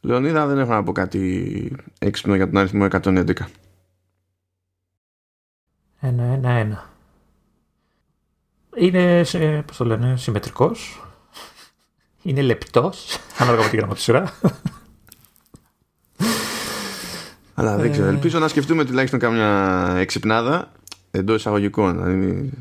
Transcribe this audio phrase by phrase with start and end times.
[0.00, 3.32] Λεωνίδα δεν έχω να πω κάτι έξυπνο για τον αριθμό 111.
[6.00, 6.90] Ένα, ένα, ένα.
[8.76, 9.24] Είναι,
[9.66, 11.00] πώς το λένε, συμμετρικός.
[12.22, 14.32] Είναι λεπτός, ανάλογα με τη γραμματοσυρά.
[17.54, 18.06] Αλλά δεν ξέρω.
[18.06, 18.08] Ε.
[18.08, 20.72] Ελπίζω να σκεφτούμε τουλάχιστον καμιά εξυπνάδα
[21.10, 22.04] εντός εισαγωγικών.
[22.04, 22.52] Δηλαδή,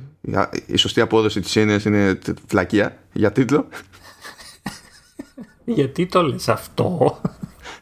[0.66, 3.68] η σωστή απόδοση της έννοιας είναι φλακία για τίτλο.
[5.66, 7.20] Γιατί το λες αυτό;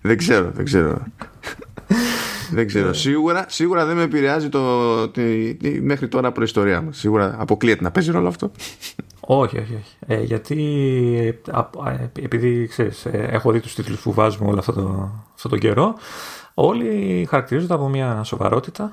[0.01, 1.03] Δεν ξέρω, δεν ξέρω.
[2.51, 7.35] Δεν ξέρω, σίγουρα, σίγουρα δεν με επηρεάζει το, τη, τη, μέχρι τώρα προϊστορία μας Σίγουρα
[7.39, 8.51] αποκλείεται να παίζει ρόλο αυτό.
[9.19, 9.95] Όχι, όχι, όχι.
[10.07, 10.57] Ε, γιατί
[11.85, 15.59] ε, επειδή ξέρεις, ε, έχω δει τους τίτλους που βάζουμε όλο αυτό, το, αυτό τον
[15.59, 15.95] καιρό
[16.53, 18.91] όλοι χαρακτηρίζονται από μια σοβαρότητα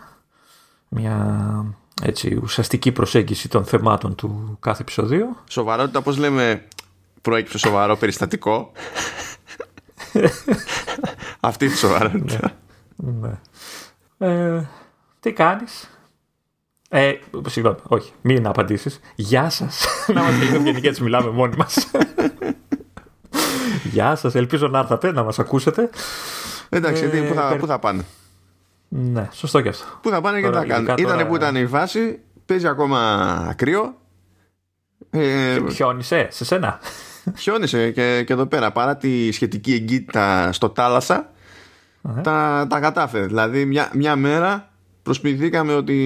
[0.89, 1.65] μια
[2.03, 5.37] έτσι, ουσιαστική προσέγγιση των θεμάτων του κάθε επεισοδίου.
[5.49, 6.67] Σοβαρότητα, πώς λέμε,
[7.23, 8.73] προέκυψε σοβαρό περιστατικό.
[11.41, 12.53] Αυτή τη σοβαρότητα.
[12.97, 13.31] ναι.
[14.19, 14.69] Ε,
[15.21, 15.91] τι κάνεις;
[16.89, 17.13] Ε,
[17.47, 19.01] συγγνώμη, όχι, μην απαντήσεις.
[19.15, 19.87] Γεια σας.
[20.15, 21.91] να μας λίγο γενικά έτσι μιλάμε μόνοι μας.
[23.93, 25.91] Γεια σας, ελπίζω να έρθατε να μας ακούσετε.
[26.69, 28.05] Εντάξει, ε, πού, θα, πού θα πάνε;
[28.89, 29.85] Ναι, σωστό και αυτό.
[30.03, 33.95] Πού θα πάνε και τι θα κάνουν; Ήτανε που ήταν η φάση, παίζει ακόμα κρύο.
[35.11, 36.81] Ε, χιόνισε σε σένα;
[37.37, 41.31] Χιόνισε και, και εδώ πέρα παρά τη σχετική εγκύτητα στο θάλασσα
[42.23, 43.27] τα, τα κατάφερε.
[43.27, 44.71] Δηλαδή μια, μια μέρα
[45.03, 45.97] προσποιηθήκαμε ότι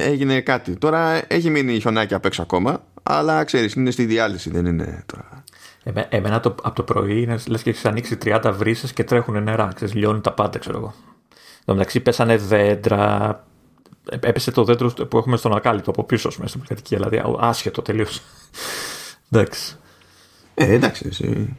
[0.00, 0.76] έγινε κάτι.
[0.76, 5.44] Τώρα έχει μείνει χιονάκι απ' έξω ακόμα, αλλά ξέρεις είναι στη διάλυση, δεν είναι τώρα.
[5.82, 9.42] Εμέ, εμένα το, από το πρωί είναι λες και έχεις ανοίξει 30 βρύσες και τρέχουν
[9.42, 10.94] νερά, ξέρεις, λιώνουν τα πάντα ξέρω εγώ.
[11.64, 13.44] Εν μεταξύ πέσανε δέντρα,
[14.20, 18.22] έπεσε το δέντρο που έχουμε στον ακάλυπτο από πίσω μέσα στην πληθυντική, δηλαδή άσχετο τελείως.
[19.30, 19.79] εντάξει.
[20.54, 21.06] Ε, εντάξει.
[21.08, 21.56] Εσύ.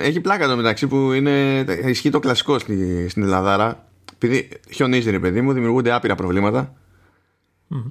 [0.00, 3.88] Έχει πλάκα το μεταξύ που είναι, ισχύει το κλασικό στη, στην Ελλαδάρα.
[4.14, 6.74] Επειδή χιονίζει, ρε παιδί μου, δημιουργούνται άπειρα προβλήματα.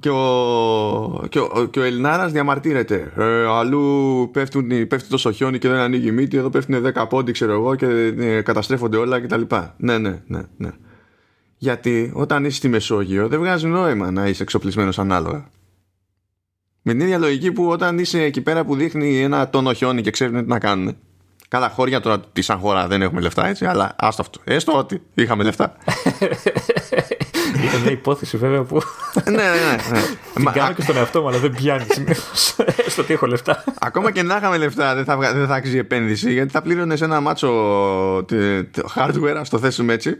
[0.00, 5.68] Και, ο, και, ο, και ο Ελληνάρας διαμαρτύρεται ε, Αλλού πέφτουν, πέφτει τόσο χιόνι και
[5.68, 7.86] δεν ανοίγει η μύτη Εδώ πέφτουν 10 πόντι ξέρω εγώ Και
[8.18, 9.42] ε, καταστρέφονται όλα κτλ
[9.76, 10.70] Ναι ναι ναι ναι
[11.56, 15.48] Γιατί όταν είσαι στη Μεσόγειο Δεν βγάζει νόημα να είσαι εξοπλισμένος ανάλογα
[16.82, 20.10] Με την ίδια λογική που όταν είσαι εκεί πέρα Που δείχνει ένα τόνο χιόνι και
[20.10, 20.96] ξέρουν τι να κάνουν
[21.48, 25.02] Καλά χώρια τώρα τη σαν χώρα δεν έχουμε λεφτά έτσι Αλλά άστο αυτό Έστω ότι
[25.14, 25.76] είχαμε λεφτά
[27.56, 28.80] Είναι μια υπόθεση βέβαια που.
[29.24, 30.00] ναι, ναι, ναι.
[30.34, 31.84] Την κάνω και στον εαυτό μου, αλλά δεν πιάνει
[32.88, 33.64] στο τι έχω λεφτά.
[33.80, 37.20] Ακόμα και να είχαμε λεφτά δεν θα, δεν θα άξιζε επένδυση γιατί θα πλήρωνες ένα
[37.20, 37.50] μάτσο
[38.94, 40.16] hardware, ας το θέσουμε έτσι,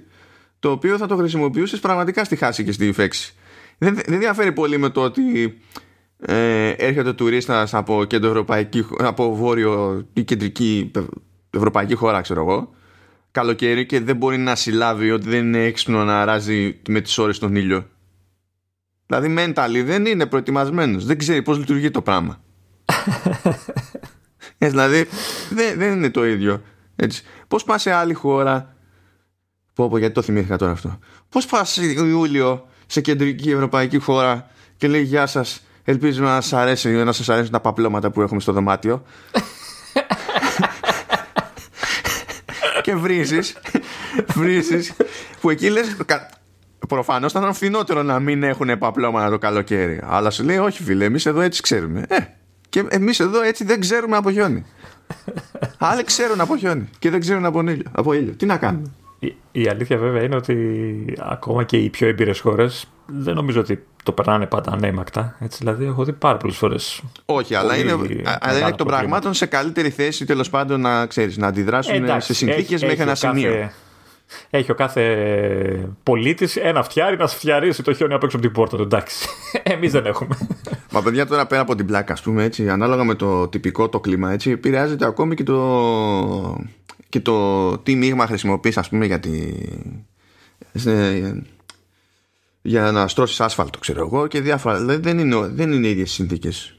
[0.58, 3.34] το οποίο θα το χρησιμοποιούσες πραγματικά στη χάση και στη φέξη.
[3.78, 5.22] Δεν, δεν διαφέρει πολύ με το ότι
[6.20, 8.06] ε, έρχεται τουρίστας από,
[8.98, 10.90] από βόρειο ή κεντρική
[11.50, 12.74] ευρωπαϊκή χώρα, ξέρω εγώ,
[13.30, 17.38] καλοκαίρι και δεν μπορεί να συλλάβει ότι δεν είναι έξυπνο να ράζει με τις ώρες
[17.38, 17.86] τον ήλιο.
[19.06, 22.42] Δηλαδή mentally δεν είναι προετοιμασμένος, δεν ξέρει πώς λειτουργεί το πράγμα.
[24.58, 25.06] ε, δηλαδή
[25.50, 26.62] δεν, δεν είναι το ίδιο.
[26.96, 27.22] Έτσι.
[27.48, 28.76] Πώς πας σε άλλη χώρα,
[29.74, 30.98] πω πω γιατί το θυμήθηκα τώρα αυτό,
[31.28, 36.90] πώς πας Ιούλιο σε κεντρική ευρωπαϊκή χώρα και λέει γεια σας, ελπίζουμε να σας αρέσει,
[36.90, 39.02] να σας αρέσουν τα παπλώματα που έχουμε στο δωμάτιο.
[42.82, 43.56] Και βρίζεις
[44.26, 44.92] βρίζεις
[45.40, 45.96] που εκεί λες
[46.88, 50.00] προφανώς θα ήταν φθηνότερο να μην έχουν επαπλώματα το καλοκαίρι.
[50.04, 52.04] Αλλά σου λέει όχι φίλε εμείς εδώ έτσι ξέρουμε.
[52.08, 52.16] Ε,
[52.68, 54.66] και εμείς εδώ έτσι δεν ξέρουμε από χιόνι.
[55.78, 58.32] Άλλοι ξέρουν από χιόνι και δεν ξέρουν από ήλιο, από ήλιο.
[58.32, 58.90] τι να κάνουμε;
[59.52, 64.12] Η, αλήθεια βέβαια είναι ότι ακόμα και οι πιο εμπειρε χώρες δεν νομίζω ότι το
[64.12, 65.36] περνάνε πάντα ανέμακτα.
[65.40, 67.02] Έτσι, δηλαδή, έχω δει πάρα πολλές φορές.
[67.24, 67.92] Όχι, αλλά είναι,
[68.40, 72.34] αλλά είναι εκ των πραγμάτων σε καλύτερη θέση τέλος πάντων να, ξέρεις, να αντιδράσουν σε
[72.34, 73.70] συνθήκες μέχρι ένα σημείο.
[74.50, 78.76] Έχει ο κάθε πολίτης ένα φτιάρι να φτιαρίσει το χιόνι απ' έξω από την πόρτα
[78.76, 78.82] του.
[78.82, 79.28] Εντάξει.
[79.62, 80.38] Εμείς δεν έχουμε.
[80.90, 84.00] Μα παιδιά τώρα πέρα από την πλάκα, ας πούμε έτσι, ανάλογα με το τυπικό το
[84.00, 86.64] κλίμα, έτσι, επηρεάζεται ακόμη και το,
[87.08, 89.30] και το τι μείγμα χρησιμοποιείς ας πούμε για τη,
[92.62, 96.74] για να στρώσεις άσφαλτο ξέρω εγώ και διάφορα δηλαδή δεν είναι, δεν είναι ίδιες συνθήκες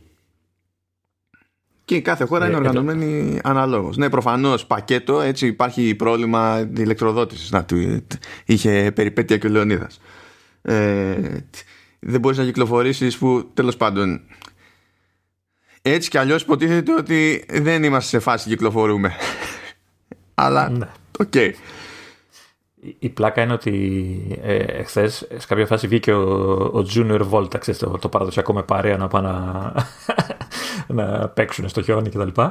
[1.86, 7.66] και κάθε χώρα ε, είναι οργανωμένη αναλόγως ναι προφανώς πακέτο έτσι υπάρχει πρόβλημα ηλεκτροδότησης να
[7.66, 8.06] του
[8.46, 10.00] είχε περιπέτεια και ο Λεωνίδας
[10.62, 11.16] ε,
[12.00, 14.22] δεν μπορείς να κυκλοφορήσεις που τέλος πάντων
[15.82, 19.14] έτσι κι αλλιώς υποτίθεται ότι δεν είμαστε σε φάση κυκλοφορούμε
[20.34, 20.88] αλλά ναι.
[21.20, 21.32] OK.
[21.34, 21.52] Okay.
[23.00, 27.80] Η πλάκα είναι ότι ε, εχθές σε κάποια φάση βγήκε ο, ο Junior βόλτα, ξέρεις,
[27.80, 29.74] το, το παραδοσιακό με παρέα να πάνε να,
[31.04, 32.42] να παίξουν στο χιόνι κτλ.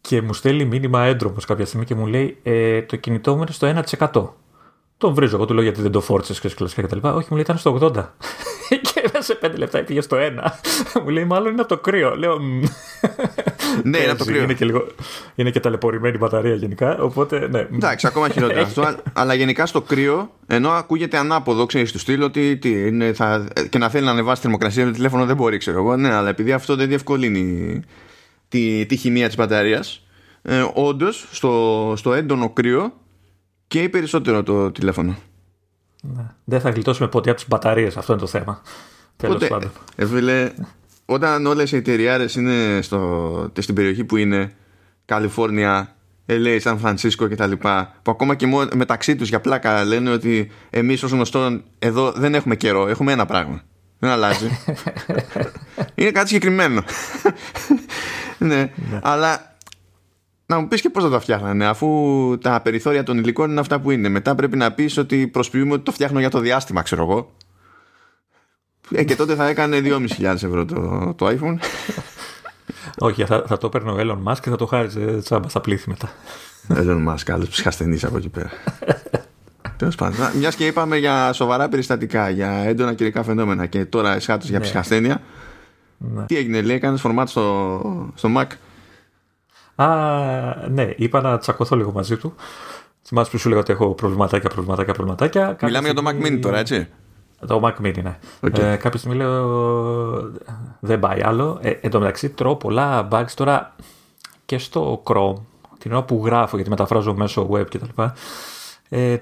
[0.00, 3.50] και μου στέλνει μήνυμα έντρομος κάποια στιγμή και μου λέει ε, το κινητό μου είναι
[3.50, 4.28] στο 1%.
[4.96, 5.36] Τον βρίζω.
[5.36, 6.98] Εγώ του λέω γιατί δεν το φόρτισε και κλασικά κτλ.
[7.02, 8.04] Όχι, μου λέει ήταν στο 80.
[9.26, 10.22] Και μέσα σε 5 λεπτά πήγε στο 1.
[11.02, 12.16] μου λέει μάλλον είναι από το κρύο.
[12.16, 12.38] Λέω.
[13.82, 14.42] ναι, είναι από το κρύο.
[14.42, 14.86] Είναι και, λίγο...
[15.34, 16.98] είναι και ταλαιπωρημένη μπαταρία γενικά.
[16.98, 17.58] Οπότε, ναι.
[17.58, 18.94] Εντάξει, ακόμα χειρότερα αυτό.
[19.12, 23.48] αλλά γενικά στο κρύο, ενώ ακούγεται ανάποδο, ξέρεις του στυλ ότι τι, είναι, θα...
[23.68, 25.96] και να θέλει να ανεβάσει θερμοκρασία με το τηλέφωνο δεν μπορεί, ξέρω εγώ.
[25.96, 27.80] Ναι, αλλά επειδή αυτό δεν διευκολύνει
[28.48, 30.06] τη, τη χημεία της μπαταρίας,
[30.42, 32.92] ε, όντως στο, στο έντονο κρύο
[33.66, 35.16] και περισσότερο το τηλέφωνο.
[36.02, 36.26] Ναι.
[36.44, 38.62] Δεν θα γλιτώσουμε ποτέ από τις μπαταρίες, αυτό είναι το θέμα.
[39.16, 39.70] Τέλος πάντων.
[40.28, 40.48] Ε,
[41.04, 44.52] όταν όλες οι εταιριάρες είναι στο, στην περιοχή που είναι
[45.04, 45.96] Καλιφόρνια,
[46.26, 47.52] LA, Σαν Φρανσίσκο κτλ.
[48.02, 52.56] Που ακόμα και μεταξύ τους για πλάκα λένε ότι εμείς ως γνωστό εδώ δεν έχουμε
[52.56, 53.62] καιρό, έχουμε ένα πράγμα.
[53.98, 54.48] Δεν αλλάζει.
[55.94, 56.82] είναι κάτι συγκεκριμένο.
[58.38, 58.56] ναι.
[58.56, 58.70] ναι.
[59.02, 59.56] Αλλά
[60.46, 61.88] να μου πεις και πώς θα τα φτιάχνανε, αφού
[62.40, 64.08] τα περιθώρια των υλικών είναι αυτά που είναι.
[64.08, 67.32] Μετά πρέπει να πεις ότι προσποιούμε ότι το φτιάχνω για το διάστημα, ξέρω εγώ.
[68.90, 71.58] Ε, και τότε θα έκανε 2.500 ευρώ το, το iPhone.
[72.98, 75.88] Όχι, θα, θα το έπαιρνε ο Elon Musk και θα το χάριζε τσάμπα στα πλήθη
[75.88, 76.12] μετά.
[76.68, 78.50] Elon Musk, άλλος ψυχασθενή από εκεί πέρα.
[79.76, 84.48] Τέλος πάντων, μιας και είπαμε για σοβαρά περιστατικά, για έντονα κυρικά φαινόμενα και τώρα εσχάτως
[84.48, 84.64] για ναι.
[84.64, 85.20] ψυχασθένεια.
[85.98, 86.24] Ναι.
[86.24, 88.46] Τι έγινε, λέει, έκανε φορμάτ στο, στο Mac;
[89.74, 89.88] Α,
[90.68, 92.34] ναι, είπα να τσακωθώ λίγο μαζί του.
[93.02, 95.56] Θυμάσαι που σου λέγα ότι έχω προβληματάκια, προβληματάκια, προβληματάκια.
[95.62, 96.88] Μιλάμε για το Mac Mini τώρα, έτσι;
[97.46, 98.18] Το Mac Mini, ναι.
[98.40, 98.58] Okay.
[98.58, 100.32] Ε, κάποια στιγμή λέω
[100.80, 101.58] δεν πάει άλλο.
[101.62, 103.74] Ε, εν τω μεταξύ τρώω πολλά bugs τώρα
[104.46, 105.34] και στο Chrome,
[105.78, 108.02] την ώρα που γράφω γιατί μεταφράζω μέσω web κτλ.
[108.88, 109.16] Ε,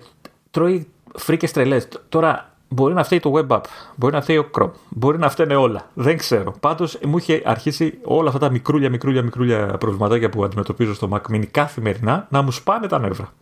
[0.50, 1.88] τρώει φρίκες τρελές.
[2.08, 3.60] Τώρα Μπορεί να φταίει το web app,
[3.96, 5.88] μπορεί να φταίει ο Chrome, μπορεί να φταίνε όλα.
[5.94, 6.54] Δεν ξέρω.
[6.60, 11.34] Πάντως μου είχε αρχίσει όλα αυτά τα μικρούλια, μικρούλια, μικρούλια προβληματάκια που αντιμετωπίζω στο Mac
[11.34, 13.32] Mini καθημερινά να μου σπάνε τα νεύρα.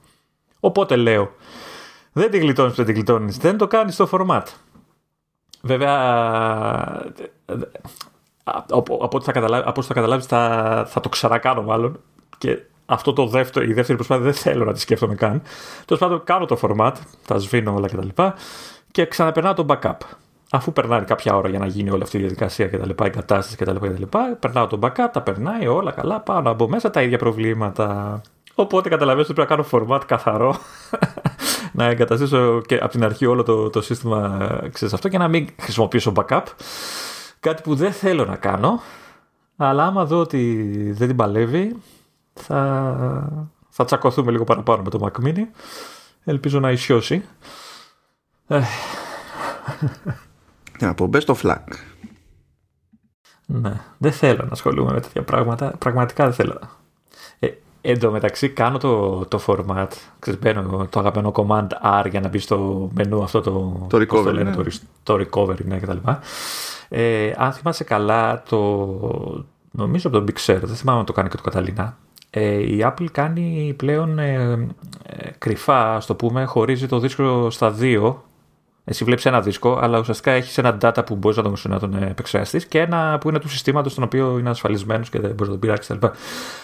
[0.60, 1.30] Οπότε λέω,
[2.12, 4.42] δεν την γλιτώνεις, δεν την γλιτώνεις, δεν το κάνεις στο format.
[5.62, 5.94] Βέβαια,
[8.44, 9.32] από, ό,τι θα
[9.92, 12.00] καταλάβεις, θα, θα το ξανακάνω μάλλον.
[12.38, 15.42] Και αυτό το δεύτερο, η δεύτερη προσπάθεια δεν θέλω να τη σκέφτομαι καν.
[15.84, 16.92] Τέλος πάντων, κάνω το format,
[17.26, 18.22] τα σβήνω όλα κτλ
[18.90, 19.96] και ξαναπερνάω το backup.
[20.50, 23.10] Αφού περνάει κάποια ώρα για να γίνει όλη αυτή η διαδικασία και τα λοιπά, η
[23.10, 26.50] κατάσταση και τα λοιπά, και τα λοιπά περνάω το backup, τα περνάει όλα καλά, πάνω
[26.50, 28.20] από μέσα τα ίδια προβλήματα.
[28.60, 30.56] Οπότε καταλαβαίνω ότι πρέπει να κάνω format καθαρό,
[31.72, 35.48] να εγκαταστήσω και από την αρχή όλο το, το σύστημα ξέρεις, αυτό και να μην
[35.60, 36.42] χρησιμοποιήσω backup.
[37.40, 38.80] Κάτι που δεν θέλω να κάνω,
[39.56, 41.76] αλλά άμα δω ότι δεν την παλεύει,
[42.32, 45.42] θα, θα τσακωθούμε λίγο παραπάνω με το Mac Mini.
[46.24, 47.24] Ελπίζω να ισιώσει.
[50.80, 51.68] Να πω, μπες στο φλακ.
[53.46, 55.76] Ναι, δεν θέλω να ασχολούμαι με τέτοια πράγματα.
[55.78, 56.79] Πραγματικά δεν θέλω.
[57.80, 59.86] Ε, εν τω μεταξύ κάνω το, το format,
[60.18, 61.66] ξέρεις, μπαίνω το αγαπημένο command
[62.02, 64.56] R για να μπει στο μενού αυτό το, το recovery, το, λένε, ναι.
[64.56, 64.64] το,
[65.02, 65.96] το recovery ναι, κτλ.
[66.88, 68.58] Ε, αν θυμάσαι καλά, το,
[69.70, 71.96] νομίζω από τον Big Sur, δεν θυμάμαι αν το κάνει και το Καταλήνα,
[72.30, 74.68] ε, η Apple κάνει πλέον ε,
[75.06, 78.24] ε, κρυφά, στο το πούμε, χωρίζει το δίσκο στα δύο
[78.84, 82.02] εσύ βλέπεις ένα δίσκο, αλλά ουσιαστικά έχεις ένα data που μπορείς να τον, να τον
[82.02, 85.50] επεξεργαστείς και ένα που είναι του συστήματος, τον οποίο είναι ασφαλισμένος και δεν μπορείς να
[85.50, 86.06] τον πειράξεις κτλ.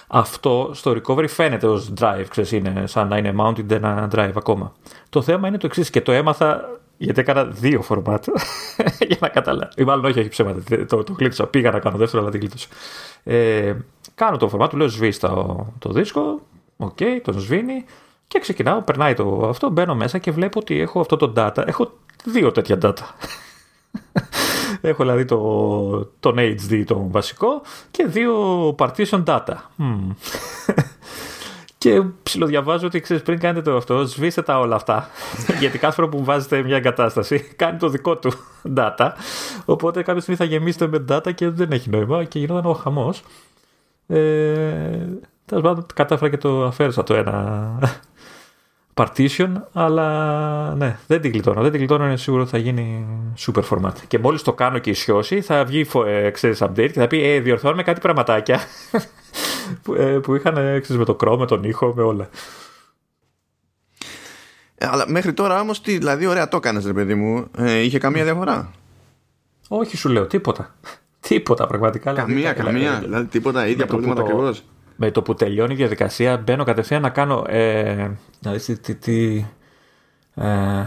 [0.06, 4.72] Αυτό στο recovery φαίνεται ως drive, ξέρεις, είναι σαν να είναι mounted ένα drive ακόμα.
[5.08, 6.68] Το θέμα είναι το εξής και το έμαθα
[6.98, 8.18] γιατί έκανα δύο format
[9.08, 9.72] για να καταλάβω.
[9.76, 10.84] Ή μάλλον όχι, όχι ψέματα.
[10.86, 11.46] Το, το γλίτωσα.
[11.46, 12.68] Πήγα να κάνω δεύτερο, αλλά δεν γλίτωσα.
[13.24, 13.74] Ε,
[14.14, 16.40] κάνω το format, του λέω σβήσε το, το δίσκο.
[16.76, 17.84] OK, okay, τον σβήνει.
[18.28, 21.66] Και ξεκινάω, περνάει το αυτό, μπαίνω μέσα και βλέπω ότι έχω αυτό το data.
[21.66, 21.92] Έχω
[22.26, 23.04] δύο τέτοια data.
[24.80, 25.38] Έχω δηλαδή το,
[26.20, 28.34] τον HD, τον βασικό, και δύο
[28.78, 29.54] partition data.
[31.78, 35.08] και ψιλοδιαβάζω ότι ξέρεις πριν κάνετε το αυτό, σβήστε τα όλα αυτά.
[35.60, 38.32] Γιατί κάθε φορά που βάζετε μια εγκατάσταση, κάνει το δικό του
[38.76, 39.10] data.
[39.64, 43.22] Οπότε κάποια στιγμή θα γεμίσετε με data και δεν έχει νόημα και γινόταν ο χαμός.
[44.06, 45.06] Ε,
[45.46, 47.78] Τέλος πάντων, κατάφερα και το αφαίρεσα το ένα
[48.96, 51.62] partition, αλλά ναι, δεν την κλειτώνω.
[51.62, 53.06] Δεν την κλειτώνω, είναι σίγουρο ότι θα γίνει
[53.46, 53.92] super format.
[54.08, 57.40] Και μόλις το κάνω και ισιώσει, θα βγει ε, ξέρεις, update και θα πει ε,
[57.40, 58.60] διορθώνουμε κάτι πραγματάκια
[59.82, 62.28] που, ε, που είχαν ε, ξέρεις, με το Chrome, με τον ήχο, με όλα.
[64.74, 67.46] Ε, αλλά μέχρι τώρα όμως, δηλαδή, ωραία το έκανες, ρε παιδί μου.
[67.58, 68.70] Ε, είχε καμία διαφορά.
[69.68, 70.74] Όχι, σου λέω, τίποτα.
[71.28, 72.12] τίποτα πραγματικά.
[72.12, 72.80] Καμία, δηλαδή, καμία.
[72.80, 74.62] Δηλαδή, δηλαδή, τίποτα, ίδια προβλήματα ακριβώς
[74.96, 77.44] με το που τελειώνει η διαδικασία μπαίνω κατευθείαν να κάνω.
[77.48, 78.10] Ε,
[78.40, 79.44] δηλαδή, τι, τι,
[80.34, 80.84] ε,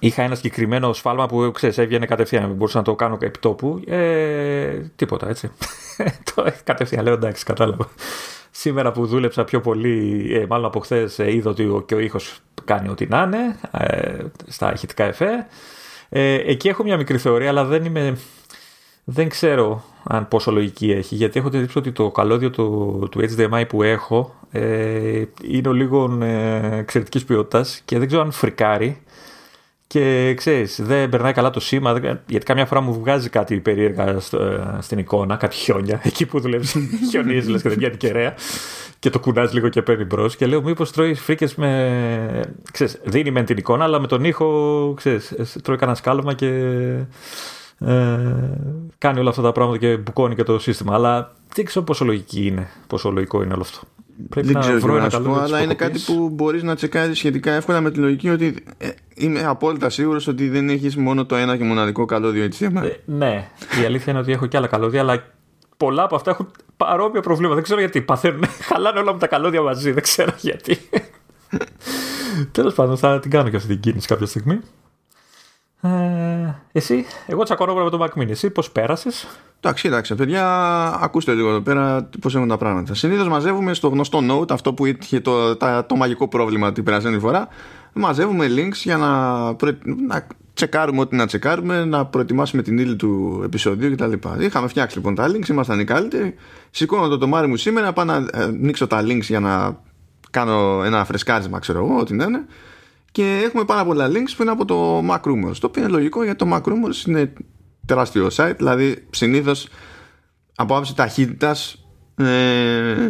[0.00, 2.52] είχα ένα συγκεκριμένο σφάλμα που ξέρεις, έβγαινε κατευθείαν.
[2.52, 3.82] Μπορούσα να το κάνω επί τόπου.
[3.86, 5.50] Ε, τίποτα έτσι.
[6.34, 7.88] το κατευθείαν λέω εντάξει, κατάλαβα.
[8.50, 11.98] Σήμερα που δούλεψα πιο πολύ, ε, μάλλον από χθες, ε, είδα ότι ο, και ο
[11.98, 15.46] ήχος κάνει ό,τι να είναι ε, στα ηχητικά εφέ.
[16.08, 18.16] Ε, εκεί έχω μια μικρή θεωρία, αλλά δεν είμαι...
[19.12, 23.64] Δεν ξέρω αν πόσο λογική έχει, γιατί έχω την ότι το καλώδιο του, του HDMI
[23.68, 29.02] που έχω ε, είναι λίγο ε, εξαιρετικής ποιότητας και δεν ξέρω αν φρικάρει
[29.86, 34.42] και ξέρεις, δεν περνάει καλά το σήμα, γιατί καμιά φορά μου βγάζει κάτι περίεργα στο,
[34.42, 36.76] ε, στην εικόνα, κάτι χιόνια, εκεί που δουλεύεις
[37.10, 38.34] χιονίζει, λες και δεν πιάνει κεραία.
[38.98, 40.36] Και το κουνάζει λίγο και παίρνει μπρος.
[40.36, 42.54] Και λέω, μήπως τρώει φρίκες με.
[42.72, 46.48] Ξέρεις, δίνει με την εικόνα, αλλά με τον ήχο, ξέρεις, τρώει κανένα σκάλωμα και.
[47.80, 48.18] Ε,
[48.98, 50.94] κάνει όλα αυτά τα πράγματα και μπουκώνει και το σύστημα.
[50.94, 53.80] Αλλά δεν ξέρω πόσο λογική είναι, πόσο λογικό είναι όλο αυτό.
[54.28, 57.52] Πρέπει δεν ξέρω βρω να σου πω, αλλά είναι κάτι που μπορείς να τσεκάρεις σχετικά
[57.52, 61.56] εύκολα με τη λογική ότι ε, είμαι απόλυτα σίγουρος ότι δεν έχεις μόνο το ένα
[61.56, 62.82] και μοναδικό καλώδιο HDMI.
[62.82, 63.48] Ε, ναι,
[63.82, 65.24] η αλήθεια είναι ότι έχω και άλλα καλώδια, αλλά
[65.76, 67.54] πολλά από αυτά έχουν παρόμοια προβλήματα.
[67.54, 68.44] Δεν ξέρω γιατί παθαίνουν.
[68.68, 69.92] Χαλάνε όλα με τα καλώδια μαζί.
[69.92, 70.78] Δεν ξέρω γιατί.
[72.52, 74.60] Τέλος πάντων, θα την κάνω και αυτή την κίνηση κάποια στιγμή.
[75.82, 75.88] Ε,
[76.72, 78.30] εσύ, εγώ τσακώνομαι με το Mac Mini.
[78.30, 79.26] Εσύ πώς πέρασες;
[79.62, 80.44] Εντάξει, εντάξει, παιδιά,
[81.00, 82.94] ακούστε λίγο εδώ πέρα πώς έχουν τα πράγματα.
[82.94, 85.56] Συνήθως μαζεύουμε στο γνωστό Note, αυτό που είχε το,
[85.86, 87.48] το μαγικό πρόβλημα την περασμένη φορά.
[87.92, 89.42] Μαζεύουμε links για να,
[90.06, 94.12] να τσεκάρουμε ό,τι να τσεκάρουμε, να προετοιμάσουμε την ύλη του επεισοδίου κτλ.
[94.38, 96.34] Είχαμε φτιάξει λοιπόν τα links, ήμασταν οι καλύτεροι.
[96.70, 99.78] Σηκώνω το τομάρι μου σήμερα, πάω να ε, ανοίξω τα links για να
[100.30, 102.44] κάνω ένα φρεσκάρισμα, ξέρω εγώ, ό,τι να είναι
[103.12, 106.22] και έχουμε πάρα πολλά links που είναι από το Mac Rumors το οποίο είναι λογικό
[106.24, 107.32] γιατί το Mac Rumors είναι
[107.86, 109.68] τεράστιο site δηλαδή συνήθως
[110.54, 113.08] από άψη ταχύτητας ε,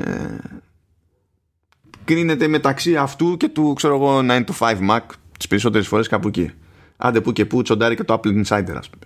[2.05, 5.01] κρίνεται μεταξύ αυτού και του ξέρω εγώ 9 to 5 Mac
[5.39, 6.51] τις περισσότερες φορές κάπου εκεί
[6.97, 9.05] άντε που και που τσοντάρει και το Apple Insider ας πούμε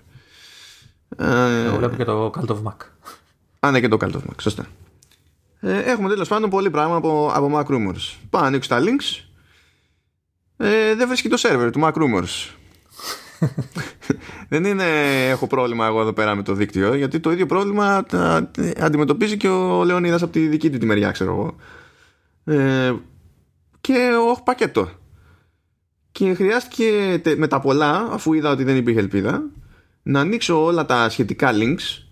[1.17, 2.77] ε, βλέπω και το Cult of Mac
[3.67, 4.67] Α, ναι, και το Cult of Mac, σωστά.
[5.61, 8.15] Ε, έχουμε τέλος πάντων πολύ πράγμα από, από Mac Rumors.
[8.31, 9.25] Πάω να ανοίξω τα links
[10.57, 12.55] ε, δεν βρίσκει το σερβερ του Rumors.
[14.49, 14.85] Δεν είναι
[15.29, 18.07] έχω πρόβλημα εγώ εδώ πέρα με το δίκτυο γιατί το ίδιο πρόβλημα
[18.81, 21.57] αντιμετωπίζει και ο Λεωνίδας από τη δική του τη μεριά ξέρω εγώ.
[22.57, 22.95] Ε,
[23.81, 24.89] και όχι πακέτο.
[26.13, 29.43] Και χρειάστηκε με τα πολλά αφού είδα ότι δεν υπήρχε ελπίδα
[30.03, 32.05] να ανοίξω όλα τα σχετικά links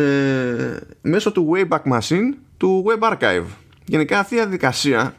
[0.00, 3.44] ε, μέσω του Wayback Machine του Web Archive.
[3.84, 5.14] Γενικά αυτή η διαδικασία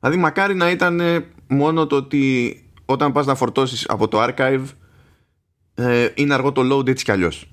[0.00, 1.00] Δηλαδή μακάρι να ήταν
[1.46, 4.64] μόνο το ότι όταν πας να φορτώσεις από το archive
[5.74, 7.50] ε, είναι αργό το load έτσι κι αλλιώς.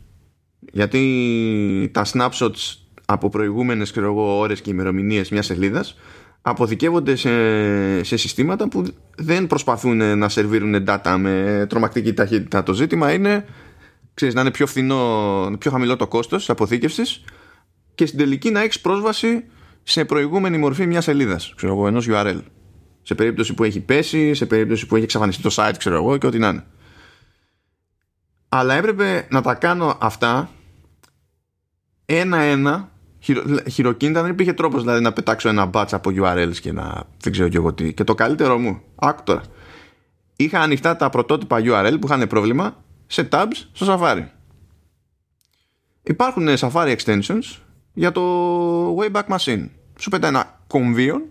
[0.60, 2.76] Γιατί τα snapshots
[3.06, 5.98] από προηγούμενες ξέρω εγώ, ώρες και ημερομηνίες μιας σελίδας
[6.42, 7.30] αποθηκεύονται σε,
[8.04, 8.86] σε συστήματα που
[9.18, 12.64] δεν προσπαθούν να σερβίρουν data με τρομακτική ταχύτητα.
[12.64, 13.46] Το ζήτημα είναι
[14.14, 17.24] ξέρεις, να είναι πιο φθηνό, πιο χαμηλό το κόστος της αποθήκευσης
[17.96, 19.44] και στην τελική να έχεις πρόσβαση
[19.88, 22.40] σε προηγούμενη μορφή μιας σελίδας, ξέρω εγώ, ενός URL.
[23.02, 26.28] Σε περίπτωση που έχει πέσει, σε περίπτωση που έχει εξαφανιστεί το site, ξέρω εγώ, και
[26.28, 26.64] ό,τι να είναι.
[28.50, 30.50] Αλλά έπρεπε να τα κάνω αυτά
[32.06, 32.92] ένα-ένα
[33.70, 34.22] χειροκίνητα.
[34.22, 37.58] Δεν υπήρχε τρόπος δηλαδή να πετάξω ένα batch από URLs και να δεν ξέρω και
[37.58, 37.94] εγώ τι.
[37.94, 39.42] Και το καλύτερο μου, άκου τώρα.
[40.36, 44.26] Είχα ανοιχτά τα πρωτότυπα URL που είχαν πρόβλημα σε tabs στο Safari.
[46.04, 47.65] Υπάρχουν Safari extensions
[47.96, 48.22] για το
[48.98, 49.70] Wayback Machine.
[50.00, 51.24] Σου πετάει ένα κομβίον,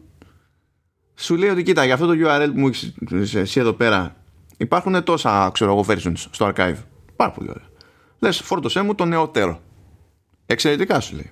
[1.14, 4.16] σου λέει ότι κοίτα, για αυτό το URL που μου έχει εσύ εδώ πέρα
[4.56, 6.76] υπάρχουν τόσα ξέρω εγώ versions στο archive.
[7.16, 7.66] Πάρα πολύ ωραία.
[8.18, 9.60] Λες, φόρτωσέ μου το νεότερο.
[10.46, 11.30] Εξαιρετικά σου λέει.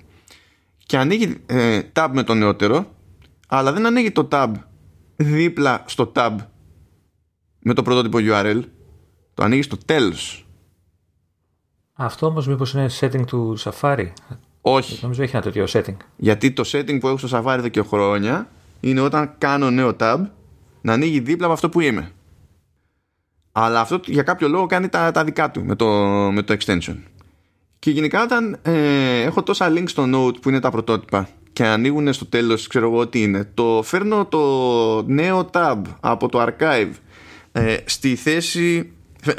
[0.87, 2.95] Και ανοίγει ε, tab με το νεότερο,
[3.49, 4.53] αλλά δεν ανοίγει το tab
[5.17, 6.37] δίπλα στο tab
[7.59, 8.63] με το πρωτότυπο URL.
[9.35, 10.47] Το ανοίγεις στο τέλος.
[11.93, 14.13] Αυτό όμως μήπως είναι setting του Safari;
[14.63, 14.99] Όχι.
[15.03, 15.97] Νομίζω έχει ένα τέτοιο setting.
[16.17, 18.49] Γιατί το setting που έχω στο Safari εδώ και χρόνια
[18.81, 20.19] είναι όταν κάνω νέο tab
[20.81, 22.13] να ανοίγει δίπλα από αυτό που είμαι.
[23.53, 25.87] Αλλά αυτό για κάποιο λόγο κάνει τα, τα δικά του με το,
[26.33, 26.97] με το extension.
[27.79, 32.13] Και γενικά όταν ε, έχω τόσα links στο Node που είναι τα πρωτότυπα και ανοίγουν
[32.13, 36.91] στο τέλος, ξέρω εγώ τι είναι, το φέρνω το νέο tab από το archive
[37.53, 38.93] ε, στη θέση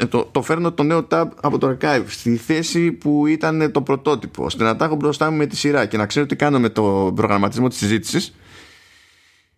[0.08, 4.44] το, το φέρνω το νέο tab από το archive στη θέση που ήταν το πρωτότυπο
[4.44, 6.68] ώστε να τα έχω μπροστά μου με τη σειρά και να ξέρω τι κάνω με
[6.68, 8.34] το προγραμματισμό της συζήτησης.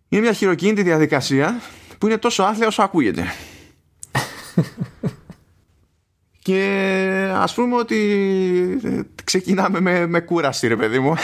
[0.09, 1.61] είναι μια χειροκίνητη διαδικασία
[1.99, 3.25] που είναι τόσο άθλια όσο ακούγεται.
[6.47, 7.99] Και ας πούμε ότι
[8.85, 11.15] ε, ξεκινάμε με, με κούραση ρε παιδί μου.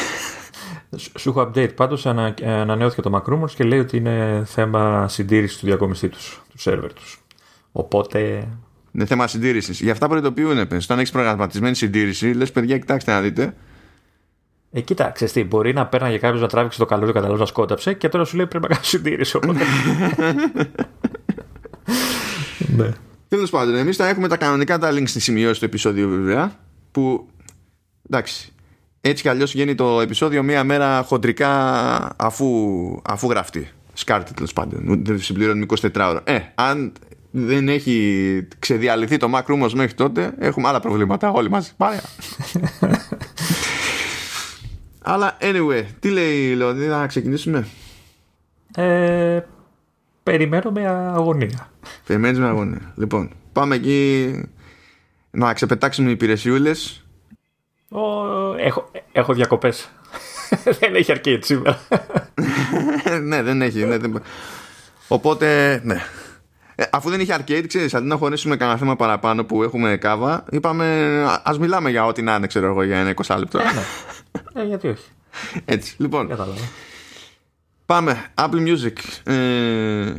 [1.18, 1.74] Σου έχω update.
[1.74, 6.58] Πάντως ανα, ανανεώθηκε το Macrumors και λέει ότι είναι θέμα συντήρησης του διακομιστή τους, του
[6.58, 7.22] σερβερ τους.
[7.72, 8.48] Οπότε
[8.92, 9.80] είναι θέμα συντήρησης.
[9.80, 10.66] Γι' αυτά προειδοποιούν.
[10.66, 10.84] Πες.
[10.84, 13.54] Όταν έχεις προγραμματισμένη συντήρηση, λες παιδιά, κοιτάξτε να δείτε.
[14.74, 17.38] Ε, κοίτα, ξέρεις τι, μπορεί να παίρνει για κάποιος να τράβηξε το καλό του καταλόγου
[17.38, 19.36] να σκόταψε και τώρα σου λέει πρέπει να κάνει συντήρηση.
[19.36, 19.58] Οπότε.
[22.76, 22.92] ναι.
[23.28, 26.52] Τέλος πάντων, εμείς θα έχουμε τα κανονικά τα links στη σημειώση του επεισόδιου βέβαια.
[26.90, 27.28] Που
[28.10, 28.52] εντάξει,
[29.00, 31.50] έτσι κι αλλιώς βγαίνει το επεισόδιο μία μέρα χοντρικά
[32.16, 32.46] αφού,
[33.04, 33.70] αφού γραφτεί.
[33.92, 35.04] Σκάρτη τέλος πάντων.
[35.04, 36.20] Δεν συμπληρώνει 24 ώρα.
[36.24, 36.92] Ε, αν
[37.34, 41.72] δεν έχει ξεδιαλυθεί το Mac Rumors μέχρι τότε, έχουμε άλλα προβλήματα όλοι μαζί.
[41.76, 42.00] Πάρε.
[45.04, 47.66] Αλλά anyway, τι λέει η Λεωνίδα, να ξεκινήσουμε;
[48.76, 49.40] Ε,
[50.22, 51.70] περιμένω με αγωνία.
[52.06, 52.92] Περιμένεις με αγωνία.
[52.96, 54.32] Λοιπόν, πάμε εκεί
[55.30, 57.04] να ξεπετάξουμε υπηρεσιούλες.
[58.58, 59.90] έχω, έχω διακοπές.
[60.80, 61.80] δεν έχει arcade σήμερα.
[63.28, 63.84] ναι, δεν έχει.
[63.84, 64.22] Ναι, δεν...
[65.08, 66.02] Οπότε, ναι.
[66.82, 70.44] Ε, αφού δεν είχε arcade, ξέρεις, αντί να χωρίσουμε κανένα θέμα παραπάνω που έχουμε κάβα,
[70.50, 71.08] είπαμε
[71.42, 73.58] ας μιλάμε για ό,τι να είναι, ξέρω εγώ, για ένα 20 λεπτό.
[73.58, 74.62] Ε, ναι.
[74.62, 75.04] ε, γιατί όχι.
[75.64, 76.38] Έτσι, λοιπόν.
[77.86, 78.26] Πάμε.
[78.34, 79.32] Apple Music.
[79.32, 80.12] Ε,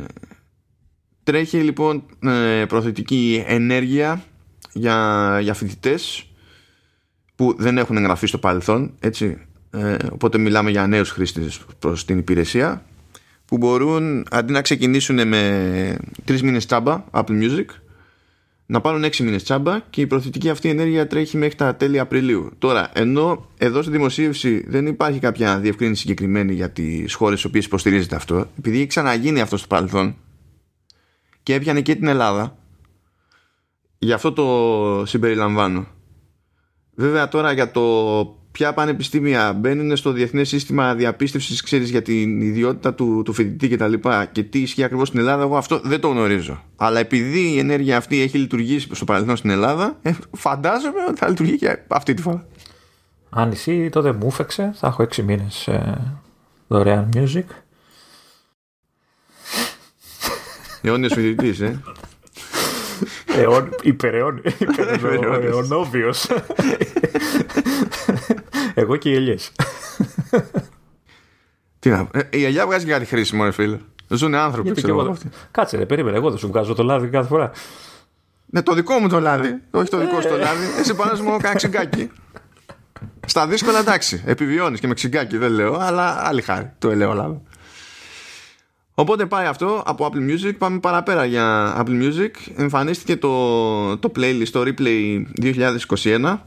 [1.22, 4.24] τρέχει λοιπόν ε, προθετική ενέργεια
[4.72, 6.26] για, για φοιτητές
[7.34, 8.94] που δεν έχουν εγγραφεί στο παρελθόν.
[9.00, 9.46] Έτσι.
[9.70, 12.84] Ε, οπότε μιλάμε για νέους χρήστες προς την υπηρεσία
[13.44, 17.64] που μπορούν αντί να ξεκινήσουν με τρεις μήνες τσάμπα Apple Music
[18.66, 22.50] να πάρουν 6 μήνες τσάμπα και η προθετική αυτή ενέργεια τρέχει μέχρι τα τέλη Απριλίου.
[22.58, 27.64] Τώρα, ενώ εδώ στη δημοσίευση δεν υπάρχει κάποια διευκρίνηση συγκεκριμένη για τις χώρες στις οποίες
[27.64, 30.16] υποστηρίζεται αυτό, επειδή έχει ξαναγίνει αυτό στο παρελθόν
[31.42, 32.56] και έπιανε και την Ελλάδα,
[33.98, 35.86] γι' αυτό το συμπεριλαμβάνω.
[36.94, 42.94] Βέβαια τώρα για το ποια πανεπιστήμια μπαίνουν στο διεθνές σύστημα διαπίστευσης, ξέρεις για την ιδιότητα
[42.94, 43.92] του, του φοιτητή κτλ.
[43.92, 46.62] Και, και τι ισχύει ακριβώς στην Ελλάδα, εγώ αυτό δεν το γνωρίζω.
[46.76, 51.28] Αλλά επειδή η ενέργεια αυτή έχει λειτουργήσει στο παρελθόν στην Ελλάδα, ε, φαντάζομαι ότι θα
[51.28, 52.46] λειτουργεί και αυτή τη φορά.
[53.30, 56.16] Αν εσύ τότε μου έφεξε, θα έχω 6 μήνες ε,
[56.66, 57.44] δωρεάν music.
[60.82, 61.80] Αιώνιος φοιτητής, ε.
[63.36, 66.26] Αιών, υπεραιώνιος.
[68.74, 69.52] Εγώ και οι ελιές.
[71.78, 73.78] Τι να ε, Η ελιά βγάζει κάτι χρήσιμο, ρε φίλε.
[74.08, 75.16] Ζουν άνθρωποι, Γιατί ξέρω εγώ.
[75.50, 76.16] Κάτσε, ρε, περίμενε.
[76.16, 77.50] Εγώ δεν σου βγάζω το λάδι κάθε φορά.
[78.46, 79.60] Ναι, το δικό μου το λάδι.
[79.70, 80.38] Όχι το δικό σου το ε.
[80.38, 80.66] λάδι.
[80.78, 82.10] Εσύ πάνω μου κάνα ξυγκάκι.
[83.26, 84.22] Στα δύσκολα εντάξει.
[84.26, 86.72] Επιβιώνεις και με ξυγκάκι, δεν λέω, αλλά άλλη χάρη.
[86.78, 87.42] Το ελαιόλαδο.
[88.94, 90.52] Οπότε πάει αυτό από Apple Music.
[90.58, 92.30] Πάμε παραπέρα για Apple Music.
[92.56, 96.38] Εμφανίστηκε το, το playlist, το replay 2021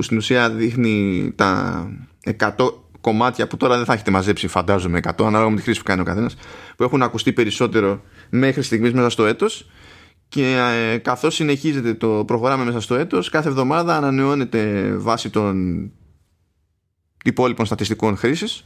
[0.00, 1.90] που στην ουσία δείχνει τα
[2.38, 5.84] 100 κομμάτια που τώρα δεν θα έχετε μαζέψει φαντάζομαι 100 ανάλογα με τη χρήση που
[5.84, 6.36] κάνει ο καθένας
[6.76, 9.70] που έχουν ακουστεί περισσότερο μέχρι στιγμής μέσα στο έτος.
[10.28, 10.56] Και
[10.92, 15.82] ε, καθώς συνεχίζεται το προχωράμε μέσα στο έτος κάθε εβδομάδα ανανεώνεται βάσει των
[17.24, 18.64] υπόλοιπων στατιστικών χρήσης.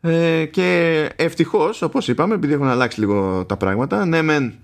[0.00, 4.54] Ε, και ευτυχώς όπως είπαμε επειδή έχουν αλλάξει λίγο τα πράγματα ναι μεν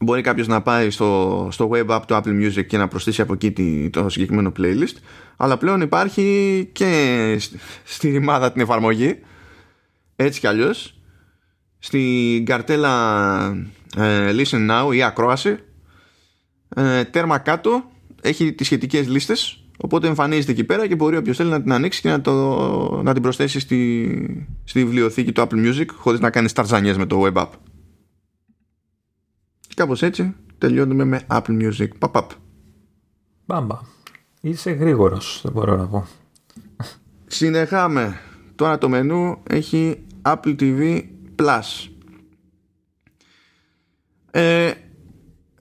[0.00, 3.32] μπορεί κάποιος να πάει στο, στο web app του Apple Music και να προσθέσει από
[3.32, 4.96] εκεί το συγκεκριμένο playlist
[5.36, 7.40] αλλά πλέον υπάρχει και
[7.84, 9.18] στη ρημάδα την εφαρμογή
[10.16, 10.94] έτσι κι αλλιώς
[11.78, 13.46] στην καρτέλα
[13.96, 15.58] ε, Listen Now ή ακρόαση
[16.76, 17.84] ε, τέρμα κάτω
[18.22, 22.00] έχει τις σχετικές λίστες οπότε εμφανίζεται εκεί πέρα και μπορεί όποιος θέλει να την ανοίξει
[22.00, 26.48] και να, το, να την προσθέσει στη, στη βιβλιοθήκη του Apple Music χωρίς να κάνει
[26.48, 27.48] σταρζανιές με το web app
[29.78, 31.88] κάπως έτσι τελειώνουμε με Apple Music.
[31.98, 32.30] Παπαπ.
[33.46, 33.78] Μπάμπα.
[34.40, 36.06] Είσαι γρήγορος, δεν μπορώ να πω.
[37.26, 38.20] Συνεχάμε.
[38.54, 41.02] Τώρα το μενού έχει Apple TV
[41.36, 41.88] Plus.
[44.30, 44.72] Ε,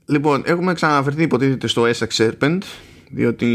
[0.05, 2.59] λοιπόν, έχουμε ξαναφερθεί υποτίθεται στο Essex Serpent
[3.09, 3.51] διότι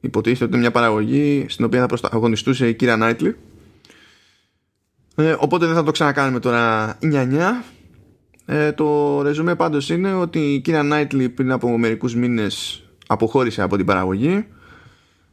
[0.00, 3.36] υποτίθεται ότι είναι μια παραγωγή στην οποία θα πρωταγωνιστούσε η κυρία Νάιτλι
[5.14, 7.38] ε, οπότε δεν θα το ξανακάνουμε τώρα 9-9
[8.52, 13.76] ε, το ρεζουμέ πάντως είναι ότι η κυρία Νάιτλι πριν από μερικούς μήνες αποχώρησε από
[13.76, 14.46] την παραγωγή.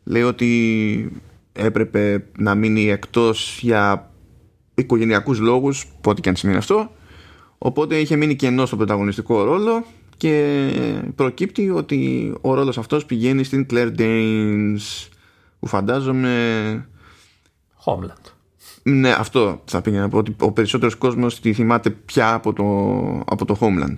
[0.04, 1.12] Λέει ότι
[1.54, 4.12] έπρεπε να μείνει εκτός για
[4.76, 6.92] οικογενειακούς λόγους, πότε και αν σημαίνει αυτό.
[7.58, 9.86] Οπότε είχε μείνει κενό στο πρωταγωνιστικό ρόλο
[10.18, 10.70] και
[11.16, 15.08] προκύπτει ότι ο ρόλος αυτός πηγαίνει στην Claire Danes
[15.60, 16.88] που φαντάζομαι...
[17.86, 18.37] Homeland.
[18.90, 20.18] Ναι, αυτό θα πήγαινα να πω.
[20.18, 22.64] Ότι ο περισσότερος κόσμος τη θυμάται πια από το,
[23.28, 23.98] από το Homeland.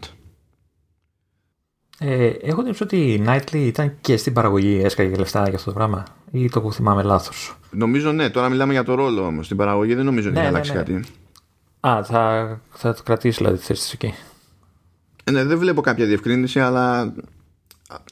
[2.00, 5.76] Ε, έχω την ότι η Nightly ήταν και στην παραγωγή, έσκαγε λεφτά για αυτό το
[5.78, 9.46] πράγμα, ή το που θυμάμαι λάθος; Νομίζω ναι, τώρα μιλάμε για το ρόλο όμως.
[9.46, 10.78] Στην παραγωγή δεν νομίζω ότι ναι, έχει ναι, αλλάξει ναι.
[10.78, 11.02] κάτι.
[11.80, 14.14] Α, θα, θα κρατήσει δηλαδή τη θέση της εκεί.
[15.24, 17.14] Ε, ναι, δεν βλέπω κάποια διευκρίνηση, αλλά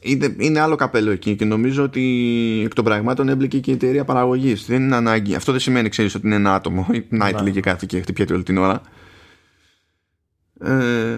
[0.01, 4.05] είναι, είναι άλλο καπέλο εκεί και νομίζω ότι εκ των πραγμάτων έμπλεκε και η εταιρεία
[4.05, 4.65] παραγωγής.
[4.65, 5.35] Δεν είναι ανάγκη.
[5.35, 6.87] Αυτό δεν σημαίνει, ξέρεις, ότι είναι ένα άτομο.
[6.91, 7.49] Η Nightly ναι.
[7.49, 8.81] και κάθε και χτυπιέται όλη την ώρα.
[10.59, 11.17] Ε,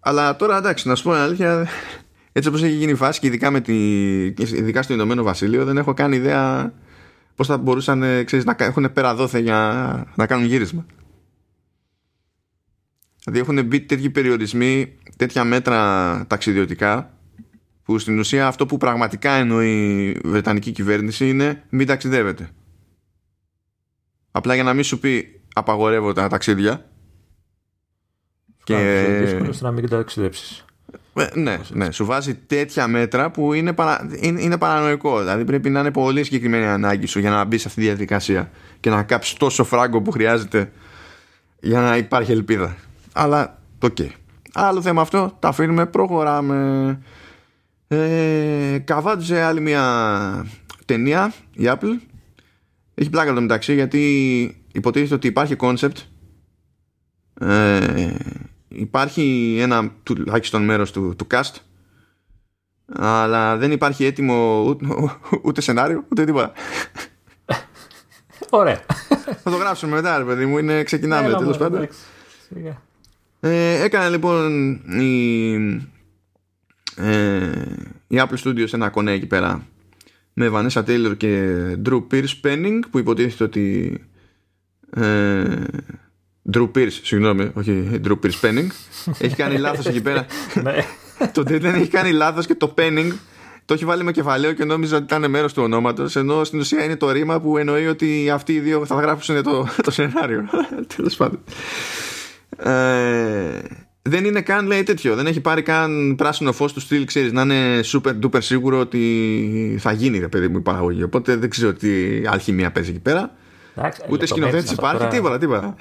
[0.00, 1.68] αλλά τώρα εντάξει, να σου πω την αλήθεια,
[2.32, 5.76] έτσι όπως έχει γίνει η φάση και ειδικά, με τη, ειδικά στο Ηνωμένο Βασίλειο, δεν
[5.76, 6.72] έχω καν ιδέα
[7.34, 10.86] πώς θα μπορούσαν ε, ξέρεις, να έχουν πέρα δόθε για να κάνουν γύρισμα.
[13.24, 17.13] Δηλαδή έχουν μπει τέτοιοι περιορισμοί, τέτοια μέτρα ταξιδιωτικά
[17.84, 22.48] που στην ουσία αυτό που πραγματικά εννοεί η Βρετανική κυβέρνηση είναι μην ταξιδεύετε.
[24.30, 26.90] Απλά για να μην σου πει απαγορεύω τα ταξίδια.
[28.64, 28.74] Και...
[28.74, 30.64] Είναι δύσκολο να μην ταξιδέψεις.
[31.14, 34.10] Ε, ναι, ναι, σου βάζει τέτοια μέτρα που είναι, παρα...
[34.20, 35.18] είναι, είναι παρανοϊκό.
[35.18, 38.50] Δηλαδή πρέπει να είναι πολύ συγκεκριμένη ανάγκη σου για να μπεις σε αυτή τη διαδικασία
[38.80, 40.72] και να κάψεις τόσο φράγκο που χρειάζεται
[41.60, 42.76] για να υπάρχει ελπίδα.
[43.12, 44.08] Αλλά το okay.
[44.52, 46.98] Άλλο θέμα αυτό, τα αφήνουμε, προχωράμε.
[47.88, 50.46] Ε, καβάτζε άλλη μια
[50.84, 51.98] ταινία, η Apple.
[52.94, 55.96] Έχει πλάκα το μεταξύ γιατί υποτίθεται ότι υπάρχει concept.
[57.40, 58.14] Ε,
[58.68, 61.54] υπάρχει ένα τουλάχιστον μέρος του, του cast
[62.92, 64.86] αλλά δεν υπάρχει έτοιμο ούτε,
[65.42, 66.52] ούτε σενάριο ούτε τίποτα.
[68.50, 68.80] Ωραία.
[69.42, 70.58] Θα το γράψουμε μετά, ρε παιδί μου.
[70.58, 71.88] Είναι, ξεκινάμε τέλος πάντων.
[73.40, 75.54] Ε, έκανε λοιπόν η,
[76.96, 77.50] ε,
[78.06, 79.66] η Apple Studios ένα κονέ εκεί πέρα
[80.32, 81.50] με Vanessa Taylor και
[81.86, 83.98] Drew Pierce Penning που υποτίθεται ότι
[84.90, 85.44] ε,
[86.52, 88.66] Drew Pierce, συγγνώμη, όχι Drew Pierce Penning
[89.18, 90.26] έχει κάνει λάθος εκεί πέρα.
[90.62, 90.84] Ναι.
[91.32, 93.12] το δεν έχει κάνει λάθος και το Penning
[93.64, 96.84] το έχει βάλει με κεφαλαίο και νόμιζα ότι ήταν μέρος του ονόματος ενώ στην ουσία
[96.84, 100.44] είναι το ρήμα που εννοεί ότι αυτοί οι δύο θα γράψουν το, το σενάριο.
[100.96, 101.40] Τέλος πάντων.
[102.56, 103.58] Ε,
[104.08, 107.42] δεν είναι καν λέει τέτοιο δεν έχει πάρει καν πράσινο φως του στυλ ξέρεις να
[107.42, 111.72] είναι super duper σίγουρο ότι θα γίνει ρε παιδί μου η παραγωγή οπότε δεν ξέρω
[111.72, 111.90] τι
[112.26, 113.34] αλχημία παίζει εκεί πέρα
[113.76, 115.10] Εντάξει, Ούτε σκηνοθέτης υπάρχει, τώρα...
[115.10, 115.76] τίποτα, τίποτα.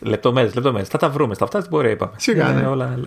[0.00, 0.88] Λεπτομέρειες, λεπτομέρειες.
[0.88, 2.12] Θα τα βρούμε στα αυτά, τι μπορεί, είπαμε.
[2.16, 2.66] Σιγά, ναι.
[2.66, 2.98] όλα,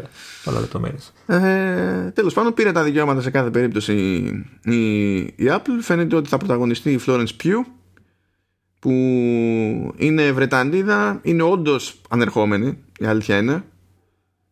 [0.45, 1.13] όλα λεπτομέρειες.
[1.25, 3.93] Ε, Τέλος πάντων, πήρε τα δικαιώματα σε κάθε περίπτωση
[4.63, 5.80] η, η Apple.
[5.82, 7.65] Φαίνεται ότι θα πρωταγωνιστεί η Florence Pugh,
[8.80, 8.91] που
[9.97, 13.63] είναι Βρετανίδα, είναι όντως ανερχόμενη, η αλήθεια είναι.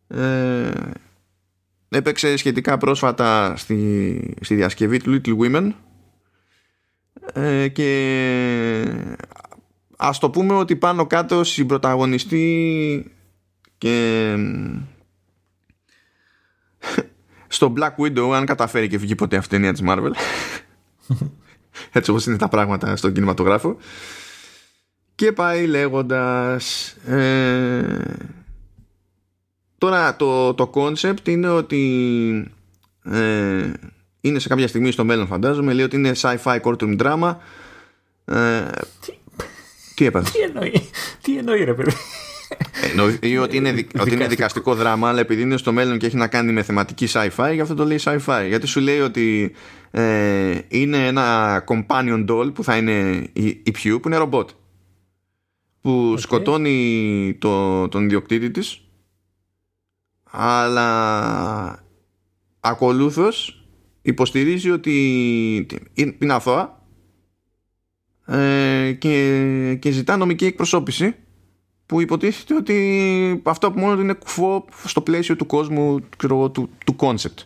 [0.08, 0.70] Ε,
[1.88, 5.72] έπαιξε σχετικά πρόσφατα στη, στη διασκευή του Little Women.
[7.32, 8.84] Ε, και
[9.96, 13.12] ας το πούμε ότι πάνω κάτω συμπροταγωνιστεί
[13.78, 14.36] και
[17.46, 20.10] στο Black Widow αν καταφέρει και βγει ποτέ αυτή η ταινία της Marvel.
[21.92, 23.76] Έτσι όπως είναι τα πράγματα στον κινηματογράφο.
[25.14, 27.84] Και πάει λέγοντας ε,
[29.78, 32.52] τώρα το, το concept είναι ότι
[33.04, 33.72] ε,
[34.20, 37.36] είναι σε κάποια στιγμή στο μέλλον φαντάζομαι λέει ότι είναι sci-fi courtroom drama
[38.24, 38.62] ε,
[39.94, 40.90] τι; έπαθες; Τι εννοεί,
[41.22, 41.92] τι εννοεί ρε παιδί;
[42.90, 46.26] Εννοεί ότι είναι, ότι είναι δικαστικό δράμα, αλλά επειδή είναι στο μέλλον και έχει να
[46.26, 48.44] κάνει με θεματική sci-fi, γι' αυτό το λέει sci-fi.
[48.48, 49.54] Γιατί σου λέει ότι
[49.90, 54.50] ε, είναι ένα companion doll που θα είναι η, η Pew, που είναι ρομπότ.
[55.80, 58.83] Που σκοτώνει το, τον ιδιοκτήτη της,
[60.36, 61.84] αλλά
[62.60, 63.64] ακολούθως
[64.02, 66.82] υποστηρίζει ότι είναι αθώα
[68.26, 71.14] ε, και, και ζητά νομική εκπροσώπηση
[71.86, 76.96] που υποτίθεται ότι αυτό που μόνο είναι κουφό στο πλαίσιο του κόσμου ξέρω, του, του
[76.98, 77.42] concept.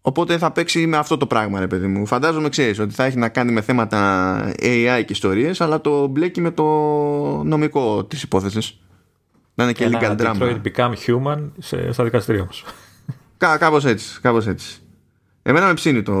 [0.00, 2.06] Οπότε θα παίξει με αυτό το πράγμα, ρε παιδί μου.
[2.06, 6.40] Φαντάζομαι, ξέρεις, ότι θα έχει να κάνει με θέματα AI και ιστορίες, αλλά το μπλέκει
[6.40, 6.64] με το
[7.44, 8.80] νομικό της υπόθεσης.
[9.60, 10.38] Να είναι και, και legal drama.
[10.38, 12.64] Detroit Become Human σε, στα δικαστήρια μας.
[13.36, 14.78] Κά, κάπως έτσι, κάπως έτσι.
[15.42, 16.12] Εμένα με ψήνει το,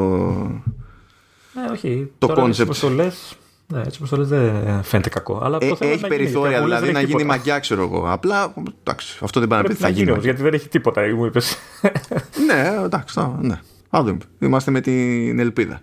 [1.68, 2.12] ε, όχι.
[2.18, 2.68] το Τώρα, concept.
[2.68, 5.40] Έτσι λες, ναι, έτσι όπως το λες δεν φαίνεται κακό.
[5.42, 8.10] Αλλά ε, έχει περιθώρια γίνει, δηλαδή να γίνει μαγιά, ξέρω εγώ.
[8.10, 10.18] Απλά εντάξει, αυτό δεν πάει να πει θα γίνει.
[10.20, 11.56] γιατί δεν έχει τίποτα, μου είπες.
[12.46, 13.60] ναι, εντάξει, ναι.
[13.90, 14.18] δούμε.
[14.38, 15.80] Είμαστε με την ελπίδα.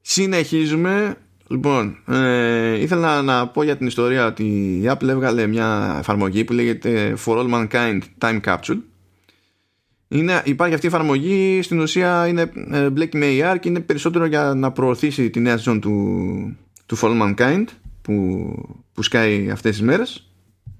[0.00, 1.16] Συνεχίζουμε.
[1.52, 4.44] Λοιπόν, ε, ήθελα να πω για την ιστορία ότι
[4.82, 8.78] η Apple έβγαλε μια εφαρμογή που λέγεται For All Mankind Time Capsule.
[10.08, 14.24] Είναι, υπάρχει αυτή η εφαρμογή στην ουσία είναι ε, μπλέκει με AR και είναι περισσότερο
[14.24, 17.64] για να προωθήσει τη νέα σεζόν του, του Fall Mankind
[18.02, 18.14] που,
[18.92, 20.26] που σκάει αυτές τις μέρες.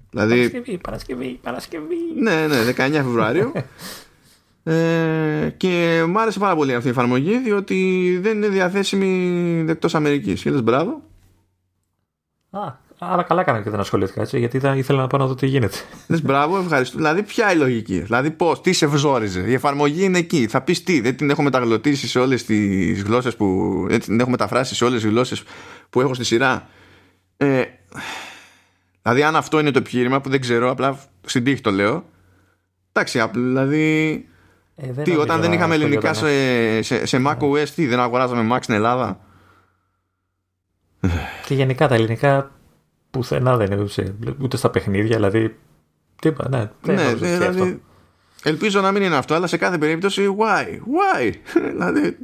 [0.09, 1.95] Δηλαδή, Παρασκευή, Παρασκευή, Παρασκευή.
[2.15, 3.51] Ναι, ναι, 19 Φεβρουάριο
[4.63, 10.41] ε, και μου άρεσε πάρα πολύ αυτή η εφαρμογή διότι δεν είναι διαθέσιμη εκτός Αμερικής
[10.41, 11.01] και λες μπράβο
[12.55, 15.45] Α, Αλλά καλά έκανα και δεν ασχολήθηκα έτσι, γιατί ήθελα να πάω να δω τι
[15.45, 15.77] γίνεται.
[16.07, 16.97] Λες, μπράβο, ευχαριστώ.
[16.97, 20.47] Δηλαδή, ποια η λογική; Δηλαδή, πώς, τι σε βζόριζε; Η εφαρμογή είναι εκεί.
[20.47, 23.85] Θα πεις τι, δεν την έχω μεταγλωτήσει σε όλες τις γλώσσες που.
[23.89, 25.43] Δεν την έχω μεταφράσει σε όλες τις γλώσσες
[25.89, 26.67] που έχω στη σειρά.
[27.37, 27.63] Ε,
[29.01, 32.05] δηλαδή, αν αυτό είναι το επιχείρημα που δεν ξέρω, απλά στην τύχη το λέω.
[32.91, 34.27] Εντάξει, δηλαδή.
[34.75, 38.75] Ε, τι, όταν δεν είχαμε ελληνικά σε, σε, σε macOS, τι, δεν αγοράζαμε Mac στην
[38.75, 39.19] Ελλάδα;
[41.45, 42.51] Και γενικά τα ελληνικά
[43.09, 45.57] πουθενά δεν είναι ούτε, ούτε στα παιχνίδια, δηλαδή.
[46.21, 46.71] Τίποτα, ναι.
[46.81, 47.79] Δεν ναι, δηλαδή, αυτό.
[48.43, 51.31] Ελπίζω να μην είναι αυτό, αλλά σε κάθε περίπτωση, why, why,
[51.71, 52.17] δηλαδή.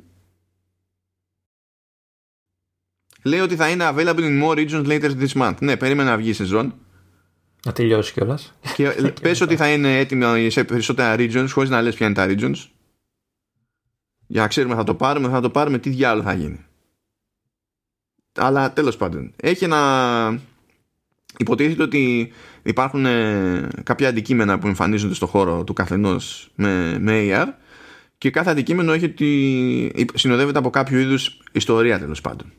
[3.24, 5.56] Λέει ότι θα είναι available in more regions later this month.
[5.60, 6.76] Ναι, περίμενα να βγει η σεζόν.
[7.66, 8.54] Να τελειώσει κιόλας.
[8.76, 8.90] Και
[9.22, 12.68] πες ότι θα είναι έτοιμο σε περισσότερα regions, χωρίς να λες ποια είναι τα regions.
[14.28, 16.66] Για να ξέρουμε θα το πάρουμε, θα το πάρουμε, τι διάλογο θα γίνει.
[18.34, 20.40] Αλλά τέλος πάντων, έχει ένα...
[21.38, 22.32] Υποτίθεται ότι
[22.64, 27.48] υπάρχουν ε, κάποια αντικείμενα που εμφανίζονται στο χώρο του καθενός με, με AR
[28.18, 32.54] και κάθε αντικείμενο έχει ότι συνοδεύεται από κάποιο είδους ιστορία τέλος πάντων.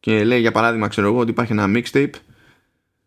[0.00, 2.10] Και λέει για παράδειγμα ξέρω εγώ ότι υπάρχει ένα mixtape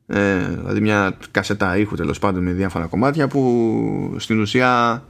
[0.08, 5.04] ε, δηλαδή μια κασέτα ήχου τέλος πάντων με διάφορα κομμάτια που στην ουσία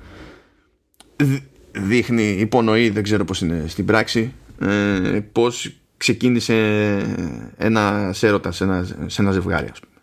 [1.72, 6.56] δείχνει, υπονοεί δεν ξέρω πώς είναι στην πράξη ε, πώς ξεκίνησε
[7.58, 10.02] ένα έρωτας σε ένα, σε ένα ζευγάρι ας πούμε.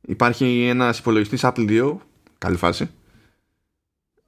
[0.00, 1.96] Υπάρχει ένας υπολογιστής Apple 2
[2.38, 2.90] καλή φάση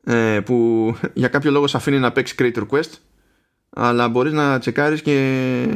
[0.05, 2.93] ε, που για κάποιο λόγο σε αφήνει να παίξει Creator Quest
[3.71, 5.67] αλλά μπορείς να τσεκάρεις και,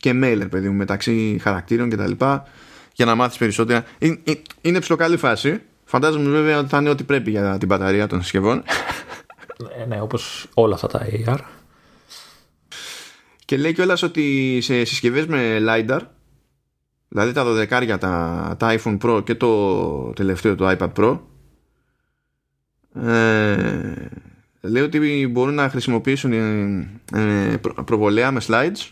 [0.00, 2.46] και mail παιδί μου, μεταξύ χαρακτήρων και τα λοιπά
[2.94, 3.84] για να μάθεις περισσότερα.
[3.98, 4.18] Είναι,
[4.60, 5.60] είναι ψηλοκαλή φάση.
[5.84, 8.62] Φαντάζομαι βέβαια ότι θα είναι ό,τι πρέπει για την μπαταρία των συσκευών.
[9.78, 11.38] Ναι, ναι όπως όλα αυτά τα AR
[13.52, 16.00] και λέει κιόλας ότι σε συσκευές με LiDAR,
[17.08, 21.18] δηλαδή τα 12 τα, τα iPhone Pro και το τελευταίο το iPad Pro,
[23.08, 24.08] ε,
[24.60, 26.32] λέει ότι μπορούν να χρησιμοποιήσουν
[27.12, 28.90] ε, προβολέα με slides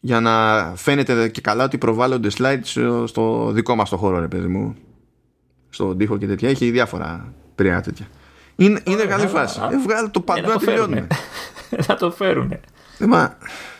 [0.00, 4.46] για να φαίνεται και καλά ότι προβάλλονται slides στο δικό μας το χώρο ρε παιδί
[4.46, 4.76] μου.
[5.70, 6.48] Στον τοίχο και τέτοια.
[6.48, 8.06] Έχει διάφορα περίεργα τέτοια.
[8.56, 9.60] Είναι, είναι καλή φάση.
[9.72, 11.06] ε, το παντού να τελειώνουμε.
[11.88, 12.60] να το φέρουνε.
[12.98, 13.36] Ε, μα,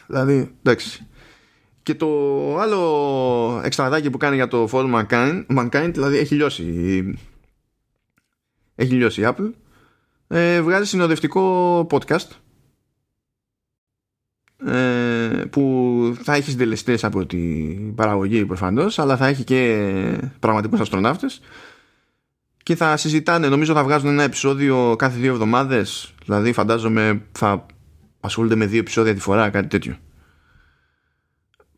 [0.06, 1.06] δηλαδή, εντάξει.
[1.83, 2.06] Και το
[2.59, 7.18] άλλο εξτραδάκι που κάνει για το For Mankind, Mankind δηλαδή έχει λιώσει.
[8.74, 9.50] Έχει λιώσει η Apple.
[10.28, 12.16] Ε, βγάζει συνοδευτικό podcast.
[12.16, 12.49] ε,
[15.51, 19.88] που θα έχεις συντελεστέ από την παραγωγή προφανώς, αλλά θα έχει και
[20.38, 21.40] πραγματικούς αστροναύτες
[22.62, 27.66] και θα συζητάνε, νομίζω θα βγάζουν ένα επεισόδιο κάθε δύο εβδομάδες δηλαδή φαντάζομαι θα
[28.20, 29.96] ασχολούνται με δύο επεισόδια τη φορά, κάτι τέτοιο.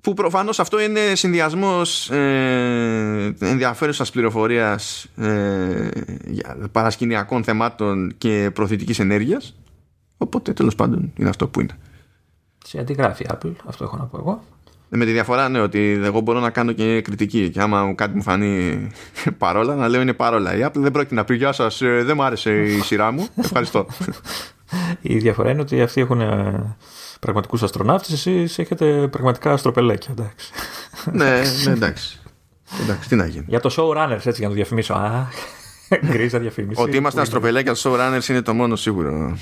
[0.01, 5.89] Που προφανώς αυτό είναι συνδυασμός ε, ενδιαφέρουσας πληροφορίας ε,
[6.73, 9.57] παρασκηνιακών θεμάτων και προθετικής ενέργειας.
[10.17, 11.79] Οπότε τέλος πάντων είναι αυτό που είναι.
[12.65, 14.43] Σε αντιγράφει Apple, αυτό έχω να πω εγώ.
[14.91, 18.17] Ε, με τη διαφορά ναι ότι εγώ μπορώ να κάνω και κριτική και άμα κάτι
[18.17, 18.87] μου φανεί
[19.39, 20.57] παρόλα να λέω είναι παρόλα.
[20.57, 23.27] Η Apple δεν πρόκειται να πει γεια σας, ε, δεν μου άρεσε η σειρά μου,
[23.45, 23.87] ευχαριστώ.
[25.01, 26.77] Η διαφορά είναι ότι αυτοί έχουν ε,
[27.21, 30.15] πραγματικούς αστροναύτες, εσείς έχετε πραγματικά αστροπελέκια.
[30.19, 30.51] Εντάξει.
[31.13, 32.21] ναι, ναι, εντάξει.
[32.83, 33.09] εντάξει.
[33.09, 33.45] Τι να γίνει.
[33.49, 34.95] Για το showrunners, έτσι για να το διαφημίσω.
[34.95, 35.27] Α,
[36.07, 36.83] γκρίζα διαφήμιση.
[36.83, 39.39] Ότι είμαστε αστροπελέκια, το showrunners είναι το μόνο σίγουρο.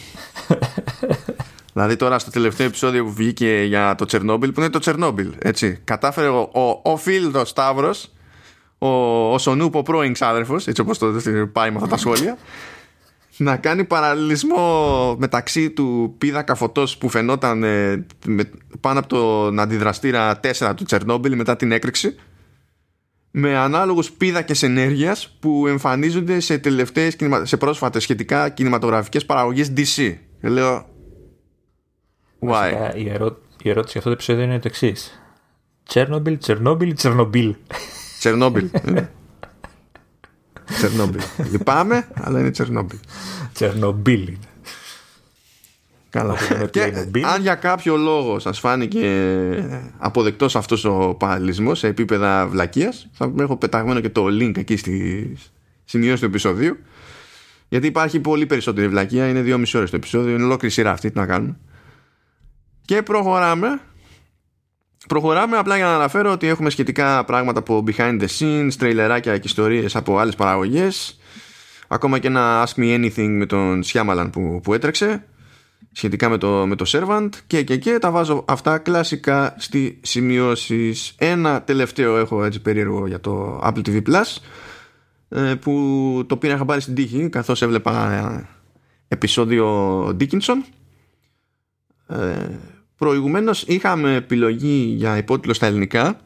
[1.73, 5.81] δηλαδή τώρα στο τελευταίο επεισόδιο που βγήκε για το Τσερνόμπιλ, που είναι το Τσερνόμπιλ, έτσι.
[5.85, 8.11] Κατάφερε ο, ο, ο Φίλδο Σταύρος,
[8.79, 8.89] ο,
[9.33, 11.07] ο Σονούπο πρώην ξάδερφος, έτσι όπως το
[11.53, 12.39] πάει με αυτά τα σχόλια,
[13.37, 20.41] να κάνει παραλληλισμό μεταξύ του πίδακα φωτός που φαινόταν ε, με, πάνω από τον αντιδραστήρα
[20.59, 22.15] 4 του Τσερνόμπιλ μετά την έκρηξη
[23.31, 30.15] με ανάλογους πίδακες ενέργειας που εμφανίζονται σε τελευταίες σε πρόσφατες σχετικά κινηματογραφικές παραγωγές DC.
[30.41, 30.90] Και λέω
[32.41, 32.93] Why?
[32.95, 33.39] η, ερώ...
[33.63, 35.23] η ερώτηση για αυτό το επεισόδιο είναι το εξής.
[35.85, 37.55] Τσέρνομπιλ, Τσερνόμπιλ, Τσερνομπίλ.
[38.19, 38.71] Τσερνόμπιλ.
[38.95, 39.09] Ε.
[40.75, 41.21] Τσερνόμπιλ.
[41.51, 42.99] Λυπάμαι, αλλά είναι Τσερνόμπιλ.
[43.53, 44.37] Τσερνομπίλ
[46.11, 46.37] Καλά.
[46.71, 46.93] και
[47.35, 49.09] αν για κάποιο λόγο σας φάνηκε
[49.99, 55.37] αποδεκτός αυτός ο παραλληλισμός σε επίπεδα βλακείας θα έχω πεταγμένο και το link εκεί στη
[55.85, 56.77] σημειώση του επεισοδίου
[57.69, 61.11] γιατί υπάρχει πολύ περισσότερη βλακεία είναι δύο μισή ώρες το επεισόδιο είναι ολόκληρη σειρά αυτή
[61.11, 61.57] τι να κάνουμε
[62.91, 63.81] και προχωράμε.
[65.09, 69.47] Προχωράμε απλά για να αναφέρω ότι έχουμε σχετικά πράγματα από behind the scenes, τρέιλεράκια και
[69.47, 71.19] ιστορίες από άλλες παραγωγές.
[71.89, 75.25] Ακόμα και ένα Ask Me Anything με τον Shyamalan που, που έτρεξε
[75.93, 77.29] σχετικά με το, με το servant.
[77.47, 81.15] Και, και και τα βάζω αυτά κλασικά στη σημειώσεις.
[81.19, 84.37] Ένα τελευταίο έχω έτσι περίεργο για το Apple TV Plus
[85.29, 88.49] ε, που το πήρα πάρει στην τύχη καθώς έβλεπα ε,
[89.09, 90.57] επεισόδιο Dickinson.
[92.11, 92.59] Ε,
[93.01, 96.21] προηγουμένως είχαμε επιλογή για υπότιτλο στα ελληνικά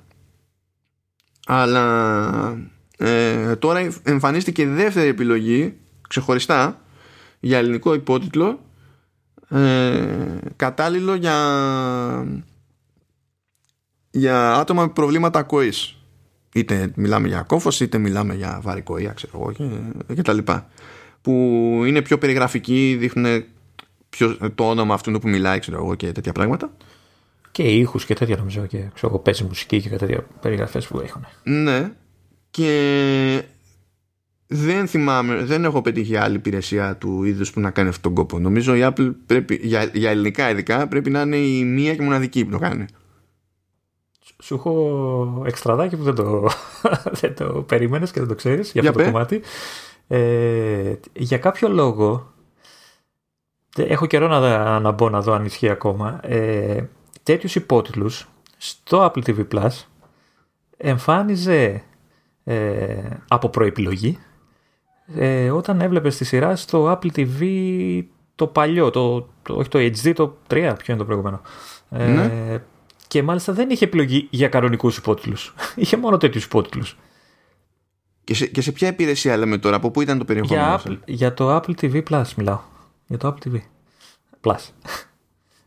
[1.46, 5.76] αλλά ε, τώρα εμφανίστηκε δεύτερη επιλογή
[6.08, 6.80] ξεχωριστά
[7.40, 8.60] για ελληνικό υπότιτλο
[9.48, 11.36] ε, κατάλληλο για
[14.10, 15.96] για άτομα με προβλήματα ακοής.
[16.54, 20.68] Είτε μιλάμε για κόφωση είτε μιλάμε για βαρικοία ξέρω εγώ και, και τα λοιπά
[21.22, 21.32] που
[21.86, 23.44] είναι πιο περιγραφική δείχνουν
[24.16, 26.70] πιο, το όνομα αυτού που μιλάει ξέρω εγώ και τέτοια πράγματα
[27.50, 31.26] και ήχους και τέτοια νομίζω και ξέρω εγώ παίζει μουσική και τέτοια περιγραφές που έχουν
[31.42, 31.92] ναι
[32.50, 33.42] και
[34.46, 38.38] δεν θυμάμαι, δεν έχω πετύχει άλλη υπηρεσία του είδους που να κάνει αυτόν τον κόπο.
[38.38, 42.44] Νομίζω η Apple πρέπει, για, για ελληνικά ειδικά πρέπει να είναι η μία και μοναδική
[42.44, 42.84] που το κάνει.
[44.42, 46.50] Σου έχω εξτραδάκι που δεν το,
[47.20, 49.40] δεν το περίμενες και δεν το ξέρεις για, αυτό το κομμάτι.
[50.08, 52.33] Ε, για κάποιο λόγο,
[53.76, 56.84] έχω καιρό να, να μπω να δω αν ισχύει ακόμα, ε,
[57.22, 59.84] τέτοιους υπότιτλους στο Apple TV Plus
[60.76, 61.82] εμφάνιζε
[62.44, 64.18] ε, από προεπιλογή
[65.16, 68.02] ε, όταν έβλεπες τη σειρά στο Apple TV
[68.34, 71.40] το παλιό, το, το, όχι το HD, το 3, ποιο είναι το προηγούμενο.
[71.90, 72.58] Ε, ναι.
[73.08, 75.54] Και μάλιστα δεν είχε επιλογή για κανονικούς υπότιτλους.
[75.74, 76.96] είχε μόνο τέτοιους υπότιτλους.
[78.24, 80.66] Και σε, και σε ποια υπηρεσία λέμε τώρα, από πού ήταν το περιεχόμενο.
[80.66, 82.60] Για, Apple, για το Apple TV Plus μιλάω.
[83.06, 83.60] Για το Apple TV
[84.40, 84.68] Plus.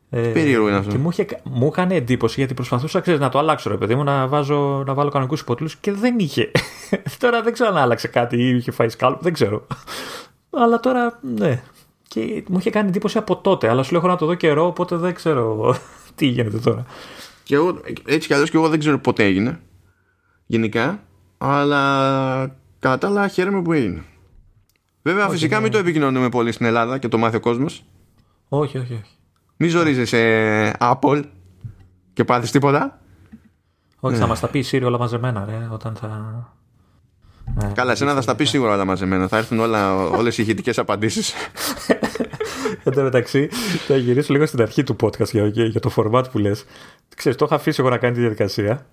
[0.09, 0.91] Ε, Περίεργο είναι αυτό.
[0.91, 4.03] Και μου, είχε, μου έκανε εντύπωση γιατί προσπαθούσα ξέρεις, να το αλλάξω, ρε παιδί μου,
[4.03, 6.51] να, βάζω, να βάλω κανονικούς υπότιτλου και δεν είχε.
[7.19, 9.67] τώρα δεν ξέρω αν άλλαξε κάτι ή είχε φάει σκάλπ, δεν ξέρω.
[10.49, 11.63] αλλά τώρα, ναι.
[12.07, 14.65] Και μου είχε κάνει εντύπωση από τότε, αλλά σου λέω έχω να το δω καιρό,
[14.65, 15.75] οπότε δεν ξέρω
[16.15, 16.85] τι γίνεται τώρα.
[17.43, 19.59] Και εγώ, έτσι κι αλλιώς και εγώ δεν ξέρω πότε έγινε.
[20.45, 21.03] Γενικά.
[21.37, 24.03] Αλλά κατά τα άλλα χαίρομαι που έγινε.
[25.07, 25.61] Βέβαια, όχι, φυσικά ναι.
[25.61, 27.83] μην το επικοινωνούμε πολύ στην Ελλάδα και το μάθει ο κόσμος.
[28.49, 29.15] Όχι, όχι, όχι.
[29.57, 31.23] Μη ζορίζεσαι Apple
[32.13, 32.99] και πάθεις τίποτα.
[33.99, 34.27] Όχι, θα ναι.
[34.27, 36.07] μας τα πει Siri όλα μαζεμένα, ρε, όταν θα...
[37.55, 39.27] Ναι, Καλά, εσένα θα στα πει σίγουρα όλα μαζεμένα.
[39.27, 41.33] Θα έρθουν όλα, όλες οι ηχητικές απαντήσεις.
[42.83, 43.49] Εν τω μεταξύ,
[43.87, 46.65] θα γυρίσω λίγο στην αρχή του podcast για, για το format που λες.
[47.15, 48.85] Ξέρεις, το είχα αφήσει εγώ να κάνει τη διαδικασία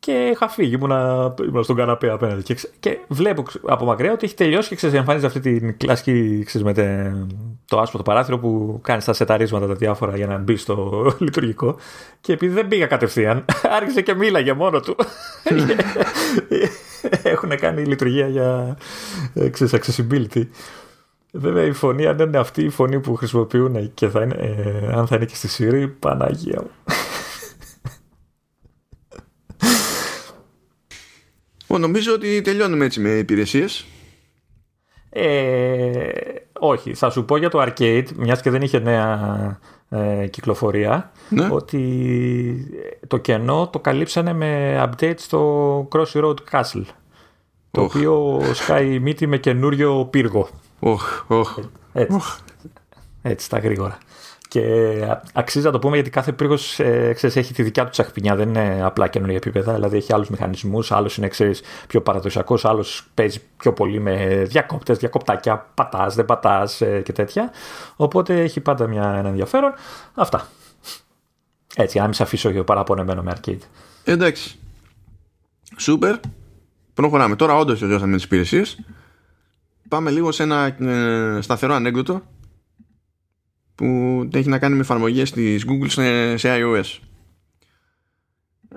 [0.00, 2.42] και είχα φύγει, ήμουνα, ήμουνα στον καναπέ απέναντι.
[2.42, 6.66] Και, και βλέπω από μακριά ότι έχει τελειώσει και ξέρεις, εμφανίζει αυτή την κλασική ξέρεις,
[6.66, 6.72] με
[7.64, 11.76] το άσπρο το παράθυρο που κάνει τα σεταρίσματα τα διάφορα για να μπει στο λειτουργικό.
[12.20, 13.44] Και επειδή δεν πήγα κατευθείαν,
[13.78, 14.96] άρχισε και μίλαγε μόνο του.
[17.22, 18.76] Έχουν κάνει λειτουργία για
[19.50, 20.42] ξέρεις, accessibility.
[21.32, 25.06] Βέβαια η φωνή, αν είναι αυτή η φωνή που χρησιμοποιούν και θα είναι, ε, αν
[25.06, 26.70] θα είναι και στη Siri, Παναγία μου.
[31.76, 33.84] Νομίζω ότι τελειώνουμε έτσι με υπηρεσίες.
[35.10, 36.10] Ε,
[36.58, 41.48] όχι, θα σου πω για το arcade, μιας και δεν είχε νέα ε, κυκλοφορία, ναι.
[41.50, 41.74] ότι
[43.06, 46.84] το κενό το καλύψανε με update στο Crossy Road Castle,
[47.70, 50.48] το οποίο σκάει μύτη με καινούριο πύργο.
[50.80, 50.96] Oh,
[51.28, 51.42] oh.
[51.92, 52.18] Έτσι,
[53.22, 53.98] έτσι, στα γρήγορα.
[54.48, 58.36] Και αξίζει να το πούμε γιατί κάθε πύργος ε, έχει τη δικιά του τσαχπινιά.
[58.36, 59.74] Δεν είναι απλά καινούργια επίπεδα.
[59.74, 60.92] Δηλαδή έχει άλλους μηχανισμούς.
[60.92, 62.64] Άλλος είναι ξέρεις, πιο παραδοσιακός.
[62.64, 65.66] Άλλος παίζει πιο πολύ με διακόπτες, διακοπτάκια.
[65.74, 67.50] Πατάς, δεν πατάς ε, και τέτοια.
[67.96, 69.72] Οπότε έχει πάντα μια, ένα ενδιαφέρον.
[70.14, 70.48] Αυτά.
[71.76, 73.60] Έτσι, για να μην σε αφήσω παραπονεμένο με arcade.
[74.04, 74.58] Εντάξει.
[75.76, 76.16] Σούπερ.
[76.94, 77.36] Προχωράμε.
[77.36, 78.78] Τώρα όντως τελειώσαμε τις υπηρεσίες.
[79.88, 82.22] Πάμε λίγο σε ένα ε, σταθερό ανέκδοτο
[83.78, 85.88] που έχει να κάνει με εφαρμογές της Google
[86.36, 86.98] σε, iOS.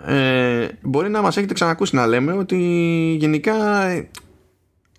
[0.06, 2.58] Ε, μπορεί να μας έχετε ξανακούσει να λέμε ότι
[3.20, 3.88] γενικά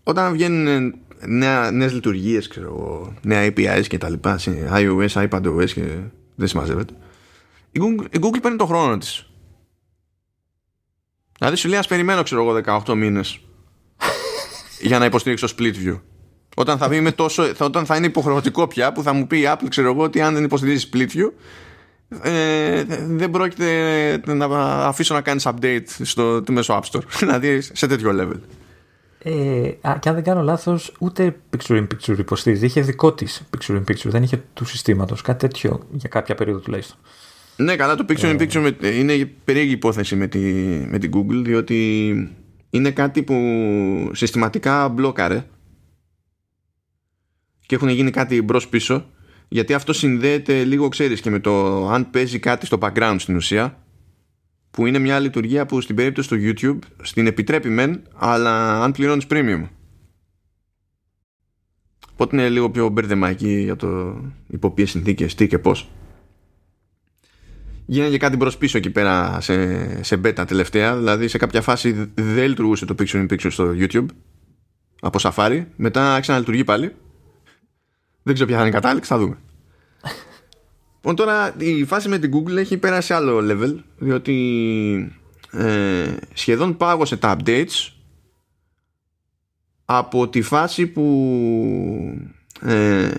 [0.02, 0.94] όταν βγαίνουν
[1.26, 5.98] νέα, νέες λειτουργίες ξέρω, νέα APIs και τα λοιπά σε iOS, iPadOS και
[6.34, 6.94] δεν συμμαζεύεται
[7.72, 9.30] η Google, η Google παίρνει το χρόνο της
[11.38, 13.40] δηλαδή σου λέει ας περιμένω ξέρω εγώ 18 μήνες
[14.88, 16.00] για να υποστηρίξω split view
[16.54, 19.44] όταν θα, είμαι τόσο, θα, όταν θα είναι υποχρεωτικό πια που θα μου πει η
[19.46, 21.30] Apple, ξέρω εγώ, ότι αν δεν υποστηρίζεις split view,
[22.22, 24.46] ε, δεν πρόκειται να
[24.86, 27.03] αφήσω να κάνεις update στο μέσο App Store.
[27.18, 28.40] δηλαδή σε τέτοιο level.
[29.24, 32.64] Ε, α, και αν δεν κάνω λάθος, ούτε picture in picture υποστηρίζει.
[32.64, 35.22] Είχε δικό της picture in picture, δεν είχε του συστήματος.
[35.22, 36.96] Κάτι τέτοιο για κάποια περίοδο τουλάχιστον.
[37.57, 38.44] Ναι, καλά, το picture in ε.
[38.44, 40.38] picture είναι περίεργη υπόθεση με, τη,
[40.90, 42.12] με την Google, διότι
[42.70, 43.34] είναι κάτι που
[44.12, 45.44] συστηματικά μπλόκαρε
[47.73, 49.11] και έχουν γίνει κάτι μπρος πίσω
[49.49, 53.85] γιατί αυτό συνδέεται λίγο ξέρεις και με το αν παίζει κάτι στο background στην ουσία
[54.70, 59.27] που είναι μια λειτουργία που στην περίπτωση του YouTube στην επιτρέπει μεν αλλά αν πληρώνεις
[59.31, 59.68] premium.
[62.12, 65.91] Οπότε είναι λίγο πιο μπερδεμάκι για το υπό ποιες συνθήκες τι και πώς.
[67.87, 72.11] Γίνανε και κάτι μπρος πίσω εκεί πέρα σε, σε beta τελευταία δηλαδή σε κάποια φάση
[72.14, 74.07] δεν λειτουργούσε το picture in picture στο YouTube
[75.01, 76.93] από Safari μετά ξαναλειτουργεί πάλι
[78.23, 79.39] δεν ξέρω ποια θα είναι η κατάληξη θα δούμε.
[80.95, 86.77] Λοιπόν τώρα η φάση με την Google έχει πέρασει σε άλλο level διότι ε, σχεδόν
[86.77, 87.93] πάγωσε τα updates
[89.85, 91.05] από τη φάση που
[92.61, 93.11] ε,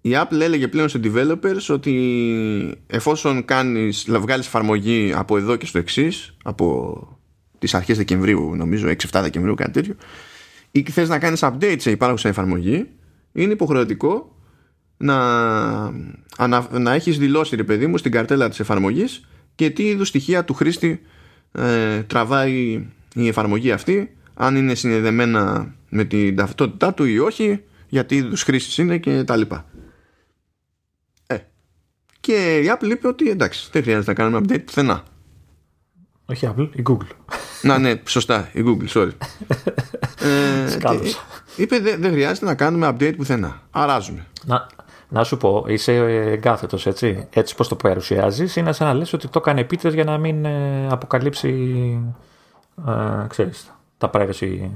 [0.00, 5.78] η Apple έλεγε πλέον σε developers ότι εφόσον κάνεις, βγάλεις εφαρμογή από εδώ και στο
[5.78, 6.98] εξής, από
[7.58, 9.94] τις αρχές Δεκεμβρίου νομίζω 6-7 Δεκεμβρίου κάτι τέτοιο
[10.70, 12.86] ή θες να κάνεις update σε υπάρχουσα εφαρμογή
[13.32, 14.36] είναι υποχρεωτικό
[15.02, 15.90] να,
[16.70, 20.54] να έχεις δηλώσει ρε παιδί μου στην καρτέλα της εφαρμογής και τι είδους στοιχεία του
[20.54, 21.02] χρήστη
[21.52, 28.16] ε, τραβάει η εφαρμογή αυτή αν είναι συνδεδεμένα με την ταυτότητά του ή όχι γιατί
[28.16, 29.64] είδους χρήση είναι και τα λοιπά.
[31.26, 31.36] Ε.
[32.20, 35.04] και η Apple είπε ότι εντάξει δεν χρειάζεται να κάνουμε update πουθενά.
[36.24, 37.36] Όχι Apple, η Google.
[37.62, 39.10] Να ναι, σωστά, η Google, sorry.
[40.22, 40.78] Ε,
[41.56, 43.62] είπε δεν χρειάζεται να κάνουμε update πουθενά.
[43.70, 44.26] Αράζουμε.
[44.44, 44.66] Να,
[45.10, 45.96] να σου πω, είσαι
[46.32, 47.26] εγκάθετος έτσι.
[47.30, 50.44] Έτσι πώ το παρουσιάζεις, είναι σαν να λες ότι το έκανε επίτηδε για να μην
[50.44, 51.48] ε, αποκαλύψει
[52.88, 54.70] ε, ξέρεις, τα privacy,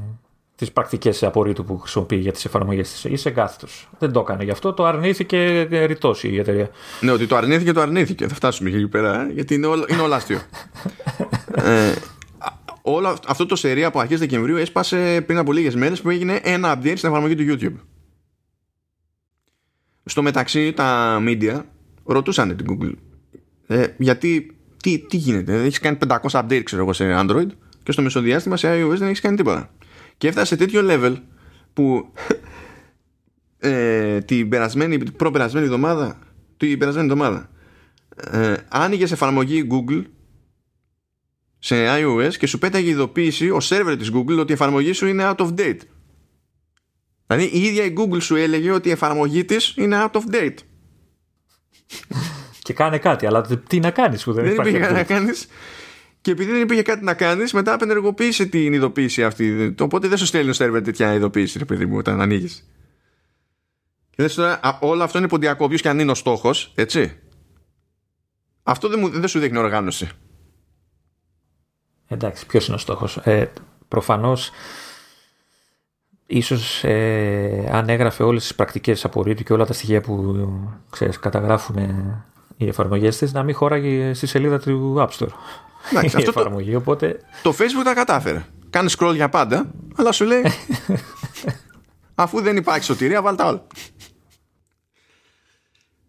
[0.57, 3.05] τις πρακτικές απορρίτου που χρησιμοποιεί για τις εφαρμογές της.
[3.05, 3.89] Είσαι εγκάθετος.
[3.99, 6.71] Δεν το έκανε γι' αυτό, το αρνήθηκε ρητός η εταιρεία.
[7.01, 8.29] Ναι, ότι το αρνήθηκε, το αρνήθηκε.
[8.29, 10.41] Θα φτάσουμε εκεί πέρα, ε, γιατί είναι, όλα, είναι όλα αστείο.
[11.55, 11.93] ε,
[12.83, 16.79] όλο αυτό το σερί από αρχές Δεκεμβρίου έσπασε πριν από λίγες μέρες που έγινε ένα
[16.79, 17.94] update στην εφαρμογή του YouTube.
[20.05, 21.63] Στο μεταξύ τα media
[22.05, 22.95] ρωτούσαν την Google
[23.67, 27.47] ε, γιατί τι, τι γίνεται, έχεις κάνει 500 update ξέρω εγώ σε Android
[27.83, 29.71] και στο μεσοδιάστημα σε iOS δεν έχεις κάνει τίποτα.
[30.17, 31.17] Και έφτασε σε τέτοιο level
[31.73, 32.13] που
[33.59, 36.19] ε, την περασμένη, την προπερασμένη εβδομάδα,
[36.57, 37.51] την περασμένη εβδομάδα,
[38.31, 40.05] ε, άνοιγες εφαρμογή Google
[41.59, 45.31] σε iOS και σου πέταγε ειδοποίηση ο σερβερ της Google ότι η εφαρμογή σου είναι
[45.31, 45.79] out of date.
[47.27, 50.57] Δηλαδή η ίδια η Google σου έλεγε ότι η εφαρμογή της είναι out of date.
[52.63, 55.47] Και κάνε κάτι, αλλά τι να κάνεις που δεν, δεν υπήρχε κάτι να κάνεις.
[56.21, 59.75] Και επειδή δεν υπήρχε κάτι να κάνεις, μετά απενεργοποίησε την ειδοποίηση αυτή.
[59.81, 62.69] Οπότε δεν σου στέλνει ο σερβερ τέτοια ειδοποίηση, ρε παιδί μου, όταν ανοίγεις.
[64.11, 67.19] Και λες τώρα, όλο αυτό είναι ποντιακό, όποιο και αν είναι ο στόχος, έτσι.
[68.63, 70.09] Αυτό δεν, μου, δεν σου δείχνει οργάνωση.
[72.09, 73.51] Εντάξει, ποιος είναι ο στόχος; Ε,
[73.89, 74.51] Προφανώς
[76.27, 80.49] ίσως ε, αν έγραφε όλες τις πρακτικές απορρίτου και όλα τα στοιχεία που
[80.91, 82.25] ξέρεις, καταγράφουν ε,
[82.57, 85.33] οι εφαρμογές της να μην χώραγε στη σελίδα του App Store.
[85.91, 87.21] Εντάξει, αυτό εφαρμογή, το, οπότε...
[87.43, 88.45] το Facebook τα κατάφερε.
[88.71, 90.43] Κάνεις scroll για πάντα αλλά σου λέει
[92.15, 93.67] αφού δεν υπάρχει σωτηρία βάλτε όλα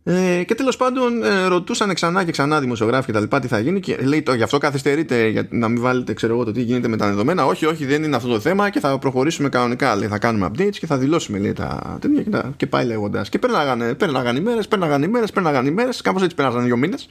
[0.07, 3.59] ε, και τέλος πάντων ε, ρωτούσαν ξανά και ξανά δημοσιογράφοι και τα λοιπά τι θα
[3.59, 6.61] γίνει και λέει το, γι' αυτό καθυστερείτε για να μην βάλετε ξέρω εγώ το τι
[6.61, 9.95] γίνεται με τα δεδομένα όχι όχι δεν είναι αυτό το θέμα και θα προχωρήσουμε κανονικά
[9.95, 13.29] λέει, θα κάνουμε updates και θα δηλώσουμε λέει, τα τέτοια και, τα, και πάει λέγοντας.
[13.29, 17.09] και πέρναγαν, πέρναγαν ημέρες πέρναγαν ημέρες πέρναγαν ημέρες κάπως έτσι πέρναγαν δύο μήνες.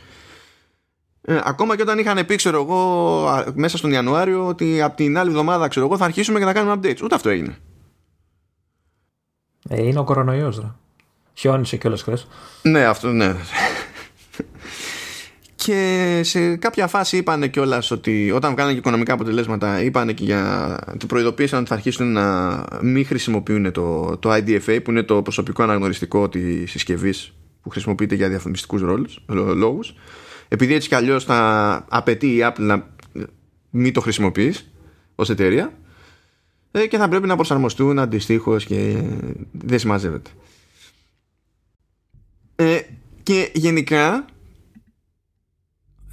[1.23, 5.29] Ε, ακόμα και όταν είχαν πει ξέρω εγώ μέσα στον Ιανουάριο ότι από την άλλη
[5.29, 7.03] εβδομάδα ξέρω εγώ θα αρχίσουμε και θα κάνουμε updates.
[7.03, 7.57] Ούτε αυτό έγινε.
[9.69, 10.61] Ε, είναι ο κορονοϊός
[11.35, 12.27] Χιόνισε κιόλας χθες.
[12.63, 13.35] Ναι, αυτό ναι.
[15.65, 20.79] και σε κάποια φάση είπαν κιόλας ότι όταν βγάλανε και οικονομικά αποτελέσματα, είπαν και για.
[20.99, 25.63] την προειδοποίησαν ότι θα αρχίσουν να μην χρησιμοποιούν το, το IDFA, που είναι το προσωπικό
[25.63, 28.81] αναγνωριστικό της συσκευής που χρησιμοποιείται για διαφημιστικούς
[29.55, 29.95] λόγους.
[30.49, 32.87] Επειδή έτσι κι αλλιώς θα απαιτεί η Apple να
[33.71, 34.73] μην το χρησιμοποιείς
[35.15, 35.73] ως εταιρεία
[36.71, 39.03] ε, και θα πρέπει να προσαρμοστούν αντιστοίχως και
[39.53, 40.31] δεν συμμαζεύεται.
[42.57, 42.81] Ε,
[43.23, 44.25] και γενικά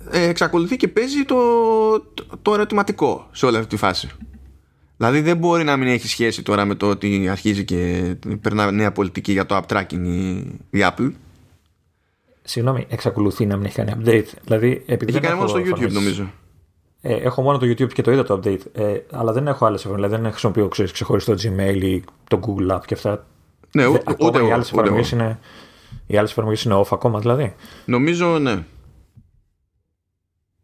[0.10, 1.38] ε, εξακολουθεί και παίζει το,
[2.42, 4.10] το, ερωτηματικό σε όλη αυτή τη φάση.
[4.98, 8.92] Δηλαδή δεν μπορεί να μην έχει σχέση τώρα με το ότι αρχίζει και περνά νέα
[8.92, 10.06] πολιτική για το app tracking
[10.70, 11.12] η, Apple.
[12.42, 14.28] Συγγνώμη, εξακολουθεί να μην έχει κάνει update.
[14.44, 16.32] Δηλαδή, επειδή έχει κάνει μόνο στο YouTube νομίζω.
[17.02, 18.60] Ε, έχω μόνο το YouTube και το είδα το update.
[18.74, 20.10] Ε, αλλά δεν έχω άλλες εφαρμογές.
[20.10, 23.26] Δηλαδή δεν χρησιμοποιώ ξεχωριστό Gmail ή το Google App και αυτά.
[23.72, 25.39] Ναι, ούτε, ούτε, οι άλλες εφαρμογές είναι
[26.08, 27.56] οι άλλες εφαρμογές είναι off ακόμα δηλαδή.
[27.86, 28.64] Νομίζω ναι.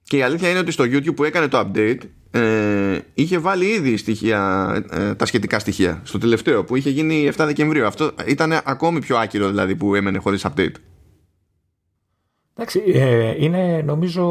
[0.04, 2.00] Και η αλήθεια είναι ότι στο YouTube που έκανε το update
[2.32, 7.44] ε, είχε βάλει ήδη στοιχεία, ε, τα σχετικά στοιχεία στο τελευταίο που είχε γίνει 7
[7.46, 7.86] Δεκεμβρίου.
[7.86, 10.76] Αυτό ήταν ακόμη πιο άκυρο δηλαδή που έμενε χωρίς update.
[12.54, 14.24] Εντάξει, ε, είναι νομίζω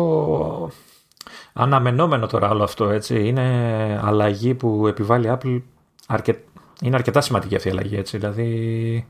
[1.52, 3.26] αναμενόμενο τώρα όλο αυτό, έτσι.
[3.26, 5.62] Είναι αλλαγή που επιβάλλει η Apple,
[6.06, 6.38] αρκε...
[6.82, 8.18] είναι αρκετά σημαντική αυτή η αλλαγή, έτσι.
[8.18, 9.06] Δηλαδή...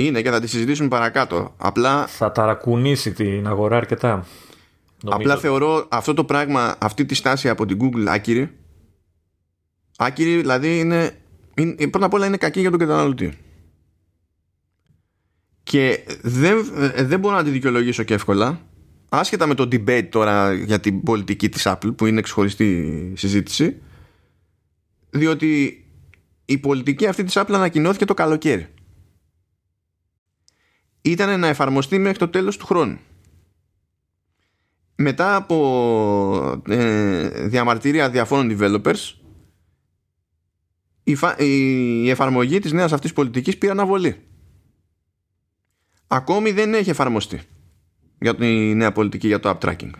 [0.00, 1.54] Είναι και θα τη συζητήσουμε παρακάτω.
[1.56, 2.06] Απλά...
[2.06, 4.26] Θα ταρακουνήσει την αγορά αρκετά.
[5.04, 8.50] Απλά θεωρώ αυτό το πράγμα, αυτή τη στάση από την Google άκυρη.
[9.96, 11.12] Άκυρη δηλαδή είναι,
[11.54, 13.38] είναι πρώτα απ' όλα είναι κακή για τον καταναλωτή.
[15.62, 18.60] Και δεν, δεν μπορώ να τη δικαιολογήσω και εύκολα
[19.08, 23.76] άσχετα με το debate τώρα για την πολιτική της Apple που είναι ξεχωριστή συζήτηση
[25.10, 25.84] διότι
[26.44, 28.68] η πολιτική αυτή της Apple ανακοινώθηκε το καλοκαίρι
[31.02, 32.98] ήταν να εφαρμοστεί μέχρι το τέλος του χρόνου
[34.96, 39.14] μετά από ε, διαμαρτύρια διαφόρων developers
[41.02, 41.16] η,
[42.04, 44.16] η εφαρμογή της νέας αυτής πολιτικής πήρε αναβολή
[46.06, 47.40] ακόμη δεν έχει εφαρμοστεί
[48.20, 49.90] για τη νέα πολιτική για το app tracking.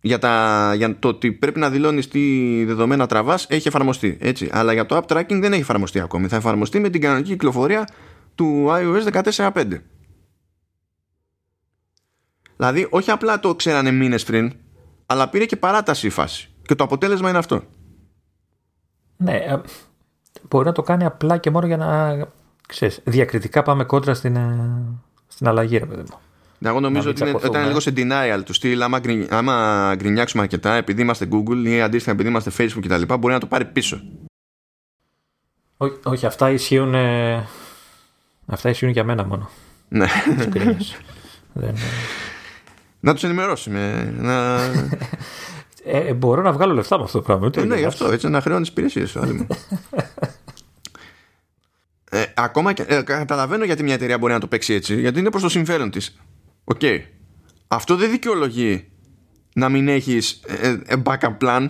[0.00, 4.16] Για, τα, για το ότι πρέπει να δηλώνεις τι δεδομένα τραβάς έχει εφαρμοστεί.
[4.20, 4.48] Έτσι.
[4.52, 6.28] Αλλά για το app tracking δεν έχει εφαρμοστεί ακόμη.
[6.28, 7.88] Θα εφαρμοστεί με την κανονική κυκλοφορία
[8.34, 9.80] του iOS 14.5.
[12.56, 14.52] Δηλαδή, όχι απλά το ξέρανε μήνες πριν,
[15.06, 16.50] αλλά πήρε και παράταση η φάση.
[16.62, 17.62] Και το αποτέλεσμα είναι αυτό.
[19.16, 19.60] Ναι, ε,
[20.48, 22.18] μπορεί να το κάνει απλά και μόνο για να
[22.68, 24.82] ξέρεις, διακριτικά πάμε κόντρα στην, ε,
[25.26, 26.18] στην αλλαγή, ρε παιδί μου.
[26.64, 28.82] Εγώ νομίζω ότι είναι, ήταν λίγο σε denial του στυλ.
[28.82, 33.34] Άμα, γκριν, άμα γκρινιάξουμε αρκετά, επειδή είμαστε Google ή αντίστοιχα επειδή είμαστε Facebook κτλ., μπορεί
[33.34, 34.00] να το πάρει πίσω.
[35.76, 36.94] Ό, όχι, αυτά ισχύουν.
[36.94, 37.46] Ε,
[38.46, 39.50] αυτά ισχύουν για μένα μόνο.
[39.88, 40.06] Ναι.
[41.52, 41.74] Δεν,
[43.00, 44.14] να τους ενημερώσουμε.
[44.18, 44.58] Να...
[45.84, 47.50] ε, μπορώ να βγάλω λεφτά με αυτό το πράγμα.
[47.56, 49.16] Ε, ναι, γι' αυτό έτσι να χρεώνεις υπηρεσίες.
[52.10, 52.82] ε, ακόμα και.
[52.82, 55.90] Ε, καταλαβαίνω γιατί μια εταιρεία μπορεί να το παίξει έτσι, γιατί είναι προς το συμφέρον
[55.90, 56.20] της.
[56.64, 56.78] OK.
[56.82, 57.00] Okay.
[57.68, 58.88] Αυτό δεν δικαιολογεί
[59.54, 61.68] να μην έχεις ε, ε, backup plan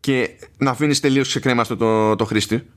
[0.00, 2.70] και να αφήνεις τελείως ξεκρέμαστο το, το χρήστη.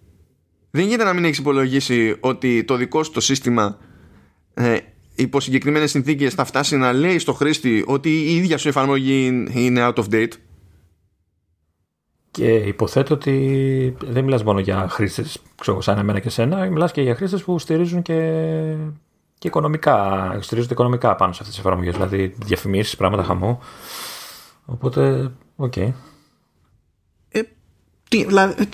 [0.72, 3.78] Δεν γίνεται να μην έχεις υπολογίσει ότι το δικό σου το σύστημα
[4.54, 4.78] ε,
[5.16, 9.88] υπό συγκεκριμένες συνθήκες θα φτάσει να λέει στο χρήστη ότι η ίδια σου εφαρμογή είναι
[9.88, 10.32] out of date;
[12.32, 17.02] Και υποθέτω ότι δεν μιλάς μόνο για χρήστες ξέρω, σαν εμένα και σένα, μιλάς και
[17.02, 18.20] για χρήστες που στηρίζουν και
[19.42, 23.60] και οικονομικά, στηρίζονται οικονομικά πάνω σε αυτές τις εφαρμογές, δηλαδή διαφημίσεις, πράγματα χαμό.
[24.66, 25.74] Οπότε, OK.
[25.76, 25.92] Okay.
[27.30, 27.42] Ε,
[28.10, 28.66] τι, δηλαδή, ε,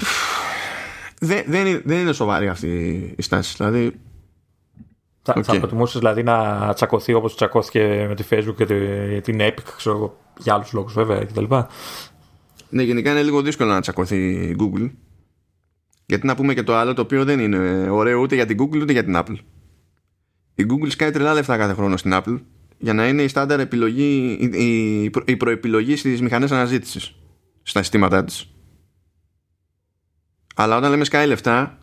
[1.20, 2.68] δεν, δεν, είναι, δεν είναι σοβαρή αυτή
[3.18, 3.55] η στάση.
[3.57, 3.99] Δηλαδή,
[5.22, 5.43] θα, okay.
[5.43, 8.65] θα προτιμούσες δηλαδή να τσακωθεί όπως τσακώθηκε με τη Facebook και
[9.24, 11.45] την Epic, ξέρω, για άλλους λόγους βέβαια κτλ.
[12.70, 14.89] Ναι, γενικά είναι λίγο δύσκολο να τσακωθεί η Google.
[16.05, 18.82] Γιατί να πούμε και το άλλο το οποίο δεν είναι ωραίο ούτε για την Google
[18.82, 19.36] ούτε για την Apple
[20.57, 22.39] η Google σκάει τρελά λεφτά κάθε χρόνο στην Apple
[22.78, 27.15] για να είναι η στάνταρ επιλογή, η, η προεπιλογή στις μηχανές αναζήτησης
[27.63, 28.51] στα συστήματά της.
[30.60, 31.78] Αλλά όταν λέμε σκάει λεφτά,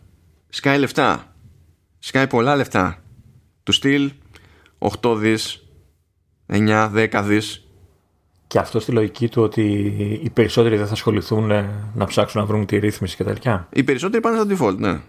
[0.49, 1.35] σκάει λεφτά.
[1.99, 3.03] Σκάει πολλά λεφτά.
[3.63, 4.11] Του στυλ
[5.01, 5.63] 8 δις,
[6.47, 7.67] 9, 10 δις.
[8.47, 9.63] Και αυτό στη λογική του ότι
[10.23, 11.51] οι περισσότεροι δεν θα ασχοληθούν
[11.93, 13.67] να ψάξουν να βρουν τη ρύθμιση και τα τέτοια.
[13.73, 14.99] Οι περισσότεροι πάνε στα default, ναι.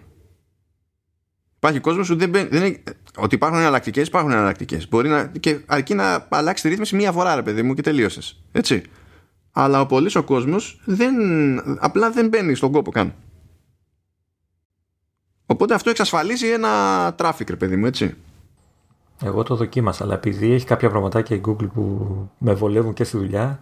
[1.57, 2.83] Υπάρχει κόσμος που δεν, δεν είναι,
[3.17, 4.87] ότι υπάρχουν εναλλακτικές, υπάρχουν εναλλακτικές.
[4.87, 5.25] Μπορεί να.
[5.25, 8.43] και αρκεί να αλλάξει τη ρύθμιση μία φορά, ρε παιδί μου, και τελείωσες.
[8.51, 8.83] Έτσι.
[9.51, 11.13] Αλλά ο πολύς ο κόσμος δεν.
[11.79, 13.13] απλά δεν μπαίνει στον κόπο καν.
[15.49, 16.69] Οπότε αυτό εξασφαλίζει ένα
[17.19, 18.15] traffic, ρε παιδί μου, έτσι.
[19.23, 23.17] Εγώ το δοκίμασα, αλλά επειδή έχει κάποια πραγματάκια η Google που με βολεύουν και στη
[23.17, 23.59] δουλειά,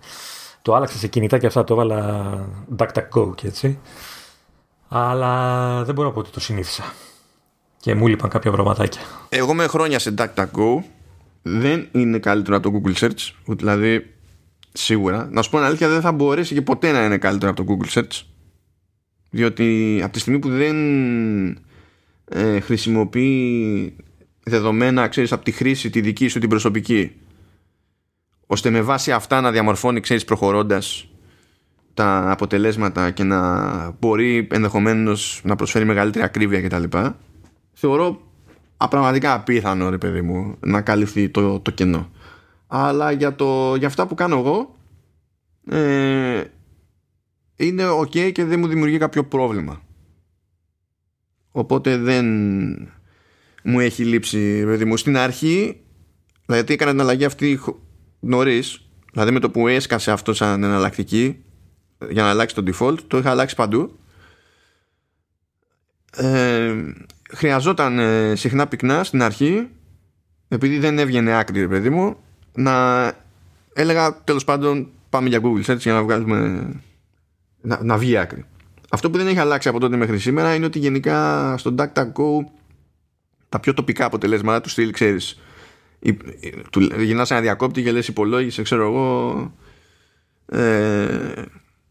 [0.61, 3.79] το άλλαξα σε κινητά και αυτά το έβαλα DuckDuckGo και έτσι.
[4.87, 6.83] Αλλά δεν μπορώ να πω ότι το συνήθισα
[7.79, 9.01] και μου λείπαν κάποια πραγματάκια.
[9.29, 10.83] Εγώ με χρόνια σε DuckDuckGo
[11.41, 13.31] δεν είναι καλύτερο από το Google Search.
[13.45, 14.13] Δηλαδή,
[14.71, 15.27] σίγουρα.
[15.31, 17.99] Να σου πω αλήθεια, δεν θα μπορέσει και ποτέ να είναι καλύτερο από το Google
[17.99, 18.21] Search.
[19.29, 20.75] Διότι από τη στιγμή που δεν
[22.25, 23.95] ε, χρησιμοποιεί
[24.43, 27.11] δεδομένα, ξέρεις, από τη χρήση τη δική σου την προσωπική,
[28.45, 31.09] ώστε με βάση αυτά να διαμορφώνει, ξέρεις, προχωρώντας
[31.93, 36.97] τα αποτελέσματα και να μπορεί ενδεχομένως να προσφέρει μεγαλύτερη ακρίβεια κτλ
[37.75, 38.21] θεωρώ
[38.77, 42.09] απραγματικά απίθανο ρε παιδί μου να καλυφθεί το, το κενό.
[42.67, 44.75] Αλλά για, το, για αυτά που κάνω εγώ
[45.69, 46.43] ε,
[47.55, 49.81] είναι ok και δεν μου δημιουργεί κάποιο πρόβλημα
[51.55, 52.25] οπότε δεν
[53.63, 54.97] μου έχει λείψει παιδί μου.
[54.97, 55.81] Στην αρχή
[56.45, 57.59] δηλαδή έκανα την αλλαγή αυτή
[58.19, 58.81] νωρίς,
[59.11, 61.43] δηλαδή με το που έσκασε αυτό σαν εναλλακτική
[62.09, 63.99] για να αλλάξει το default το είχα αλλάξει παντού.
[66.17, 66.75] Ε,
[67.29, 69.67] χρειαζόταν ε, συχνά πυκνά στην αρχή
[70.47, 72.17] επειδή δεν έβγαινε άκρη ρε παιδί μου
[72.53, 73.05] να
[73.73, 76.69] έλεγα τέλος πάντων πάμε για Google Search για να βγάλουμε
[77.61, 78.45] να, να βγει άκρη
[78.95, 82.45] αυτό που δεν έχει αλλάξει από τότε μέχρι σήμερα είναι ότι γενικά στο DuckDuckGo
[83.49, 85.39] τα πιο τοπικά αποτελέσματα του στυλ ξέρεις
[86.99, 89.51] γυρνάς ένα διακόπτη και λες υπολόγισε ξέρω εγώ
[90.45, 91.43] ε,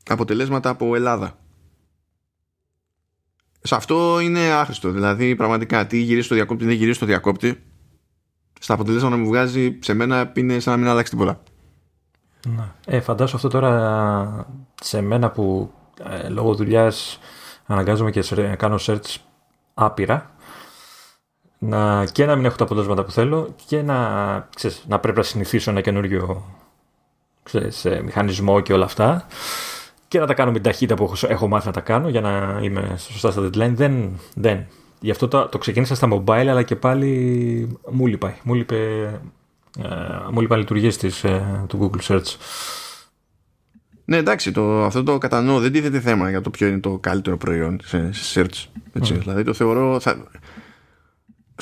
[0.08, 1.38] αποτελέσματα από Ελλάδα
[3.60, 7.62] σε αυτό είναι άχρηστο δηλαδή πραγματικά τι γυρίσει στο διακόπτη δεν γυρίσει στο διακόπτη
[8.60, 11.42] στα αποτελέσματα μου βγάζει σε μένα είναι σαν να μην αλλάξει τίποτα
[12.46, 12.72] ναι.
[12.86, 14.46] Ε, φαντάσου αυτό τώρα
[14.82, 15.72] σε μένα που
[16.10, 17.18] ε, λόγω δουλειάς
[17.66, 19.16] αναγκάζομαι και σε, κάνω search
[19.74, 20.30] άπειρα
[21.58, 25.24] να, και να μην έχω τα αποτελέσματα που θέλω και να, ξέρεις, να πρέπει να
[25.24, 26.44] συνηθίσω ένα καινούριο
[27.42, 29.26] ξέρεις, ε, μηχανισμό και όλα αυτά
[30.14, 32.58] και να τα κάνω με την ταχύτητα που έχω, μάθει να τα κάνω για να
[32.62, 33.72] είμαι σωστά στα deadline.
[33.74, 34.66] Δεν, δεν.
[35.00, 38.34] Γι' αυτό το, το ξεκίνησα στα mobile αλλά και πάλι μου λείπει.
[38.42, 39.88] Μου λείπει, ε,
[40.30, 42.36] μου λείπει λειτουργίες της, ε, του Google Search.
[44.04, 45.60] Ναι, εντάξει, το, αυτό το κατανοώ.
[45.60, 48.66] Δεν τίθεται θέμα για το ποιο είναι το καλύτερο προϊόν σε, σε search.
[48.92, 49.14] Έτσι.
[49.16, 49.18] Mm.
[49.18, 50.00] Δηλαδή το θεωρώ.
[50.00, 50.28] Θα...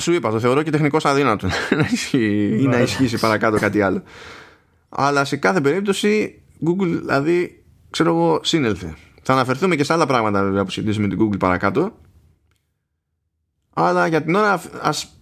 [0.01, 1.47] Σου είπα, το θεωρώ και τεχνικώ αδύνατο
[1.79, 2.83] να ισχύει, ή να ναι.
[2.83, 4.03] ισχύσει παρακάτω κάτι άλλο.
[4.89, 8.95] Αλλά σε κάθε περίπτωση, Google, δηλαδή, ξέρω εγώ, σύνελθε.
[9.21, 11.97] Θα αναφερθούμε και σε άλλα πράγματα βέβαια που σχετίζονται με την Google παρακάτω.
[13.73, 15.21] Αλλά για την ώρα ας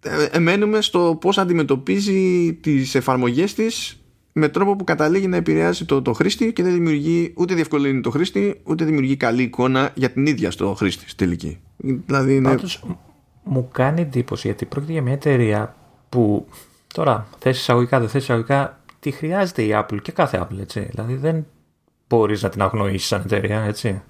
[0.00, 4.03] ε, εμένουμε στο πώς αντιμετωπίζει τις εφαρμογές της
[4.36, 8.10] με τρόπο που καταλήγει να επηρεάζει το, το χρήστη και δεν δημιουργεί ούτε διευκολύνει το
[8.10, 11.60] χρήστη ούτε δημιουργεί καλή εικόνα για την ίδια στο χρήστη στη τελική.
[11.76, 12.48] Δηλαδή είναι...
[12.48, 12.84] Πάντως,
[13.42, 15.76] μου κάνει εντύπωση γιατί πρόκειται για μια εταιρεία
[16.08, 16.46] που
[16.94, 20.80] τώρα θέσει εισαγωγικά δεν θέσει εισαγωγικά τη χρειάζεται η Apple και κάθε Apple έτσι.
[20.80, 21.46] Δηλαδή δεν
[22.08, 24.02] μπορείς να την αγνοήσεις σαν εταιρεία έτσι.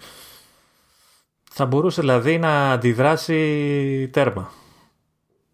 [1.50, 4.50] Θα μπορούσε δηλαδή να αντιδράσει τέρμα.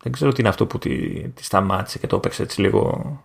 [0.03, 0.89] Δεν ξέρω τι είναι αυτό που τη,
[1.29, 3.19] τη σταμάτησε και το έπαιξε έτσι λίγο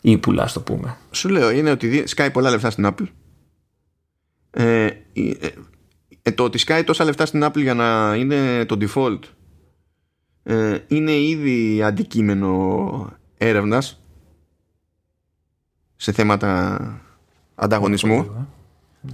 [0.00, 0.96] ύπουλα, ας το πούμε.
[1.10, 3.06] Σου λέω, είναι ότι σκάει πολλά λεφτά στην Apple.
[4.50, 5.50] Ε, ε,
[6.22, 9.20] ε, το ότι σκάει τόσα λεφτά στην Apple για να είναι το default
[10.42, 14.00] ε, είναι ήδη αντικείμενο έρευνας
[15.96, 16.80] σε θέματα
[17.54, 18.16] ανταγωνισμού.
[18.16, 19.10] Ε.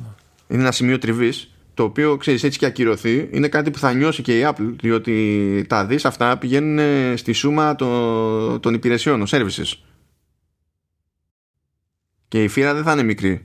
[0.49, 4.23] Είναι ένα σημείο τριβής το οποίο ξέρεις έτσι και ακυρωθεί είναι κάτι που θα νιώσει
[4.23, 9.73] και η Apple διότι τα δις αυτά πηγαίνουν στη σούμα των, των υπηρεσιών, των services
[12.29, 13.45] και η φύρα δεν θα είναι μικρή.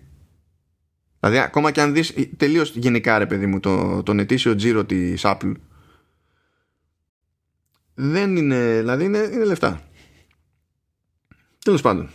[1.20, 5.22] Δηλαδή, ακόμα και αν δεις τελείως γενικά, ρε παιδί μου, το, τον ετήσιο τζίρο της
[5.24, 5.54] Apple,
[7.94, 9.82] δεν είναι, δηλαδή είναι, είναι λεφτά.
[11.64, 12.10] Τέλος πάντων.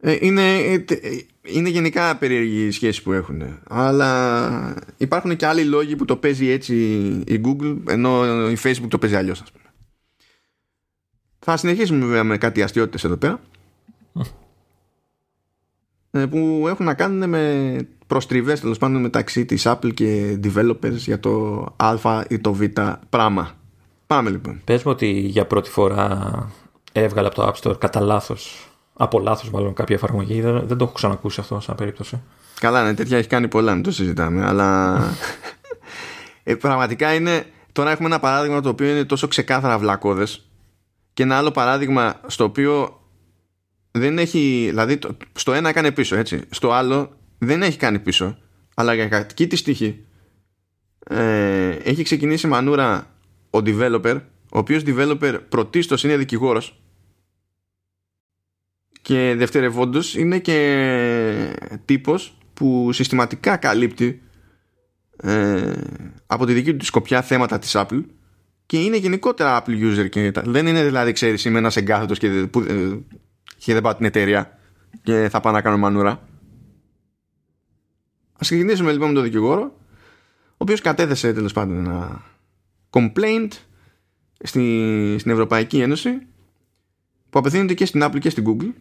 [0.00, 0.84] Ε, είναι, ε,
[1.42, 3.58] είναι γενικά περίεργη η σχέση που έχουν.
[3.68, 6.74] Αλλά υπάρχουν και άλλοι λόγοι που το παίζει έτσι
[7.26, 9.64] η Google, ενώ η Facebook το παίζει αλλιώς, ας πούμε.
[11.38, 13.40] Θα συνεχίσουμε βέβαια με κάτι αστείωτες εδώ πέρα.
[16.18, 21.20] Ε, που έχουν να κάνουν με προστριβές τέλος πάντων μεταξύ της Apple και developers για
[21.20, 22.62] το α ή το β
[23.10, 23.50] πράγμα.
[24.06, 24.60] Πάμε λοιπόν.
[24.64, 26.52] Πες μου ότι για πρώτη φορά
[26.92, 30.40] έβγαλε από το App Store κατά λάθος, από λάθος μάλλον κάποια εφαρμογή.
[30.40, 32.20] Δεν, δεν το έχω ξανακούσει αυτό σαν περίπτωση.
[32.60, 34.46] Καλά, ναι, τέτοια έχει κάνει πολλά, μην το συζητάμε.
[34.46, 34.98] Αλλά
[36.42, 37.44] ε, πραγματικά είναι.
[37.72, 40.48] Τώρα έχουμε ένα παράδειγμα το οποίο είναι τόσο ξεκάθαρα βλακώδες.
[41.14, 42.97] Και ένα άλλο παράδειγμα στο οποίο
[43.98, 44.98] δεν έχει, δηλαδή
[45.32, 48.38] στο ένα έκανε πίσω έτσι, στο άλλο δεν έχει κάνει πίσω.
[48.74, 50.04] Αλλά για κακή τη τύχη
[50.98, 53.14] ε, έχει ξεκινήσει μανούρα
[53.50, 54.20] ο developer
[54.52, 56.82] ο οποίος developer πρωτίστως είναι δικηγόρος.
[59.02, 64.22] Και δευτερευόντως είναι και τύπος που συστηματικά καλύπτει
[65.16, 65.72] ε,
[66.26, 68.04] από τη δική του σκοπιά θέματα της Apple
[68.66, 72.60] και είναι γενικότερα Apple user και δεν είναι δηλαδή ξέρεις είμαι ένας εγκάθετος και που,
[72.60, 72.98] ε,
[73.58, 74.58] και δεν πάω την εταιρεία
[75.02, 76.10] και θα πάω να κάνω μανούρα.
[78.32, 79.76] Α ξεκινήσουμε λοιπόν με τον δικηγόρο,
[80.50, 82.22] ο οποίος κατέθεσε τέλος πάντων ένα
[82.90, 83.48] complaint
[84.38, 86.10] στη, στην Ευρωπαϊκή Ένωση
[87.30, 88.72] που απευθύνεται και στην Apple και στην Google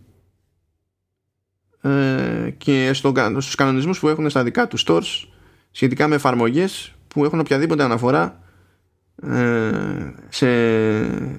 [1.90, 5.28] ε, και στο, στους κανονισμούς που έχουν στα δικά τους stores
[5.72, 8.44] σχετικά με εφαρμογές που έχουν οποιαδήποτε αναφορά
[9.24, 10.48] ε, σε,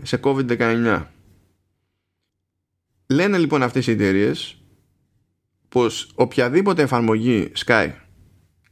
[0.05, 1.03] σε COVID-19.
[3.11, 4.63] Λένε λοιπόν αυτές οι εταιρείες
[5.69, 7.91] πως οποιαδήποτε εφαρμογή Sky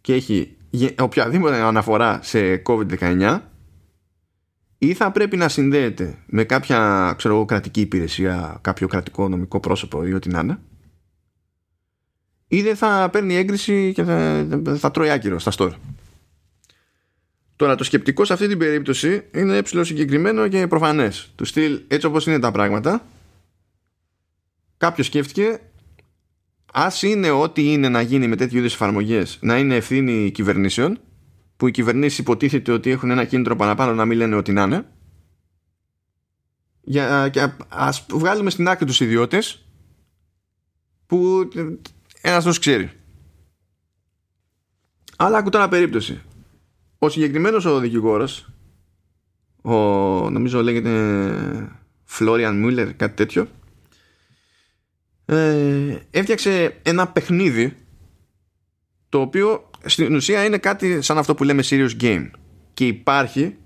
[0.01, 0.57] και έχει
[0.99, 3.41] οποιαδήποτε αναφορά σε COVID-19
[4.78, 10.12] ή θα πρέπει να συνδέεται με κάποια ξέρω, κρατική υπηρεσία, κάποιο κρατικό νομικό πρόσωπο ή
[10.12, 10.59] ό,τι να είναι
[12.49, 15.72] ή δεν θα παίρνει έγκριση και θα, θα τρώει άκυρο στα store.
[17.57, 21.32] Τώρα το σκεπτικό σε αυτή την περίπτωση είναι έψιλο συγκεκριμένο και προφανές.
[21.34, 23.07] Του στυλ έτσι όπως είναι τα πράγματα
[24.76, 25.60] κάποιος σκέφτηκε
[26.72, 31.00] ας είναι ό,τι είναι να γίνει με τέτοιου είδους εφαρμογές να είναι ευθύνη κυβερνήσεων
[31.56, 34.90] που οι κυβερνήσεις υποτίθεται ότι έχουν ένα κίνητρο παραπάνω να μην λένε ότι να είναι.
[36.80, 39.66] Για, και ας βγάλουμε στην άκρη τους ιδιώτες
[41.06, 41.48] που
[42.20, 42.90] ένας τους ξέρει.
[45.16, 46.20] Αλλά άκου τώρα περίπτωση.
[46.98, 48.50] Ο συγκεκριμένος ο δικηγόρος
[49.62, 49.74] ο,
[50.30, 53.48] νομίζω λέγεται Φλόριαν Μούλερ κάτι τέτοιο
[55.26, 57.76] ε, έφτιαξε ένα παιχνίδι
[59.08, 62.30] το οποίο στην ουσία είναι κάτι σαν αυτό που λέμε serious game
[62.74, 63.56] και υπάρχει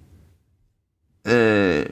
[1.23, 1.83] ε,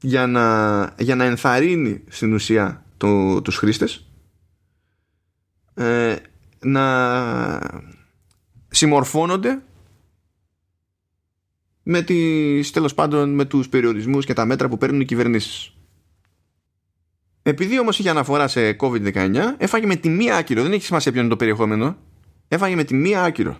[0.00, 4.06] για, να, για να ενθαρρύνει στην ουσία το, τους χρήστες
[5.74, 6.16] ε,
[6.60, 7.60] να
[8.68, 9.62] συμμορφώνονται
[11.82, 15.73] με τις τέλος πάντων με τους περιορισμούς και τα μέτρα που παίρνουν οι κυβερνήσεις.
[17.46, 21.20] Επειδή όμως είχε αναφορά σε COVID-19 έφαγε με τη μία άκυρο, δεν έχει σημασία ποιο
[21.20, 21.96] είναι το περιεχόμενο
[22.48, 23.56] έφαγε με τη μία άκυρο.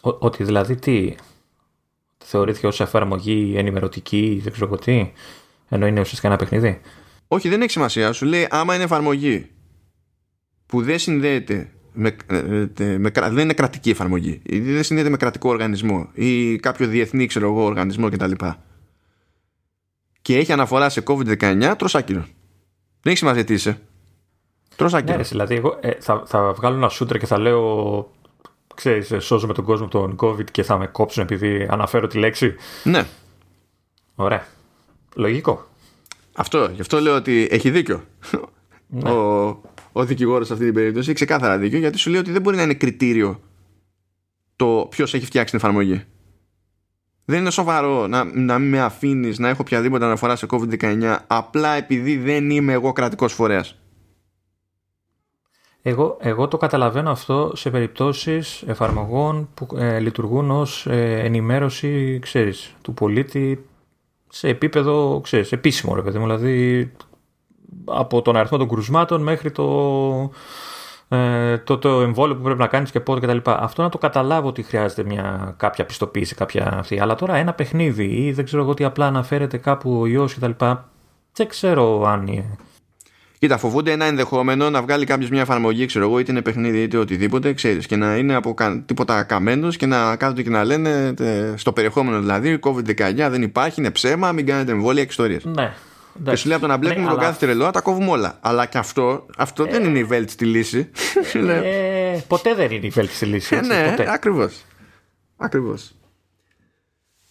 [0.00, 1.14] ότι δηλαδή τι
[2.24, 5.12] θεωρήθηκε ως εφαρμογή ενημερωτική δεν ξέρω τι
[5.68, 6.80] ενώ είναι ουσιαστικά ένα παιχνίδι;
[7.28, 9.50] Όχι δεν έχει σημασία σου λέει άμα είναι εφαρμογή
[10.66, 15.16] που δεν συνδέεται με, ε, ε, με, δεν είναι κρατική εφαρμογή ή δεν συνδέεται με
[15.16, 18.32] κρατικό οργανισμό ή κάποιο διεθνή ξέρω εγώ, οργανισμό κτλ.
[20.26, 22.20] Και έχει αναφορά σε COVID-19, τρως άκυρο.
[23.00, 23.80] Δεν έχει σημασία τι είσαι.
[24.76, 25.16] Τρως άκυρο.
[25.16, 28.10] Ναι, δηλαδή εγώ ε, θα, θα βγάλω ένα σούτρε και θα λέω
[28.74, 32.54] ξέρεις, σώζουμε τον κόσμο τον COVID και θα με κόψουν επειδή αναφέρω τη λέξη.
[32.84, 33.06] Ναι.
[34.14, 34.46] Ωραία.
[35.14, 35.66] Λογικό.
[36.32, 38.04] Αυτό, γι' αυτό λέω ότι έχει δίκιο.
[38.86, 39.10] Ναι.
[39.10, 39.46] Ο,
[39.92, 41.06] ο δικηγόρος σε αυτή την περίπτωση.
[41.06, 43.40] Έχει ξεκάθαρα δίκιο γιατί σου λέει ότι δεν μπορεί να είναι κριτήριο
[44.56, 46.04] το ποιος έχει φτιάξει την εφαρμογή.
[47.28, 51.72] Δεν είναι σοβαρό να, να μην με αφήνεις να έχω οποιαδήποτε αναφορά σε COVID-19 απλά
[51.72, 53.78] επειδή δεν είμαι εγώ κρατικός φορέας.
[55.82, 62.74] Εγώ, εγώ το καταλαβαίνω αυτό σε περιπτώσεις εφαρμογών που ε, λειτουργούν ως ε, ενημέρωση, ξέρεις,
[62.82, 63.66] του πολίτη
[64.28, 66.92] σε επίπεδο, ξέρεις, επίσημο ρε παιδί μου, δηλαδή
[67.84, 70.30] από τον αριθμό των κρουσμάτων μέχρι το,
[71.08, 73.50] ε, το, το εμβόλιο που πρέπει να κάνεις και πότε κτλ.
[73.50, 77.00] Αυτό να το καταλάβω ότι χρειάζεται μια, κάποια πιστοποίηση, κάποια αυτή.
[77.00, 80.50] Αλλά τώρα ένα παιχνίδι ή δεν ξέρω εγώ τι απλά αναφέρεται κάπου ο ιός κτλ.
[81.32, 82.56] Δεν ξέρω αν είναι.
[83.38, 86.96] Κοίτα, φοβούνται ένα ενδεχόμενο να βγάλει κάποιος μια εφαρμογή, ξέρω εγώ, είτε είναι παιχνίδι είτε
[86.96, 88.54] οτιδήποτε, ξέρεις, και να είναι από
[88.86, 91.14] τίποτα καμένος και να κάθονται και να λένε
[91.56, 95.38] στο περιεχόμενο δηλαδή, COVID-19 δεν υπάρχει, είναι ψέμα, μην κάνετε εμβόλια και ιστορίε.
[95.42, 95.72] Ναι,
[96.24, 97.28] και σου λέει από το να μπλέκουμε ναι, τον αλλά...
[97.28, 98.38] κάθε τρελό, τα κόβουμε όλα.
[98.40, 100.90] Αλλά και αυτό, αυτό δεν είναι η βέλτιστη λύση.
[101.32, 103.56] Ε, ποτέ δεν είναι η βέλτιστη λύση.
[103.56, 104.64] Έτσι, ναι, ακριβώς.
[105.36, 105.94] Ακριβώς.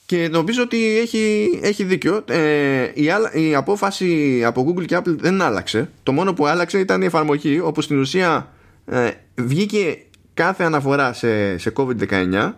[0.06, 2.24] Και νομίζω ότι έχει, έχει δίκιο.
[2.28, 5.90] Ε, η, η απόφαση από Google και Apple δεν άλλαξε.
[6.04, 8.54] Το μόνο που άλλαξε ήταν η εφαρμογή, όπου στην ουσία
[8.86, 9.98] ε, βγήκε
[10.34, 12.52] κάθε αναφορά σε, σε COVID-19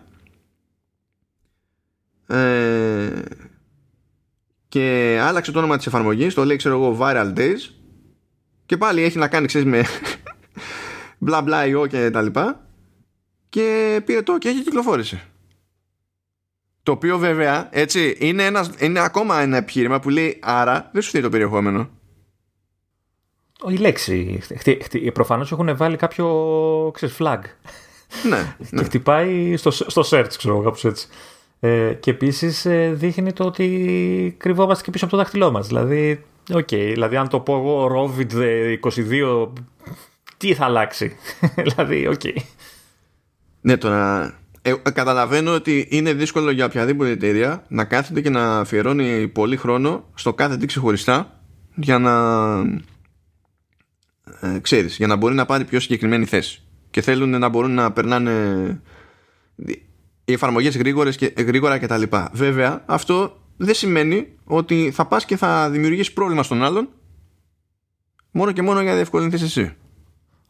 [2.28, 3.08] ε,
[4.78, 7.70] και άλλαξε το όνομα της εφαρμογής το λέει ξέρω εγώ Viral Days
[8.66, 9.84] και πάλι έχει να κάνει ξέρεις με
[11.18, 12.66] μπλα μπλα ιό και τα λοιπά
[13.48, 15.22] και πήρε το και έχει κυκλοφόρησε
[16.82, 21.10] το οποίο βέβαια έτσι είναι, ένας, είναι ακόμα ένα επιχείρημα που λέει άρα δεν σου
[21.10, 21.90] θέλει το περιεχόμενο
[23.66, 24.40] η λέξη.
[25.12, 27.40] Προφανώς έχουν βάλει κάποιο ξέρεις, flag.
[28.28, 28.36] Ναι,
[28.70, 28.78] ναι.
[28.78, 31.08] και χτυπάει στο, στο search, ξέρω κάπως έτσι.
[31.60, 35.66] Ε, και επίσης ε, δείχνει το ότι κρυβόμαστε και πίσω από το δάχτυλό μας.
[35.66, 38.32] Δηλαδή, okay, δηλαδή, αν το πω εγώ Rovid
[39.44, 39.48] 22,
[40.36, 41.16] τι θα αλλάξει;
[41.64, 42.20] δηλαδή, OK.
[42.24, 42.36] Okay.
[43.60, 44.32] Ναι, τώρα.
[44.62, 50.04] Ε, καταλαβαίνω ότι είναι δύσκολο για οποιαδήποτε εταιρεία να κάθεται και να αφιερώνει πολύ χρόνο
[50.14, 51.40] στο κάθε τι ξεχωριστά
[51.74, 52.14] για να
[54.40, 57.92] ε, ξέρεις, για να μπορεί να πάρει πιο συγκεκριμένη θέση και θέλουν να μπορούν να
[57.92, 58.32] περνάνε
[60.28, 62.02] οι εφαρμογές γρήγορες και, γρήγορα κτλ.
[62.32, 66.88] Βέβαια, αυτό δεν σημαίνει ότι θα πας και θα δημιουργήσεις πρόβλημα στον άλλον
[68.30, 69.76] μόνο και μόνο για να διευκολυνθείς εσύ.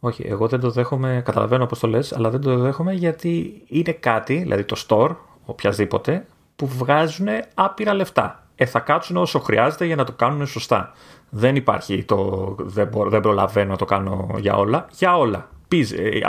[0.01, 3.93] Όχι, εγώ δεν το δέχομαι, καταλαβαίνω πώς το λες, αλλά δεν το δέχομαι γιατί είναι
[3.93, 6.27] κάτι, δηλαδή το store, οποιασδήποτε,
[6.57, 8.47] που βγάζουν άπειρα λεφτά.
[8.55, 10.93] Ε, θα κάτσουν όσο χρειάζεται για να το κάνουν σωστά.
[11.31, 14.87] Δεν υπάρχει το δεν, δεν προλαβαίνω να το κάνω για όλα.
[14.91, 15.49] Για όλα.
[15.69, 16.21] Πίζε, ε,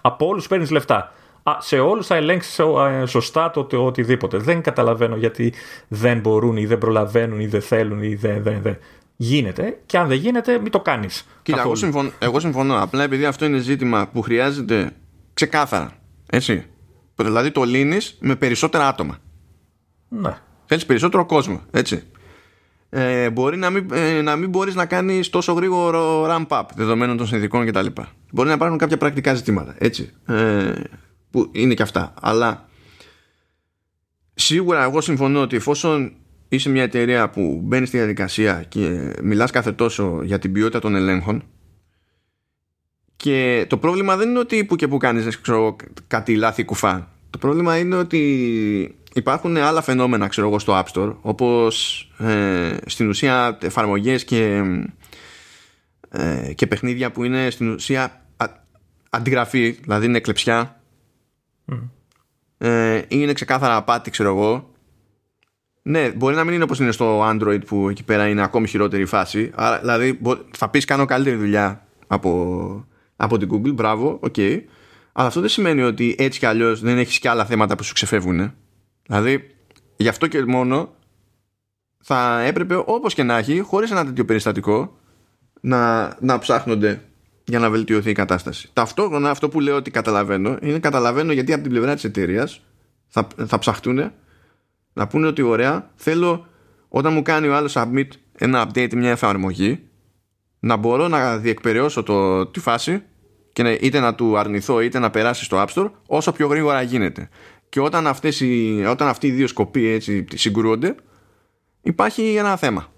[0.00, 1.12] από όλους παίρνεις λεφτά
[1.58, 4.36] σε όλους θα ελέγξεις ε, σωστά το, το οτιδήποτε.
[4.38, 5.52] Δεν καταλαβαίνω γιατί
[5.88, 8.42] δεν μπορούν ή δεν προλαβαίνουν ή δεν θέλουν ή δεν.
[8.42, 8.76] δεν, δεν.
[9.16, 11.26] Γίνεται και αν δεν γίνεται, μην το κάνεις.
[11.42, 12.82] Κοίτα, εγώ συμφωνώ, εγώ συμφωνώ.
[12.82, 14.90] Απλά επειδή αυτό είναι ζήτημα που χρειάζεται
[15.34, 15.92] ξεκάθαρα.
[16.30, 16.66] Έτσι.
[17.16, 19.18] Δηλαδή το λύνεις με περισσότερα άτομα.
[20.08, 20.36] Ναι.
[20.66, 22.02] Θέλεις περισσότερο κόσμο, έτσι.
[22.90, 27.16] Ε, μπορεί να μην, ε, να μην μπορείς να κάνεις τόσο γρήγορο ramp up δεδομένων
[27.16, 27.86] των συνδικών κτλ.
[28.30, 30.12] Μπορεί να υπάρχουν κάποια πρακτικά ζητήματα, έτσι.
[30.26, 30.72] Ε,
[31.34, 32.14] που είναι και αυτά.
[32.20, 32.68] Αλλά
[34.34, 36.12] σίγουρα εγώ συμφωνώ ότι εφόσον
[36.48, 40.94] είσαι μια εταιρεία που μπαίνει στη διαδικασία και μιλάς κάθε τόσο για την ποιότητα των
[40.94, 41.42] ελέγχων
[43.16, 45.76] και το πρόβλημα δεν είναι ότι που και που κάνεις ξέρω,
[46.06, 47.08] κάτι λάθη κουφά.
[47.30, 53.08] Το πρόβλημα είναι ότι υπάρχουν άλλα φαινόμενα ξέρω εγώ στο App Store όπως ε, στην
[53.08, 54.62] ουσία εφαρμογές και,
[56.10, 58.46] ε, και παιχνίδια που είναι στην ουσία α,
[59.10, 60.78] αντιγραφή, δηλαδή είναι κλεψιά
[62.58, 64.74] ε, είναι ξεκάθαρα απάτη ξέρω εγώ
[65.86, 69.04] ναι, μπορεί να μην είναι όπως είναι στο Android που εκεί πέρα είναι ακόμη χειρότερη
[69.04, 69.50] φάση.
[69.54, 72.86] Άρα, δηλαδή θα πεις κάνω καλύτερη δουλειά από,
[73.16, 74.34] από την Google, μπράβο, OK.
[74.36, 74.60] Okay.
[75.12, 77.94] Αλλά αυτό δεν σημαίνει ότι έτσι κι αλλιώς δεν έχεις και άλλα θέματα που σου
[77.94, 78.54] ξεφεύγουν.
[79.06, 79.54] Δηλαδή,
[79.96, 80.94] γι' αυτό και μόνο
[82.00, 84.98] θα έπρεπε όπως και να έχει, χωρίς ένα τέτοιο περιστατικό,
[85.60, 87.02] να, να ψάχνονται
[87.44, 88.70] για να βελτιωθεί η κατάσταση.
[88.72, 92.60] Ταυτόχρονα αυτό που λέω ότι καταλαβαίνω είναι καταλαβαίνω γιατί από την πλευρά της εταιρείας
[93.06, 94.12] θα, θα ψαχτούν
[94.92, 96.46] να πούνε ότι ωραία θέλω
[96.88, 99.80] όταν μου κάνει ο άλλος submit ένα update μια εφαρμογή
[100.58, 103.02] να μπορώ να διεκπαιρεώσω το, τη φάση
[103.52, 107.28] και είτε να του αρνηθώ είτε να περάσει στο App Store όσο πιο γρήγορα γίνεται.
[107.68, 110.94] Και όταν, αυτές οι, όταν αυτοί οι δύο σκοποί έτσι συγκρούονται
[111.82, 112.92] υπάρχει ένα θέμα.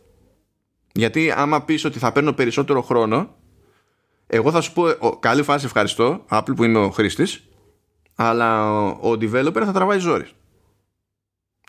[0.93, 3.35] Γιατί άμα πεις ότι θα παίρνω περισσότερο χρόνο
[4.27, 4.85] εγώ θα σου πω
[5.21, 7.47] καλή φάση ευχαριστώ Apple που είμαι ο χρήστης
[8.17, 10.33] αλλά ο developer θα τραβάει ζόρις.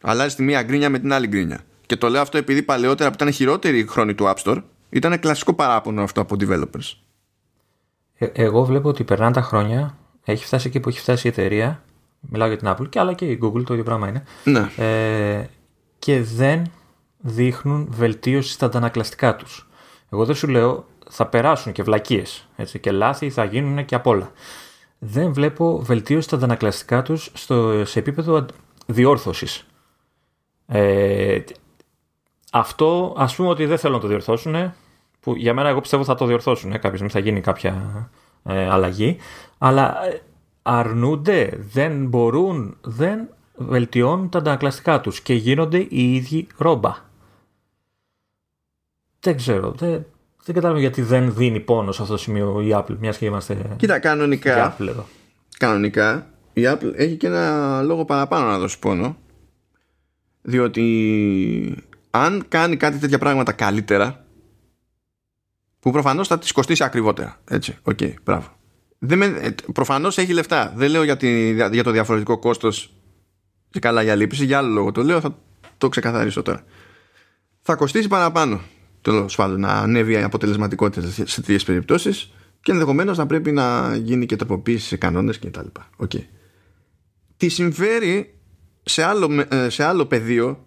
[0.02, 1.60] Αλλάζει τη μία γκρίνια με την άλλη γκρίνια.
[1.86, 5.20] Και το λέω αυτό επειδή παλαιότερα που ήταν χειρότερη η χρόνη του App Store, ήταν
[5.20, 6.94] κλασικό παράπονο αυτό από developers.
[8.18, 11.84] Ε, εγώ βλέπω ότι περνάνε τα χρόνια, έχει φτάσει εκεί που έχει φτάσει η εταιρεία,
[12.20, 14.24] μιλάω για την Apple και αλλά και η Google, το ίδιο πράγμα είναι.
[14.44, 14.70] Ναι.
[14.78, 15.46] Ε,
[16.00, 16.72] και δεν
[17.18, 19.67] δείχνουν βελτίωση στα αντανακλαστικά τους.
[20.12, 24.08] Εγώ δεν σου λέω θα περάσουν και βλακίες έτσι, και λάθη θα γίνουν και απ'
[24.08, 24.32] όλα.
[25.00, 28.46] Δεν βλέπω βελτίωση στα αντανακλαστικά τους στο, σε επίπεδο
[28.86, 29.66] διόρθωσης.
[30.66, 31.40] Ε,
[32.52, 34.74] αυτό ας πούμε ότι δεν θέλουν να το διορθώσουν
[35.20, 38.10] που για μένα εγώ πιστεύω θα το διορθώσουν κάποια στιγμή θα γίνει κάποια
[38.44, 39.18] ε, αλλαγή
[39.58, 40.22] αλλά ε,
[40.62, 46.96] αρνούνται, δεν μπορούν, δεν βελτιώνουν τα αντανακλαστικά τους και γίνονται οι ίδιοι ρόμπα.
[49.28, 50.06] Δεν ξέρω, δεν,
[50.44, 53.76] δεν κατάλαβα γιατί δεν δίνει πόνο σε αυτό το σημείο η Apple, μιας και είμαστε.
[53.76, 54.76] Κοίτα, κανονικά.
[54.80, 55.06] Apple εδώ.
[55.58, 59.18] Κανονικά η Apple έχει και ένα λόγο παραπάνω να δώσει πόνο
[60.42, 64.26] διότι αν κάνει κάτι τέτοια πράγματα καλύτερα
[65.80, 68.48] που προφανώς θα της κοστίσει ακριβότερα έτσι, OK, okay, μπράβο
[68.98, 72.94] δεν με, ε, προφανώς έχει λεφτά δεν λέω για, τη, για το διαφορετικό κόστος
[73.70, 75.38] και καλά για λύπηση για άλλο λόγο το λέω θα
[75.78, 76.64] το ξεκαθαρίσω τώρα
[77.62, 78.62] θα κοστίσει παραπάνω
[79.12, 84.26] τέλος πάντων να ανέβει η αποτελεσματικότητα σε τέτοιες περιπτώσεις και ενδεχομένως να πρέπει να γίνει
[84.26, 85.68] και τροποποίηση σε κανόνες κτλ.
[85.98, 86.24] Okay.
[87.38, 88.40] Τι συμφέρει
[88.84, 90.66] σε άλλο, ε, σε άλλο πεδίο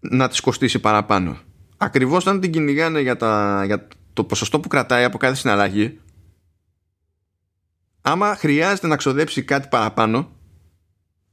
[0.00, 1.38] να της κοστίσει παραπάνω;
[1.76, 6.00] Ακριβώς αν την κυνηγάνε για, τα, για το ποσοστό που κρατάει από κάθε συναλλαγή
[8.00, 10.30] άμα χρειάζεται να ξοδέψει κάτι παραπάνω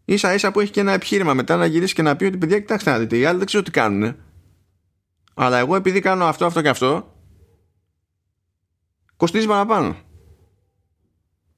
[0.05, 2.59] ίσα ίσα που έχει και ένα επιχείρημα μετά να γυρίσει και να πει ότι παιδιά
[2.59, 4.15] κοιτάξτε να δείτε οι άλλοι δεν ξέρω τι κάνουν
[5.33, 7.13] αλλά εγώ επειδή κάνω αυτό αυτό και αυτό
[9.17, 9.95] κοστίζει παραπάνω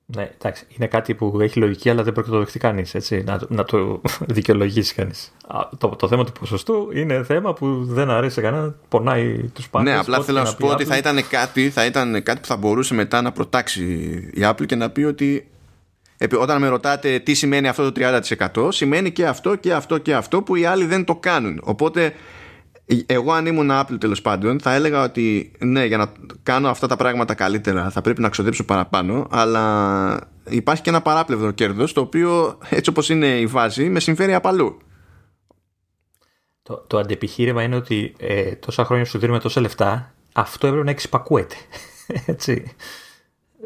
[0.06, 2.96] ναι, εντάξει, είναι κάτι που έχει λογική, αλλά δεν πρόκειται να το δεχτεί κανείς.
[3.26, 4.02] Να, να το
[4.38, 5.34] δικαιολογήσει κανείς.
[5.78, 9.94] Το, το θέμα του ποσοστού είναι θέμα που δεν αρέσει σε κανένα, πονάει τους πάντες.
[9.94, 12.58] Ναι, απλά θέλω να σου πω ότι θα ήταν, κάτι, θα ήταν κάτι που θα
[12.58, 13.84] μπορούσε μετά να προτάξει
[14.34, 15.48] η Apple και να πει ότι
[16.40, 18.02] όταν με ρωτάτε τι σημαίνει αυτό το
[18.66, 21.60] 30% σημαίνει και αυτό και αυτό και αυτό που οι άλλοι δεν το κάνουν.
[21.64, 22.14] Οπότε
[23.06, 26.12] εγώ αν ήμουν Apple τέλος πάντων θα έλεγα ότι ναι για να
[26.44, 30.20] κάνω αυτά τα πράγματα καλύτερα θα πρέπει να ξοδέψω παραπάνω αλλά
[30.50, 34.78] υπάρχει και ένα παράπλευρο κέρδος το οποίο έτσι όπως είναι η βάση με συμφέρει απαλού.
[36.64, 40.92] Το, το αντεπιχείρημα είναι ότι ε, τόσα χρόνια σου δίνουμε τόσα λεφτά αυτό έπρεπε να
[40.92, 41.56] εξυπακούεται.
[42.26, 42.76] έτσι.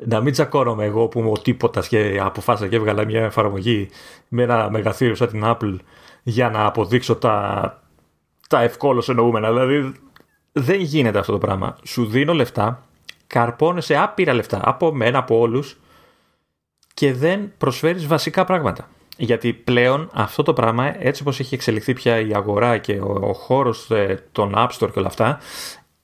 [0.06, 3.90] Να μην τσακώνομαι εγώ που είμαι ο τίποτα και αποφάσισα και έβγαλα μια εφαρμογή
[4.28, 5.76] με ένα μεγαθύριο σαν την Apple
[6.24, 7.82] για να αποδείξω τα,
[8.48, 9.48] τα ευκόλω εννοούμενα.
[9.52, 9.92] Δηλαδή
[10.52, 11.78] δεν γίνεται αυτό το πράγμα.
[11.84, 12.84] Σου δίνω λεφτά,
[13.28, 15.78] καρπώνεσαι άπειρα λεφτά από μένα, από όλους
[16.94, 18.90] και δεν προσφέρεις βασικά πράγματα.
[19.18, 23.34] Γιατί πλέον αυτό το πράγμα, έτσι όπως έχει εξελιχθεί πια η αγορά και ο, ο
[23.34, 25.40] χώρος ε, των App Store και όλα αυτά,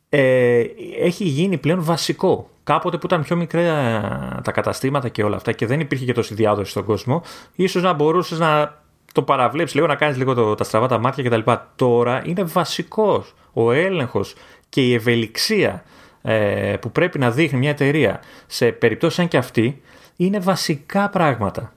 [0.09, 0.63] ε,
[0.99, 2.49] έχει γίνει πλέον βασικό.
[2.63, 6.33] Κάποτε που ήταν πιο μικρά τα καταστήματα και όλα αυτά και δεν υπήρχε και τόση
[6.33, 7.21] διάδοση στον κόσμο,
[7.55, 8.82] ίσως να μπορούσες να
[9.13, 11.51] το παραβλέψεις λίγο, να κάνεις λίγο το, τα στραβά τα μάτια κτλ.
[11.75, 14.35] Τώρα είναι βασικός ο έλεγχος
[14.69, 15.83] και η ευελιξία
[16.21, 19.81] ε, που πρέπει να δείχνει μια εταιρεία σε περιπτώσεις σαν και αυτή
[20.15, 21.73] είναι βασικά πράγματα.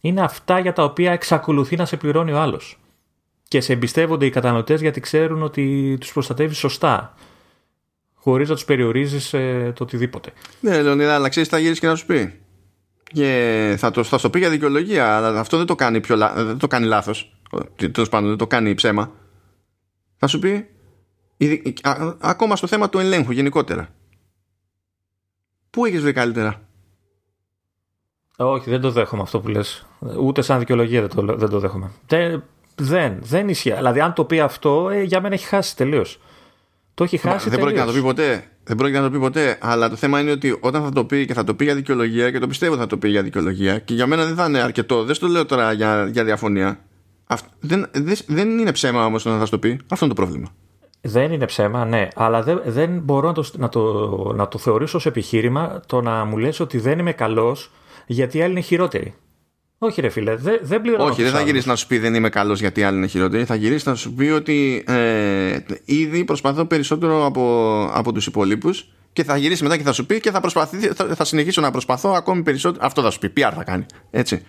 [0.00, 2.78] Είναι αυτά για τα οποία εξακολουθεί να σε πληρώνει ο άλλος.
[3.48, 7.14] Και σε εμπιστεύονται οι καταναλωτές γιατί ξέρουν ότι τους προστατεύεις σωστά.
[8.14, 10.32] Χωρίς να τους περιορίζεις ε, το οτιδήποτε.
[10.60, 12.40] Ναι, Λεωνίδα, αλλά ξέρεις, θα γυρίσεις και να σου πει;
[13.12, 16.66] Και θα το, θα πει για δικαιολογία, αλλά αυτό δεν το κάνει, πιο, δεν το
[16.66, 17.36] κάνει λάθος.
[17.92, 19.12] Τέλος πάντων, δεν το κάνει ψέμα.
[20.16, 20.68] Θα σου πει
[22.20, 23.88] ακόμα στο θέμα του ελέγχου γενικότερα.
[25.70, 26.62] Πού έχεις βρει καλύτερα;
[28.36, 29.86] Όχι, δεν το δέχομαι αυτό που λες.
[30.20, 31.90] Ούτε σαν δικαιολογία δεν το, δεν το δέχομαι.
[32.06, 32.44] Δεν,
[32.74, 33.72] δεν, δεν ισχύει.
[33.72, 36.20] Δηλαδή, αν το πει αυτό, ε, για μένα έχει χάσει τελείως.
[36.96, 37.50] Το έχει χάσει.
[37.50, 38.44] Δεν πρόκειται να το πει ποτέ.
[38.64, 39.58] Δεν πρόκειται να το πει ποτέ.
[39.60, 42.30] Αλλά το θέμα είναι ότι όταν θα το πει και θα το πει για δικαιολογία
[42.30, 45.04] και το πιστεύω θα το πει για δικαιολογία και για μένα δεν θα είναι αρκετό.
[45.04, 46.78] Δεν στο λέω τώρα για, για διαφωνία.
[47.60, 49.80] δεν, δεν, δεν είναι ψέμα όμως όταν θα το πει.
[49.88, 50.48] Αυτό είναι το πρόβλημα.
[51.00, 54.96] Δεν είναι ψέμα, ναι, αλλά δεν, δεν μπορώ να το, να, το, να το θεωρήσω
[54.96, 57.70] ως επιχείρημα το να μου λες ότι δεν είμαι καλός
[58.06, 59.14] γιατί οι άλλοι είναι χειρότεροι.
[59.78, 61.04] Όχι, ρε φίλε, δεν, δεν πληρώνω.
[61.04, 63.44] Όχι, δεν θα γυρίσεις να σου πει δεν είμαι καλός γιατί οι άλλοι είναι χειρότεροι.
[63.44, 69.24] Θα γυρίσεις να σου πει ότι ε, ήδη προσπαθώ περισσότερο από, από τους υπολείπους και
[69.24, 70.40] θα γυρίσει μετά και θα σου πει και θα,
[70.94, 72.86] θα, θα συνεχίσω να προσπαθώ ακόμη περισσότερο.
[72.86, 73.32] Αυτό θα σου πει.
[73.36, 73.86] PR θα κάνει.
[74.10, 74.46] Έτσι.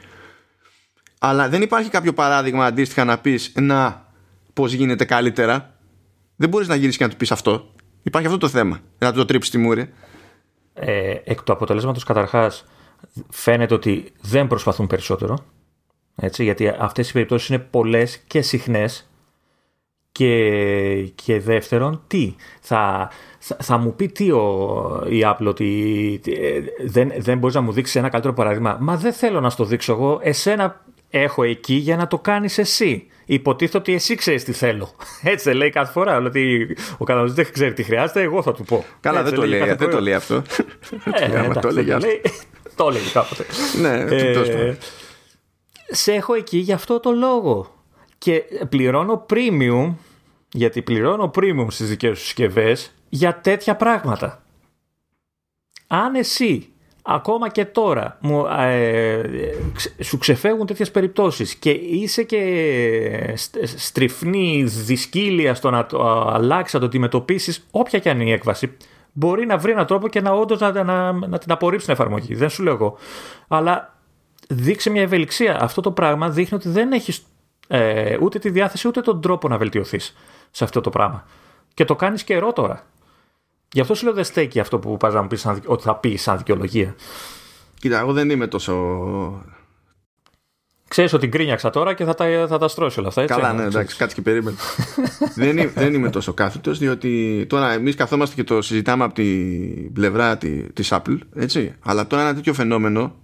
[1.20, 4.06] Αλλά δεν υπάρχει κάποιο παράδειγμα αντίστοιχα να πεις να
[4.54, 5.78] πώς γίνεται καλύτερα
[6.36, 7.74] δεν μπορείς να γυρίσεις και να του πεις αυτό.
[8.04, 8.80] Υπάρχει αυτό το θέμα.
[8.98, 9.94] Να του το τρίψεις τη μούρη.
[10.74, 12.66] Ε, εκ του αποτελέσματος, καταρχάς,
[13.30, 15.38] φαίνεται ότι δεν προσπαθούν περισσότερο.
[16.16, 19.10] Έτσι, γιατί αυτές οι περιπτώσεις είναι πολλές και συχνές.
[20.12, 27.12] Και, και δεύτερον, τι, θα, θα, μου πει τι ο, η Apple ότι ε, δεν,
[27.18, 28.78] δεν μπορείς να μου δείξεις ένα καλύτερο παράδειγμα.
[28.80, 30.20] Μα δεν θέλω να στο δείξω εγώ.
[30.22, 33.08] Εσένα έχω εκεί για να το κάνεις εσύ.
[33.26, 34.90] Υποτίθεται ότι εσύ ξέρεις τι θέλω.
[35.24, 36.18] Έτσι δεν λέει κάθε φορά.
[36.18, 38.86] Ότι ο καταναλωτή δεν ξέρει τι χρειάζεται, εγώ θα του πω.
[39.00, 40.42] Καλά, δεν, το λέει, δεν το λέει αυτό.
[41.14, 42.08] Ε, το λέει αυτό.
[42.78, 43.46] Το λέει κάποτε.
[43.82, 44.78] Ναι, ε,
[45.88, 47.72] σε έχω εκεί για αυτό το λόγο.
[48.18, 49.94] Και πληρώνω premium,
[50.52, 54.44] γιατί πληρώνω premium στις δικές σου συσκευές για τέτοια πράγματα.
[55.88, 56.70] Αν εσύ
[57.02, 59.22] ακόμα και τώρα μου, ε,
[60.04, 63.34] σου ξεφεύγουν τέτοιες περιπτώσεις και είσαι και
[63.78, 68.78] στριφνή δυσκύλια στο να το αλλάξει, να το αντιμετωπίσεις, όποια και αν είναι η έκβαση,
[69.18, 72.36] μπορεί να βρει έναν τρόπο και να όντως να, να, να, την απορρίψει την εφαρμογή.
[72.36, 72.98] Δεν σου λέω εγώ.
[73.48, 73.98] Αλλά
[74.48, 75.62] δείξε μια ευελιξία.
[75.62, 77.26] Αυτό το πράγμα δείχνει ότι δεν έχεις
[77.68, 80.16] ε, ούτε τη διάθεση ούτε τον τρόπο να βελτιωθείς
[80.52, 81.26] σε αυτό το πράγμα.
[81.74, 82.84] Και το κάνεις καιρό τώρα.
[83.72, 86.16] Γι' αυτό σου λέω δεν στέκει αυτό που πας να μου πεις ότι θα πει
[86.16, 86.96] σαν δικαιολογία.
[87.80, 88.74] Κοίτα, εγώ δεν είμαι τόσο.
[90.88, 93.22] Ξέρεις ότι γκρίνιαξα τώρα και θα τα, θα τα στρώσει όλα αυτά.
[93.22, 94.58] Έτσι, Καλά, ναι, εντάξει, κάτσε και περίμενε.
[95.36, 99.94] δεν, είμαι, δεν είμαι τόσο κάθετος, διότι τώρα εμείς καθόμαστε και το συζητάμε από την
[99.94, 101.76] πλευρά τη Apple, έτσι.
[101.80, 103.16] Αλλά τώρα ένα τέτοιο φαινόμενο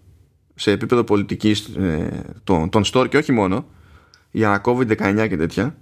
[0.56, 3.66] σε επίπεδο πολιτικής ε, των, των store και όχι μόνο
[4.32, 5.76] για COVID-19 και τέτοια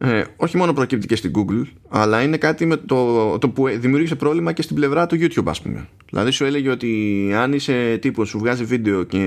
[0.00, 4.14] ε, όχι μόνο προκύπτει και στην Google, αλλά είναι κάτι με το, το που δημιούργησε
[4.14, 5.88] πρόβλημα και στην πλευρά του YouTube, ας πούμε.
[6.10, 9.18] Δηλαδή σου έλεγε ότι αν είσαι τύπος σου βγάζει βίντεο και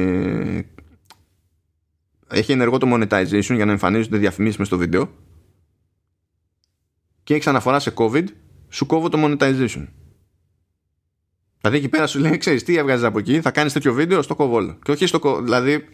[2.32, 5.10] έχει ενεργό το monetization για να εμφανίζονται διαφημίσεις μες στο βίντεο
[7.24, 8.26] και έχει αναφορά σε COVID,
[8.70, 9.88] σου κόβω το monetization.
[11.62, 14.36] Δηλαδή εκεί πέρα σου λέει, ξέρεις τι έβγαζες από εκεί, θα κάνεις τέτοιο βίντεο στο
[14.36, 14.78] κοβόλο.
[14.84, 15.44] Και όχι στο κοβόλο.
[15.44, 15.86] Δηλαδή.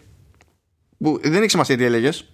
[0.98, 2.32] Που δεν έχει σημασία τι έλεγες.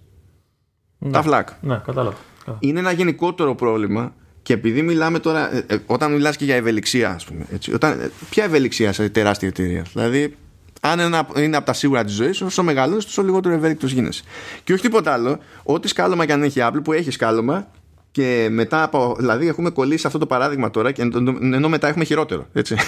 [0.99, 1.49] Ναι, τα φλακ.
[1.61, 2.17] Ναι, κατάλαβα
[2.59, 7.11] είναι ένα γενικότερο πρόβλημα και επειδή μιλάμε τώρα, ε, ε, όταν μιλάς και για ευελιξία,
[7.11, 9.87] ας πούμε, έτσι, όταν, ε, ποια ευελιξία σε τεράστια εταιρεία.
[9.93, 10.37] Δηλαδή,
[10.87, 14.23] αν ένα, είναι από τα σίγουρα της ζωής, όσο μεγαλώνεις, τόσο λιγότερο ευέλικτος γίνεσαι.
[14.65, 17.67] Και όχι τίποτα άλλο, ό,τι σκάλωμα και αν έχει Apple, που έχει σκάλωμα,
[18.11, 19.17] και μετά από.
[19.19, 21.03] Δηλαδή, έχουμε κολλήσει αυτό το παράδειγμα τώρα, και
[21.53, 22.47] ενώ μετά έχουμε χειρότερο.
[22.53, 22.77] Έτσι.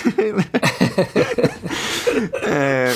[2.50, 2.90] ε,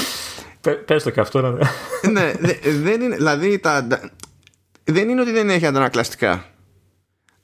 [0.84, 2.10] Πες το και αυτό, ναι.
[2.10, 2.32] ναι,
[2.82, 3.16] δεν είναι.
[3.16, 3.86] Δηλαδή, τα,
[4.84, 6.44] δεν είναι ότι δεν έχει αντανακλαστικά.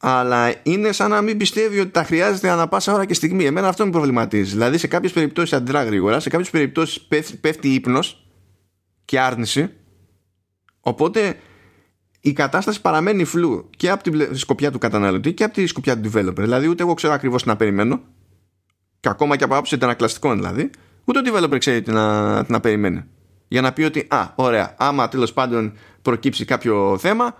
[0.09, 3.44] Αλλά είναι σαν να μην πιστεύει ότι τα χρειάζεται ανά πάσα ώρα και στιγμή.
[3.44, 4.50] Εμένα αυτό με προβληματίζει.
[4.50, 8.26] Δηλαδή σε κάποιες περιπτώσεις αντιδρά γρήγορα, σε κάποιες περιπτώσεις πέφτει, πέφτει ύπνος
[9.04, 9.70] και άρνηση.
[10.80, 11.36] Οπότε
[12.20, 16.11] η κατάσταση παραμένει φλού και από τη σκοπιά του καταναλωτή και από τη σκοπιά του
[16.14, 16.34] developer.
[16.36, 18.00] Δηλαδή ούτε εγώ ξέρω ακριβώς τι να περιμένω.
[19.00, 20.70] Και ακόμα και από άποψη αντανακλαστικών δηλαδή.
[21.04, 23.04] Ούτε ο developer ξέρει τι να, τι να περιμένει.
[23.48, 27.36] Για να πει ότι, α, ωραία, άμα τέλος πάντων προκύψει κάποιο θέμα,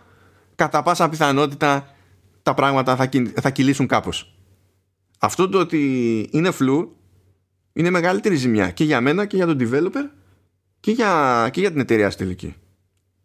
[0.55, 1.91] κατά πάσα πιθανότητα
[2.47, 3.09] τα πράγματα θα,
[3.41, 4.35] θα κυλήσουν κάπως.
[5.19, 5.81] αυτό το ότι
[6.33, 6.97] είναι φλου
[7.73, 10.11] είναι μεγαλύτερη ζημιά και για μένα και για τον developer
[10.81, 12.55] και για, και για την εταιρεία στη τελική.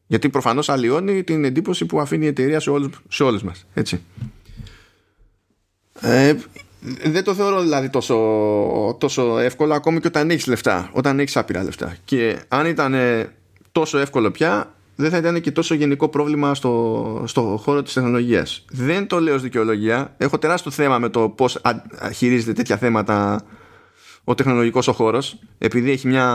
[0.08, 3.66] Γιατί προφανώς αλλοιώνει την εντύπωση που αφήνει η εταιρεία σε όλους, σε όλους μας.
[3.74, 4.02] Έτσι.
[6.00, 6.36] Ε,
[7.04, 8.18] δεν το θεωρώ δηλαδή τόσο,
[9.00, 11.96] τόσο εύκολο ακόμη και όταν έχεις λεφτά, όταν έχεις άπειρα λεφτά.
[12.06, 12.96] Και αν ήταν
[13.72, 18.66] τόσο εύκολο πια, δεν θα ήταν και τόσο γενικό πρόβλημα στο, στο χώρο της τεχνολογίας.
[18.72, 20.16] Δεν το λέω ως δικαιολογία.
[20.18, 21.62] Έχω τεράστιο θέμα με το πώς
[22.14, 23.46] χειρίζεται τέτοια θέματα
[24.24, 26.26] ο τεχνολογικός ο χώρος επειδή έχει μια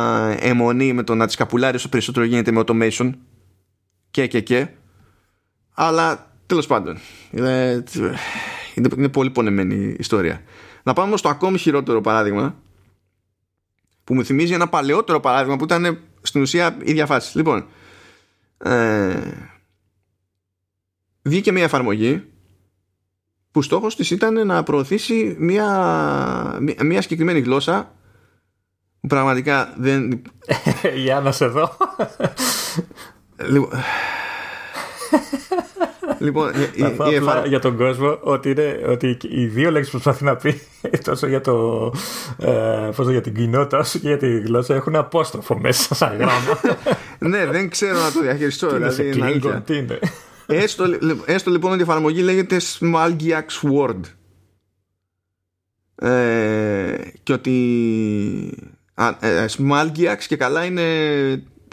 [0.40, 3.12] αιμονή με το να τις καπουλάρεις όσο περισσότερο γίνεται με automation
[4.10, 4.68] και και και
[5.74, 6.98] αλλά τέλος πάντων
[7.30, 7.84] είναι,
[8.74, 10.42] είναι, πολύ πονεμένη η ιστορία
[10.82, 12.56] να πάμε στο ακόμη χειρότερο παράδειγμα
[14.04, 17.66] που μου θυμίζει ένα παλαιότερο παράδειγμα που ήταν στην ουσία η διαφάση λοιπόν
[18.58, 19.20] ε,
[21.22, 22.24] βγήκε μια εφαρμογή
[23.50, 27.94] που στόχος της ήταν να προωθήσει μια, μια συγκεκριμένη γλώσσα
[29.00, 30.22] που πραγματικά δεν...
[31.04, 31.76] Για να σε δω.
[33.38, 33.68] Λοιπόν,
[36.18, 36.82] λοιπόν η,
[37.44, 40.60] η, για τον κόσμο ότι, είναι, ότι οι δύο λέξεις που προσπαθεί να πει
[41.04, 41.92] τόσο για, το,
[42.38, 46.60] ε, πώς για την κοινότητα όσο και για τη γλώσσα έχουν απόστροφο μέσα σαν γράμμα.
[47.18, 48.70] ναι, δεν ξέρω να το διαχειριστώ.
[48.70, 49.10] δηλαδή,
[49.64, 49.98] τι είναι;
[50.46, 50.84] Έστω,
[51.24, 54.00] έστω λοιπόν ότι η εφαρμογή λέγεται Smallgiax Word.
[55.94, 57.54] Ε, και ότι
[58.94, 60.82] α, ε, Smallgiax και καλά είναι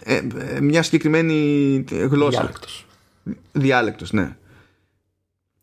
[0.03, 2.39] ε, ε, μια συγκεκριμένη γλώσσα.
[2.39, 2.85] Διάλεκτος.
[3.51, 4.37] Διάλεκτος, ναι.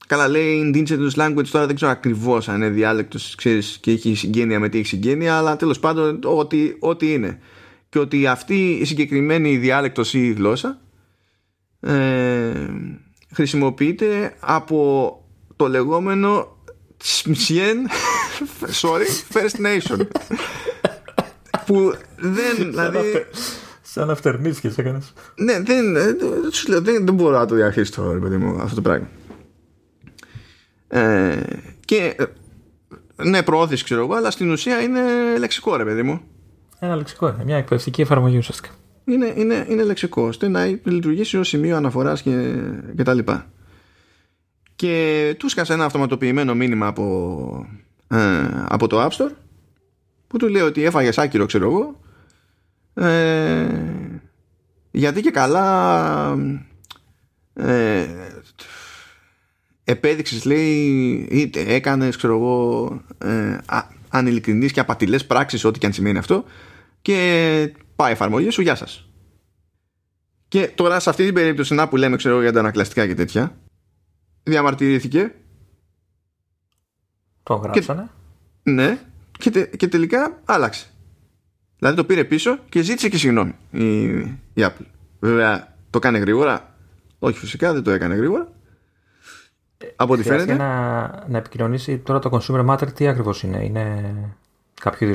[0.07, 4.61] Καλά λέει indigenous language τώρα δεν ξέρω ακριβώς αν είναι διάλεκτος ξέρεις, και έχει συγγένεια
[4.61, 7.41] με τι έχει συγγένεια αλλά τέλος πάντων ό,τι, ό,τι είναι.
[7.91, 10.81] Και ότι αυτή η συγκεκριμένη διάλεκτος ή γλώσσα
[11.81, 12.53] ε,
[13.35, 15.15] χρησιμοποιείται από
[15.57, 16.57] το λεγόμενο
[17.05, 17.77] Smsien
[18.83, 20.07] sorry, First Nation.
[21.67, 23.27] Που δεν δηλαδή
[23.93, 25.13] Σαν αυτερνίσκες έκανες.
[25.35, 26.17] Ναι, δεν, ε,
[26.67, 29.09] δεν, δεν μπορώ να το διαχειριστώ παιδί μου, αυτό το πράγμα.
[30.89, 31.43] Ε,
[31.85, 32.25] και ε,
[33.25, 35.01] ναι, προώθηση ξέρω εγώ, αλλά στην ουσία είναι
[35.39, 36.21] λεξικό ρε παιδί μου.
[36.83, 38.71] Ένα λεξικό είναι, μια εκπαιδευτική εφαρμογή ουσιαστικά.
[39.05, 42.55] Είναι, είναι, είναι λεξικό ώστε να λειτουργήσει ως σημείο αναφοράς και,
[42.97, 43.51] και τα λοιπά.
[44.77, 47.67] Και του σκάσε ένα αυτοματοποιημένο μήνυμα από,
[48.09, 48.19] ε,
[48.69, 49.33] από το App Store
[50.27, 52.01] που του λέει ότι έφαγες άκυρο ξέρω εγώ.
[53.07, 53.67] Ε,
[54.91, 56.37] γιατί και καλά
[57.55, 58.07] ε,
[59.85, 60.77] επέδειξες λέει
[61.31, 63.59] είτε έκανες ξέρω εγώ ε,
[64.09, 66.45] ανηλικρινείς και απατηλές πράξεις ό,τι και αν σημαίνει αυτό
[67.03, 69.09] και πάει η εφαρμογή σου, γεια σας.
[70.49, 73.57] Και τώρα σε αυτή την περίπτωση να που λέμε ξέρω για τα ανακλαστικά και τέτοια
[74.43, 75.35] διαμαρτυρήθηκε.
[77.43, 78.11] Το γράψανε.
[78.63, 78.99] Και, ναι.
[79.39, 80.87] Και, τε, και τελικά άλλαξε.
[81.79, 84.05] Δηλαδή το πήρε πίσω και ζήτησε και συγγνώμη η,
[84.55, 84.87] η Apple.
[85.21, 86.75] Βέβαια το κάνει γρήγορα.
[87.19, 88.49] Όχι φυσικά δεν το έκανε γρήγορα.
[89.97, 90.55] Από ό,τι φαίνεται.
[90.55, 91.99] να, να επικοινωνήσει.
[91.99, 94.15] Τώρα το Consumer Matter τι ακριβώς είναι; Είναι
[94.81, 95.15] κάποιο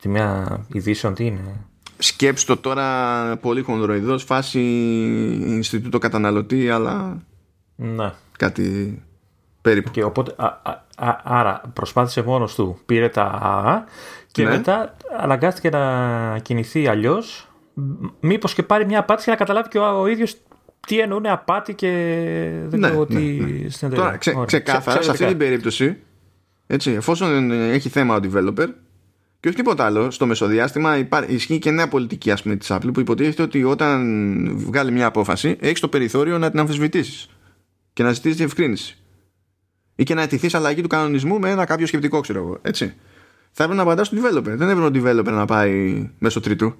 [0.00, 1.66] τη μια ειδήσεων τι είναι;
[1.98, 4.60] Σκέψτε το τώρα πολύ χονδροειδός φάση
[5.46, 7.22] Ινστιτούτο καταναλωτή αλλά
[7.76, 8.12] ναι.
[8.38, 8.98] κάτι
[9.62, 10.46] περίπου και οπότε, α,
[10.96, 13.84] α, άρα προσπάθησε μόνος του πήρε τα Α
[14.32, 14.50] και ναι.
[14.50, 17.48] μετά αναγκάστηκε να κινηθεί αλλιώς.
[18.20, 20.36] μήπως και πάρει μια απάντηση για να καταλάβει και ο, ο ίδιος
[20.86, 21.88] τι εννοούν απάτη και
[22.66, 24.04] δεν ναι, ξέρω τι ναι, στην εταιρεία.
[24.04, 25.96] Τώρα, ξε, ξεκάθαρα, σε αυτή την περίπτωση,
[26.72, 28.68] έτσι, εφόσον έχει θέμα ο developer,
[29.40, 33.00] και όχι τίποτα άλλο, στο μεσοδιάστημα ισχύει και νέα πολιτική ας πούμε, της Apple που
[33.00, 37.28] υποτίθεται ότι όταν βγάλει μια απόφαση έχεις το περιθώριο να την αμφισβητήσεις
[37.92, 38.96] και να ζητήσεις διευκρίνηση.
[39.94, 42.58] Ή και να αιτηθείς αλλαγή του κανονισμού με ένα κάποιο σκεπτικό, ξέρω εγώ.
[42.62, 42.94] Έτσι.
[43.50, 44.56] Θα έπρεπε να απαντάς στον developer.
[44.56, 46.74] Δεν έπρεπε ο developer να πάει μέσω τρίτου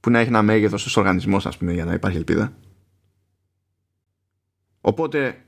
[0.00, 2.52] που να έχει ένα μέγεθος ω οργανισμό, ας πούμε, για να υπάρχει ελπίδα.
[4.80, 5.42] Οπότε,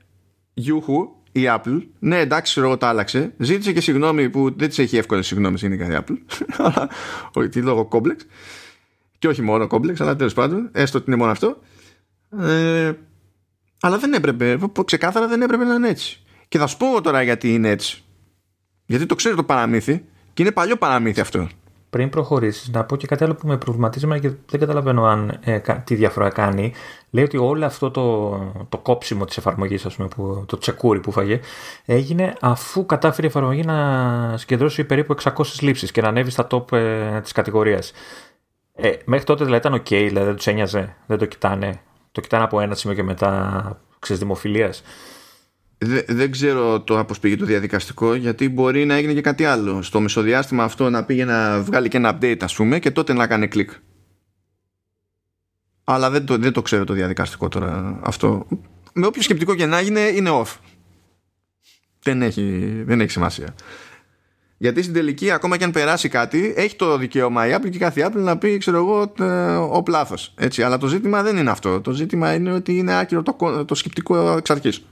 [0.53, 4.97] γιούχου, η Apple, ναι εντάξει εγώ το άλλαξε, ζήτησε και συγγνώμη που δεν της έχει
[4.97, 6.17] εύκολες συγγνώμη γενικά η Apple,
[6.65, 6.89] αλλά
[7.33, 8.25] όχι λόγω κόμπλεξ.
[9.17, 11.57] Και όχι μόνο κόμπλεξ, αλλά τέλος πάντων, έστω ότι είναι μόνο αυτό.
[12.39, 12.91] Ε,
[13.79, 16.23] αλλά δεν έπρεπε, ξεκάθαρα δεν έπρεπε να είναι έτσι.
[16.47, 18.03] Και θα σου πω τώρα γιατί είναι έτσι.
[18.85, 21.49] Γιατί το ξέρω το παραμύθι και είναι παλιό παραμύθι αυτό
[21.89, 25.59] πριν προχωρήσεις, να πω και κάτι άλλο που με προβληματίζει και δεν καταλαβαίνω αν, ε,
[25.83, 26.73] τι διαφορά κάνει.
[27.09, 28.29] Λέει ότι όλο αυτό το,
[28.69, 31.39] το κόψιμο της εφαρμογής, που, το τσεκούρι που φάγε,
[31.85, 36.71] έγινε αφού κατάφερε η εφαρμογή να συγκεντρώσει περίπου 600 λήψεις και να ανέβει στα top
[36.71, 37.91] ε, της κατηγορίας.
[38.75, 41.81] Ε, μέχρι τότε δηλαδή ήταν OK, δηλαδή δεν τους ένοιαζε, δεν το κοιτάνε.
[42.11, 44.83] Το κοιτάνε από ένα σημείο και μετά ξέρεις δημοφιλίας.
[46.07, 49.99] Δεν ξέρω το πώς πήγε το διαδικαστικό γιατί μπορεί να έγινε και κάτι άλλο στο
[49.99, 53.47] μεσοδιάστημα αυτό να πήγε να βγάλει και ένα update ας πούμε και τότε να κάνει
[53.47, 53.71] κλικ
[55.83, 58.47] αλλά δεν το, δεν το ξέρω το διαδικαστικό τώρα αυτό
[58.93, 60.55] με όποιο σκεπτικό και να γίνει είναι off
[62.03, 63.55] δεν έχει, δεν έχει σημασία
[64.61, 68.07] γιατί στην τελική, ακόμα και αν περάσει κάτι, έχει το δικαίωμα η Apple και κάθε
[68.07, 70.15] Apple να πει, ξέρω εγώ, ε, ουπς, λάθος.
[70.63, 71.81] Αλλά το ζήτημα δεν είναι αυτό.
[71.81, 74.85] Το ζήτημα είναι ότι είναι άκυρο το, το σκεπτικό εξ αρχής.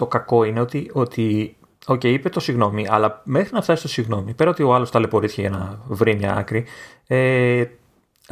[0.00, 1.56] Το κακό είναι ότι, ότι
[1.86, 4.90] OK, okay, είπε το συγγνώμη, αλλά μέχρι να φτάσει το συγγνώμη, πέρα ότι ο άλλος
[4.90, 6.64] ταλαιπωρήθηκε για να βρει μια άκρη,
[7.06, 7.64] ε,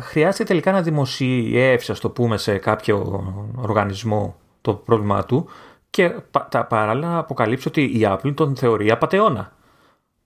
[0.00, 3.24] χρειάζεται τελικά να δημοσιεύσει, ας το πούμε, σε κάποιο
[3.56, 5.48] οργανισμό το πρόβλημά του
[5.90, 6.14] και
[6.48, 9.52] τα παράλληλα να αποκαλύψει ότι η Apple τον θεωρεί απαταιώνα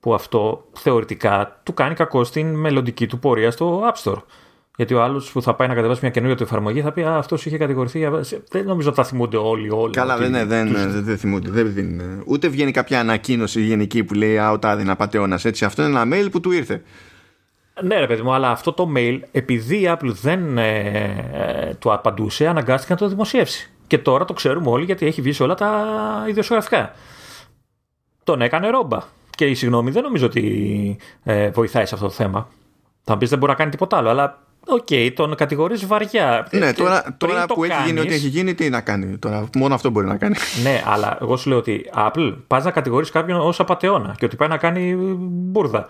[0.00, 4.22] που αυτό θεωρητικά του κάνει κακό στην μελλοντική του πορεία στο App Store.
[4.76, 7.16] Γιατί ο άλλος που θα πάει να κατεβάσει μια καινούργια του εφαρμογή θα πει Α,
[7.16, 8.08] αυτός είχε κατηγορηθεί.
[8.50, 9.70] Δεν νομίζω ότι θα θυμούνται όλοι.
[9.70, 11.50] όλοι Καλά, δεν, δεν, δεν, δεν θυμούνται.
[11.50, 15.40] Δεν, ούτε βγαίνει κάποια ανακοίνωση γενική που λέει Α, ο Τάδε να πατεώνα.
[15.42, 16.82] Έτσι, αυτό είναι ένα mail που του ήρθε.
[17.82, 20.78] Ναι, ρε παιδί μου, αλλά αυτό το mail, επειδή η Apple δεν ε,
[21.32, 23.70] ε, του απαντούσε, αναγκάστηκε να το δημοσιεύσει.
[23.86, 25.86] Και τώρα το ξέρουμε όλοι γιατί έχει βγει σε όλα τα
[26.28, 26.92] ειδησεογραφικά.
[28.24, 28.98] Τον έκανε ρόμπα
[29.30, 32.48] και η συγγνώμη δεν νομίζω ότι ε, βοηθάει σε αυτό το θέμα.
[33.04, 36.48] Θα πεις δεν μπορεί να κάνει τίποτα άλλο, αλλά OK, okay, τον κατηγορείς βαριά.
[36.50, 39.18] Ναι, ε, τώρα, τώρα που έχει γίνει ό,τι έχει γίνει, τι να κάνει.
[39.18, 40.34] Τώρα, μόνο αυτό μπορεί να κάνει.
[40.62, 44.36] Ναι, αλλά εγώ σου λέω ότι Apple πας να κατηγορείς κάποιον ως απατεώνα και ότι
[44.36, 45.86] πάει να κάνει μπούρδα.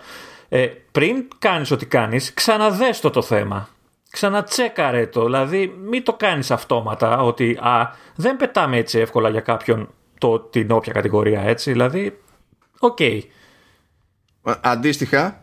[0.49, 3.69] Ε, πριν κάνεις ό,τι κάνεις, ξαναδές το το θέμα.
[4.09, 5.23] Ξανατσέκαρε το.
[5.23, 10.71] Δηλαδή, μην το κάνεις αυτόματα ότι α, δεν πετάμε έτσι εύκολα για κάποιον το, την
[10.71, 11.71] όποια κατηγορία έτσι.
[11.71, 12.19] Δηλαδή,
[12.79, 12.97] OK.
[12.99, 13.19] Okay.
[14.61, 15.42] Αντίστοιχα,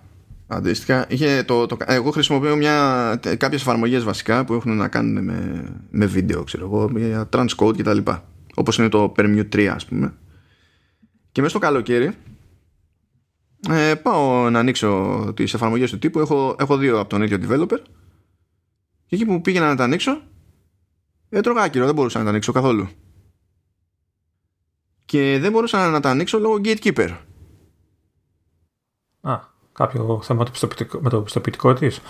[0.52, 5.64] Αντίστοιχα, είχε το, το, εγώ χρησιμοποιώ μια, κάποιες εφαρμογές βασικά που έχουν να κάνουν με,
[5.90, 8.28] με βίντεο, ξέρω εγώ, με transcode και τα λοιπά.
[8.54, 10.14] Όπως είναι το Permute 3 ας πούμε.
[11.32, 12.14] Και μέσα στο καλοκαίρι
[13.68, 16.18] ε, πάω να ανοίξω τις εφαρμογές του τύπου.
[16.18, 17.78] Έχω, έχω δύο από τον ίδιο developer.
[19.06, 20.22] Και εκεί που πήγαινα να τα ανοίξω,
[21.28, 22.88] έτρωγα άκυρο, δεν μπορούσα να τα ανοίξω καθόλου.
[25.04, 27.16] Και δεν μπορούσα να τα ανοίξω λόγω gatekeeper.
[29.20, 30.44] Α κάποιο θέμα
[31.00, 32.00] με το πιστοποιητικό της.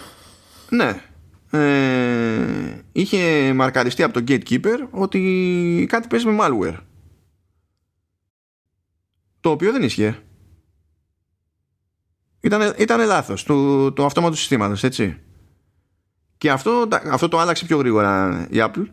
[0.69, 1.03] Ναι.
[1.51, 6.77] Ε, είχε μαρκαριστεί από το Gatekeeper ότι κάτι παίζει με malware.
[9.41, 10.19] Το οποίο δεν ίσχυε.
[12.41, 15.19] Ήταν, ήταν λάθος του, του αυτόματου συστήματος, έτσι.
[16.39, 18.85] Και αυτό, αυτό το άλλαξε πιο γρήγορα η Apple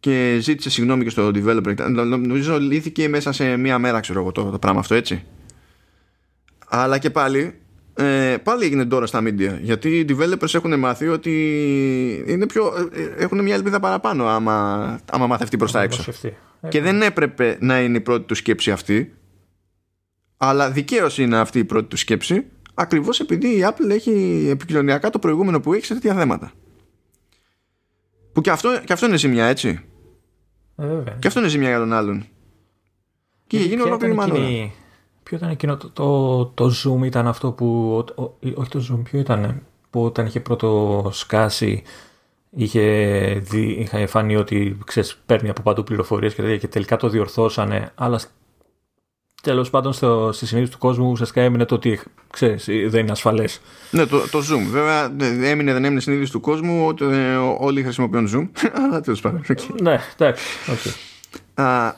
[0.00, 1.76] και ζήτησε συγγνώμη και στο developer.
[2.18, 5.24] Νομίζω λύθηκε μέσα σε μία μέρα, ξέρω εγώ, το, το πράγμα αυτό, έτσι.
[6.68, 7.61] Αλλά και πάλι
[7.94, 13.22] ε, πάλι έγινε τώρα στα media γιατί οι developers έχουν μάθει ότι είναι πιο, ε,
[13.22, 16.12] έχουν μια ελπίδα παραπάνω άμα, άμα μάθει προς τα έξω.
[16.68, 19.12] και δεν έπρεπε να είναι η πρώτη του σκέψη αυτή
[20.36, 22.44] αλλά δικαίως είναι αυτή η πρώτη του σκέψη
[22.74, 26.52] ακριβώς επειδή η Apple έχει επικοινωνιακά το προηγούμενο που έχει σε τέτοια θέματα.
[28.32, 29.80] Που και αυτό, και αυτό είναι ζημιά έτσι.
[30.76, 30.86] Ε,
[31.18, 32.26] και αυτό είναι ζημιά για τον άλλον.
[33.46, 34.70] Και γίνει ολόκληρη μανούρα
[35.22, 37.96] Ποιο ήταν εκείνο το, το, το Zoom ήταν αυτό που,
[38.54, 41.82] όχι το Zoom, ποιο ήταν, που όταν είχε πρώτο σκάσει
[42.56, 42.82] είχε,
[43.42, 48.20] δει, είχε φανεί ότι ξέρεις, παίρνει από παντού πληροφορίες και, και τελικά το διορθώσανε, αλλά
[49.42, 52.00] τέλος πάντων στο, στη συνείδηση του κόσμου ουσιαστικά έμεινε το ότι
[52.30, 53.60] ξέρεις, δεν είναι ασφαλές.
[53.90, 54.66] Ναι, το, το Zoom.
[54.70, 59.20] Βέβαια έμεινε, δεν έμεινε στη συνείδηση του κόσμου ότι ε, όλοι χρησιμοποιούν Zoom, αλλά τέλος
[59.20, 59.42] πάντων.
[59.82, 60.44] Ναι, εντάξει.
[60.66, 61.92] Okay.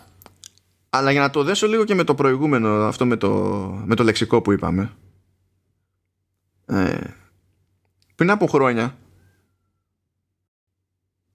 [0.96, 3.30] Αλλά για να το δέσω λίγο και με το προηγούμενο, αυτό με το,
[3.84, 4.92] με το λεξικό που είπαμε.
[6.66, 7.00] Ε,
[8.14, 8.96] πριν από χρόνια,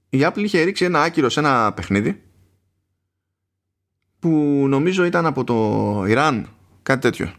[0.08, 2.22] η Apple είχε ρίξει ένα άκυρο σε ένα παιχνίδι
[4.18, 4.28] που
[4.68, 6.48] νομίζω ήταν από το Ιράν,
[6.82, 7.32] κάτι τέτοιο.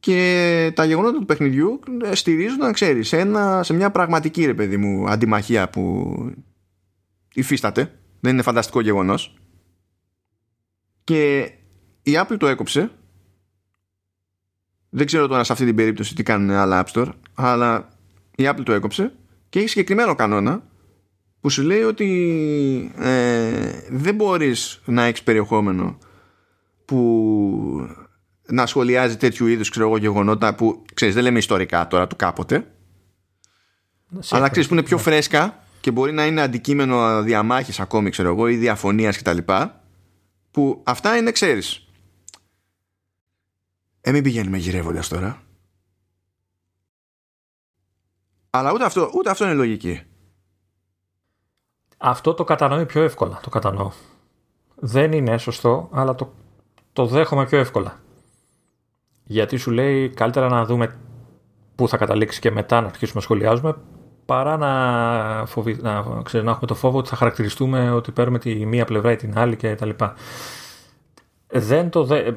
[0.00, 1.80] Και τα γεγονότα του παιχνιδιού
[2.12, 3.30] στηρίζονταν, ξέρεις, σε,
[3.60, 6.14] σε μια πραγματική ρε παιδί μου αντιμαχία που
[7.34, 7.98] υφίσταται.
[8.20, 9.38] Δεν είναι φανταστικό γεγονός.
[11.08, 11.52] Και
[12.02, 12.90] η Apple το έκοψε.
[14.88, 17.88] Δεν ξέρω τώρα σε αυτή την περίπτωση τι κάνουν άλλα App Store, αλλά
[18.36, 19.12] η Apple το έκοψε
[19.48, 20.62] και έχει συγκεκριμένο κανόνα
[21.40, 25.98] που σου λέει ότι ε, δεν μπορείς να έχεις περιεχόμενο
[26.84, 27.88] που
[28.46, 32.66] να σχολιάζει τέτοιου είδους ξέρω εγώ, γεγονότα που ξέρεις δεν λέμε ιστορικά τώρα του κάποτε
[34.30, 35.02] αλλά ξέρεις που είναι πιο ναι.
[35.02, 39.38] φρέσκα και μπορεί να είναι αντικείμενο διαμάχης ακόμη ξέρω εγώ ή διαφωνίας κτλ
[40.50, 41.88] που αυτά είναι ξέρεις.
[44.00, 45.42] Ε μην πηγαίνουμε γυρεύοντας τώρα.
[48.50, 50.02] Αλλά ούτε αυτό, ούτε αυτό είναι λογική.
[51.96, 53.90] Αυτό το κατανοεί πιο εύκολα το κατανοώ.
[54.74, 56.32] Δεν είναι σωστό, αλλά το,
[56.92, 58.00] το δέχομαι πιο εύκολα.
[59.24, 60.98] Γιατί σου λέει καλύτερα να δούμε
[61.74, 63.76] πού θα καταλήξει και μετά να αρχίσουμε να σχολιάζουμε
[64.28, 68.66] παρά να, φοβη, να, ξέρω, να έχουμε το φόβο ότι θα χαρακτηριστούμε ότι παίρνουμε τη
[68.66, 70.14] μία πλευρά ή την άλλη και τα λοιπά.
[71.46, 72.32] Δεν το, δε,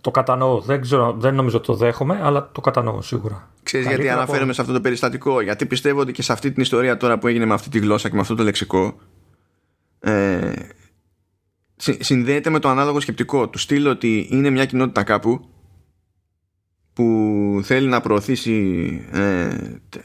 [0.00, 0.60] το κατανοώ.
[0.60, 3.48] Δεν, ξέρω, δεν νομίζω ότι το δέχομαι, αλλά το κατανοώ σίγουρα.
[3.62, 6.96] Ξέρεις γιατί αναφέρομαι σε αυτό το περιστατικό; Γιατί πιστεύω ότι και σε αυτή την ιστορία
[6.96, 8.94] τώρα που έγινε με αυτή τη γλώσσα και με αυτό το λεξικό
[10.00, 10.52] ε,
[11.76, 13.48] συνδέεται με το ανάλογο σκεπτικό.
[13.48, 15.48] Του στείλω ότι είναι μια κοινότητα κάπου
[16.96, 19.56] που θέλει να προωθήσει ε,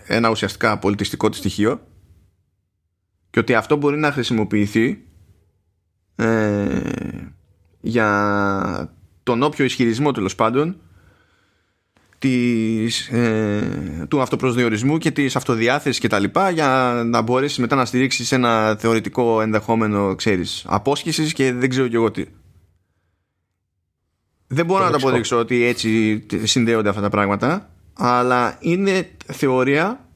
[0.08, 1.82] ένα ουσιαστικά πολιτιστικό της στοιχείο
[3.30, 5.04] και ότι αυτό μπορεί να χρησιμοποιηθεί
[6.16, 6.82] ε,
[7.82, 10.76] για τον όποιο ισχυρισμό τέλος πάντων
[12.20, 17.86] της, ε, του αυτοπροσδιορισμού και της αυτοδιάθεσης και τα λοιπά για να μπορέσεις μετά να
[17.86, 22.26] στηρίξεις ένα θεωρητικό ενδεχόμενο ξέρεις απόσχησης και δεν ξέρω και εγώ τι
[24.54, 30.10] δεν μπορώ να το αποδείξω ότι έτσι συνδέονται αυτά τα πράγματα, αλλά είναι θεωρία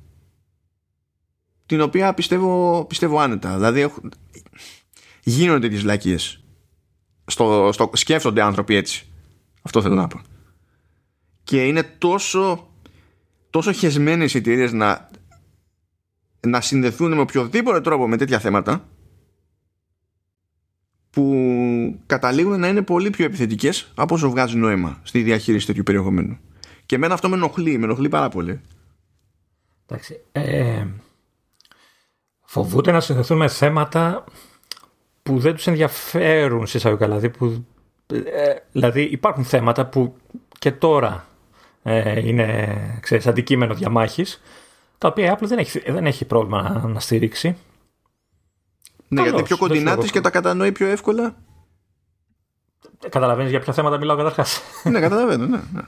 [1.65, 3.53] την οποία πιστεύω, πιστεύω άνετα.
[3.53, 4.01] Δηλαδή έχω,
[5.23, 6.43] γίνονται τις λακίες.
[7.25, 9.07] Στο, στο, σκέφτονται άνθρωποι έτσι.
[9.61, 10.21] Αυτό θέλω να πω.
[11.43, 12.69] Και είναι τόσο,
[13.49, 15.09] τόσο χεσμένες οι εταιρείες να,
[16.47, 18.87] να συνδεθούν με οποιοδήποτε τρόπο με τέτοια θέματα
[21.15, 26.37] που καταλήγουν να είναι πολύ πιο επιθετικές από όσο βγάζει νόημα στη διαχείριση τέτοιου περιεχομένου.
[26.85, 28.61] Και εμένα αυτό με ενοχλεί, με ενοχλεί πάρα πολύ.
[29.85, 30.21] Εντάξει.
[30.31, 30.85] Ε,
[32.41, 34.23] φοβούνται να συνδεθούν με θέματα
[35.23, 37.05] που δεν τους ενδιαφέρουν σε εισαγωγικά.
[37.05, 37.65] Δηλαδή, που,
[38.13, 40.15] ε, δηλαδή υπάρχουν θέματα που
[40.59, 41.27] και τώρα
[41.83, 44.41] ε, είναι ξέρεις, αντικείμενο διαμάχης
[44.97, 47.57] τα οποία η Apple δεν έχει, δεν έχει πρόβλημα να, να στηρίξει
[49.07, 51.35] ναι, γιατί είναι πιο κοντινά της και τα κατανοεί πιο εύκολα.
[53.09, 54.61] Καταλαβαίνεις για ποια θέματα μιλάω καταρχάς.
[54.83, 55.81] ναι, καταλαβαίνω, ναι, ναι.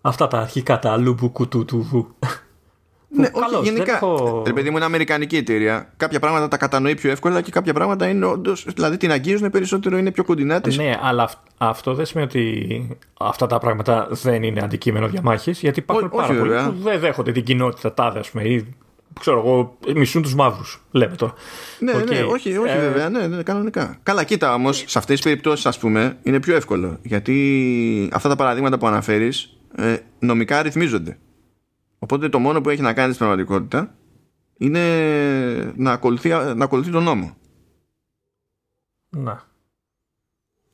[0.00, 2.16] Αυτά τα αρχικά, τα λούμπου του του
[3.08, 3.94] ναι, όχι, γενικά.
[3.94, 4.42] Έχω...
[4.54, 5.92] παιδί μου είναι αμερικανική εταιρεία.
[5.96, 8.52] Κάποια πράγματα τα κατανοεί πιο εύκολα και κάποια πράγματα είναι όντω.
[8.52, 10.76] Δηλαδή την αγγίζουν περισσότερο, είναι πιο κοντινά της.
[10.76, 15.60] Ναι, αλλά αυτό δεν σημαίνει ότι αυτά τα πράγματα δεν είναι αντικείμενο διαμάχης.
[15.60, 18.74] Γιατί υπάρχουν Ό, πάρα πολλοί που δεν δέχονται την κοινότητα τάδε, ας πούμε, ή
[19.20, 20.80] ξέρω εγώ, μισούν τους μαύρους.
[20.90, 21.34] Λέμε τώρα.
[21.78, 22.08] Ναι, okay.
[22.08, 22.80] ναι, όχι, όχι ε...
[22.80, 23.98] βέβαια, ναι, ναι, κανονικά.
[24.02, 26.98] Καλά, κοίτα όμως, σε αυτές τις περιπτώσεις, ας πούμε, είναι πιο εύκολο.
[27.02, 31.18] Γιατί αυτά τα παραδείγματα που αναφέρεις ε, νομικά ρυθμίζονται.
[31.98, 33.94] Οπότε το μόνο που έχει να κάνει στην πραγματικότητα
[34.58, 37.36] είναι να ακολουθεί, να ακολουθεί τον νόμο.
[39.10, 39.44] Να.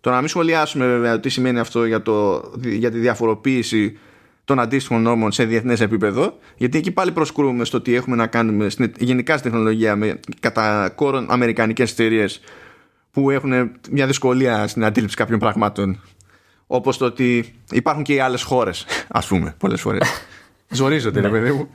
[0.00, 3.98] Τώρα να μην σχολιάσουμε βέβαια τι σημαίνει αυτό για, το, για τη διαφοροποίηση
[4.44, 8.68] των αντίστοιχων νόμων σε διεθνές επίπεδο, γιατί εκεί πάλι προσκρούμε στο ότι έχουμε να κάνουμε
[8.68, 12.40] στην, γενικά στην τεχνολογία με κατά κόρον αμερικανικές εταιρείες
[13.10, 16.00] που έχουν μια δυσκολία στην αντίληψη κάποιων πραγμάτων.
[16.66, 20.08] Όπως το ότι υπάρχουν και οι άλλες χώρες, ας πούμε, πολλές φορές.
[20.68, 21.28] Ζορίζονται, ναι.
[21.28, 21.68] παιδί μου.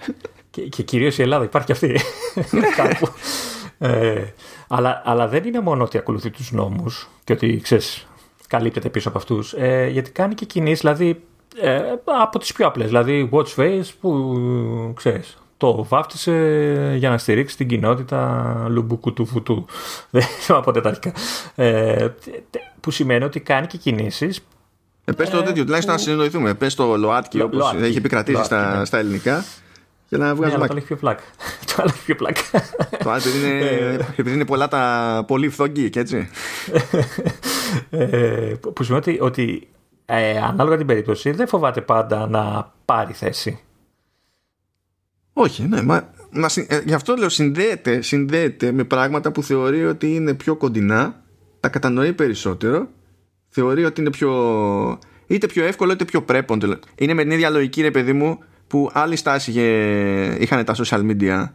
[0.49, 1.99] Και, και κυρίως η Ελλάδα υπάρχει αυτή.
[2.52, 2.68] Ναι.
[2.77, 3.07] Κάπου.
[3.77, 4.23] Ε,
[4.68, 8.07] αλλά, αλλά δεν είναι μόνο ότι ακολουθεί τους νόμους και ότι ξέρεις,
[8.48, 9.53] καλύπτεται πίσω από αυτούς.
[9.53, 11.23] Ε, γιατί κάνει και κινήσεις, δηλαδή
[11.61, 11.82] ε,
[12.22, 16.34] από τις πιο απλές, δηλαδή watch face που ξέρεις, το βάφτισε
[16.98, 19.65] για να στηρίξει την κοινότητα Λουμπουκού του Φουτού.
[20.10, 21.11] Δεν ξέρω από τεταρικά.
[21.56, 22.07] Ε,
[22.80, 24.41] που σημαίνει ότι κάνει και κινήσεις
[25.06, 26.53] ε, πες το ε, τέτοιο, τουλάχιστον να συνεννοηθούμε.
[26.53, 28.86] Πες το ΛΟΑΤΚΙ όπως έχει επικρατήσει στα, ναι.
[28.86, 29.45] στα ελληνικά
[30.07, 31.24] για να βγάζουμε ναι, το άλλο έχει πιο πλάκα.
[31.68, 32.41] το άλλο έχει πιο πλάκα.
[33.03, 33.99] το άλλο επειδή είναι, ε.
[34.15, 36.30] επειδή είναι πολλά τα πολύ φθόγγι και έτσι.
[37.90, 39.68] ε, που σημαίνει ότι, ότι
[40.09, 43.59] ε, ανάλογα την περίπτωση δεν φοβάται πάντα να πάρει θέση.
[45.34, 50.15] Όχι, ναι, μα, μα, ε, γι' αυτό λέω συνδέεται, συνδέεται με πράγματα που θεωρεί ότι
[50.15, 51.23] είναι πιο κοντινά,
[51.59, 52.88] τα κατανοεί περισσότερο,
[53.47, 54.31] θεωρεί ότι είναι πιο
[55.27, 56.79] είτε πιο εύκολο είτε πιο πρέπον.
[56.95, 59.51] Είναι με την ίδια λογική ρε παιδί μου που άλλη στάση
[60.39, 61.49] είχαν τα social media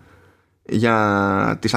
[0.62, 1.74] για τις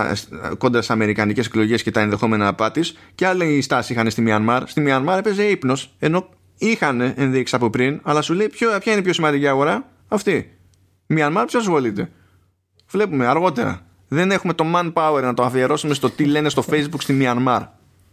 [0.58, 4.68] κόντρα στις αμερικανικές εκλογές και τα ενδεχόμενα απάτης και άλλη στάση είχαν στη Μιανμάρ.
[4.68, 9.02] Στη Μιανμάρ έπαιζε ύπνος ενώ είχαν ενδείξεις από πριν, αλλά σου λέει ποιο, ποια είναι
[9.02, 10.58] η πιο σημαντική αγορά; Αυτή.
[11.08, 12.12] Μιανμάρ, ποιος ασχολείται.
[12.90, 13.86] Βλέπουμε αργότερα.
[14.08, 17.62] Δεν έχουμε το manpower να το αφιερώσουμε στο τι λένε στο Facebook στη Μιανμάρ.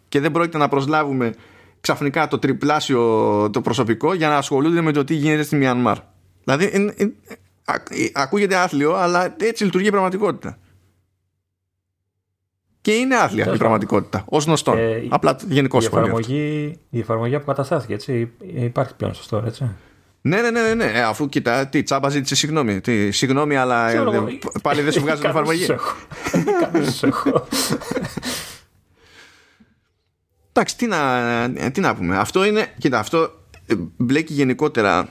[0.09, 1.35] Και δεν πρόκειται να προσλάβουμε
[1.81, 5.99] ξαφνικά το τριπλάσιο το προσωπικό για να ασχολούνται με το τι γίνεται στη Μιανμάρ.
[6.45, 7.07] Δηλαδή, ε,
[8.13, 10.59] ακούγεται άθλιο, αλλά έτσι λειτουργεί η πραγματικότητα.
[12.83, 14.73] Και είναι άθλια η πραγματικότητα, ως γνωστό.
[14.73, 18.31] Ε, Απλά γενικώ η, εφαρμογή, η εφαρμογή αποκαταστάθηκε, έτσι.
[18.55, 19.71] Υπάρχει πλέον στο store, έτσι.
[20.21, 20.85] Ναι, ναι, ναι, ναι, ναι.
[20.85, 22.81] Ε, αφού κοιτά, τι τσάμπα ζήτησε συγγνώμη.
[22.81, 24.05] Τι, συγγνώμη, αλλά ε,
[24.63, 25.67] πάλι δεν σου βγάζει την εφαρμογή.
[30.53, 32.17] εντάξει, τι να, τι να πούμε.
[32.17, 33.31] Αυτό είναι, κοίτα, αυτό
[33.97, 35.09] μπλέκει γενικότερα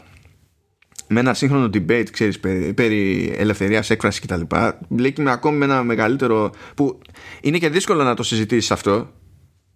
[1.12, 4.42] με ένα σύγχρονο debate, ξέρεις, περί, περί ελευθερίας έκφρασης κτλ.
[4.88, 6.52] Μπλέκει με ακόμη με ένα μεγαλύτερο...
[6.76, 7.00] που
[7.42, 9.12] είναι και δύσκολο να το συζητήσεις αυτό.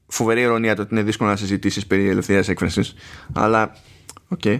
[0.07, 2.93] Φοβερή ειρωνία το ότι είναι δύσκολο να συζητήσεις περί ελευθερίας έκφρασης.
[3.33, 3.75] Αλλά,
[4.27, 4.39] OK.
[4.43, 4.59] Okay.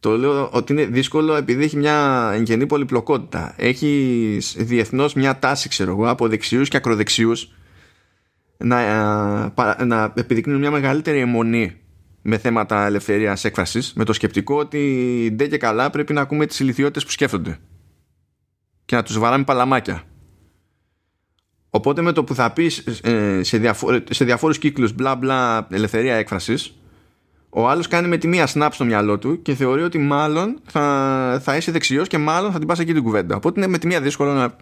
[0.00, 3.54] Το λέω ότι είναι δύσκολο επειδή έχει μια εγγενή πολυπλοκότητα.
[3.56, 7.52] Έχει διεθνώς μια τάση, ξέρω εγώ, από δεξιούς και ακροδεξιούς
[8.56, 11.81] να, ε, να επιδεικνύουν μια μεγαλύτερη εμμονή
[12.22, 16.60] με θέματα ελευθερίας έκφρασης, με το σκεπτικό ότι ντε και καλά πρέπει να ακούμε τις
[16.60, 17.58] ηλιθιότητες που σκέφτονται
[18.84, 20.02] και να τους βαράμε παλαμάκια.
[21.70, 26.14] Οπότε με το που θα πεις ε, σε, διαφο- σε διαφόρους κύκλους μπλα μπλα ελευθερία
[26.14, 26.76] έκφρασης
[27.54, 31.40] ο άλλος κάνει με τη μία snap στο μυαλό του και θεωρεί ότι μάλλον θα,
[31.42, 33.36] θα είσαι δεξιός και μάλλον θα την πας εκεί την κουβέντα.
[33.36, 34.58] Οπότε είναι με τη μία δύσκολο να την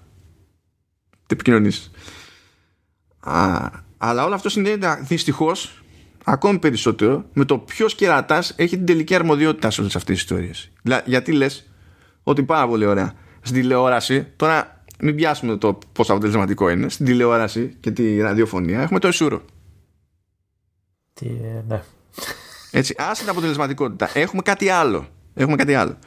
[1.27, 1.91] επικοινωνήσεις.
[3.99, 5.82] Αλλά όλο αυτό συνδέεται δυστυχώς
[6.24, 10.70] ακόμη περισσότερο με το ποιος κερατάς έχει την τελική αρμοδιότητα σε όλες αυτές τις ιστορίες.
[11.05, 11.70] Γιατί λες
[12.22, 13.12] ότι πάρα πολύ ωραία.
[13.40, 18.98] Στην τηλεόραση, τώρα μην πιάσουμε το πόσο αποτελεσματικό είναι, στην τηλεόραση και τη ραδιοφωνία έχουμε
[18.98, 19.42] το εσούρο.
[21.12, 21.82] Τι, ε, ναι.
[22.70, 24.10] Έτσι, άσε την αποτελεσματικότητα.
[24.14, 25.09] Έχουμε κάτι άλλο.
[25.34, 25.98] Έχουμε κάτι άλλο.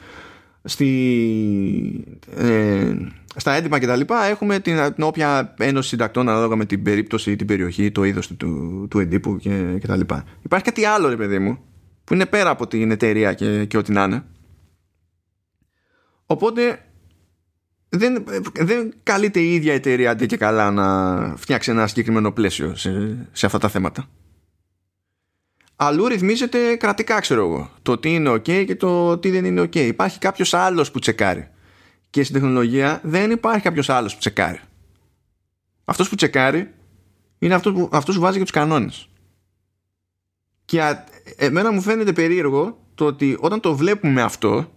[0.66, 2.04] Στη,
[2.36, 2.94] ε,
[3.36, 7.36] στα έντυπα και τα λοιπά έχουμε την, την όποια ένωση συντακτών ανάλογα με την περίπτωση,
[7.36, 10.24] την περιοχή, το είδος του, του, του εντύπου και, και τα λοιπά.
[10.42, 11.58] Υπάρχει κάτι άλλο ρε παιδί μου
[12.04, 14.24] που είναι πέρα από την εταιρεία και, και ό,τι να είναι.
[16.26, 16.78] Οπότε
[17.88, 18.24] δεν,
[18.60, 23.46] δεν καλείται η ίδια εταιρεία αντί και καλά να φτιάξει ένα συγκεκριμένο πλαίσιο σε, σε
[23.46, 24.08] αυτά τα θέματα
[25.76, 27.70] αλλού ρυθμίζεται κρατικά, ξέρω εγώ.
[27.82, 29.76] Το τι είναι OK και το τι δεν είναι OK.
[29.76, 31.48] Υπάρχει κάποιος άλλος που τσεκάρει.
[32.10, 34.60] Και στην τεχνολογία δεν υπάρχει κάποιος άλλος που τσεκάρει.
[35.84, 36.74] Αυτός που τσεκάρει
[37.38, 39.08] είναι αυτός που, αυτός που βάζει και τους κανόνες.
[40.64, 40.96] Και
[41.36, 44.72] εμένα μου φαίνεται περίεργο το ότι όταν το βλέπουμε αυτό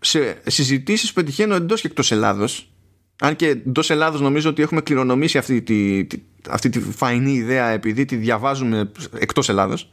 [0.00, 2.72] σε συζητήσεις που πετυχαίνω εντός και εκτός Ελλάδος
[3.20, 6.06] αν και εντός Ελλάδος νομίζω ότι έχουμε κληρονομήσει αυτή τη,
[6.48, 9.92] αυτή τη φαϊνή ιδέα επειδή τη διαβάζουμε εκτός Ελλάδος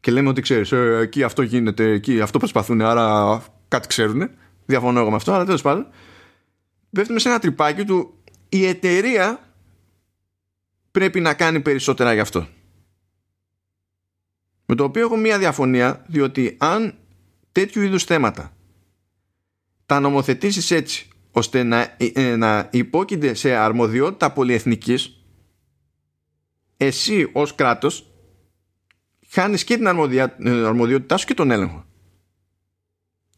[0.00, 4.30] και λέμε ότι ξέρεις ε, εκεί αυτό γίνεται, εκεί αυτό προσπαθούν άρα κάτι ξέρουν
[4.66, 5.86] διαφωνώ εγώ με αυτό αλλά τέλος πάντων
[6.90, 8.14] πέφτουμε σε ένα τρυπάκι του
[8.48, 9.40] η εταιρεία
[10.90, 12.48] πρέπει να κάνει περισσότερα γι' αυτό.
[14.66, 16.98] Με το οποίο έχω μία διαφωνία διότι αν
[17.52, 18.52] τέτοιου είδους θέματα
[19.86, 25.22] τα νομοθετήσεις έτσι ώστε να, ε, να υπόκεινται σε αρμοδιότητα πολυεθνικής
[26.76, 28.12] εσύ ως κράτος
[29.28, 31.84] χάνεις και την ε, αρμοδιότητά σου και τον έλεγχο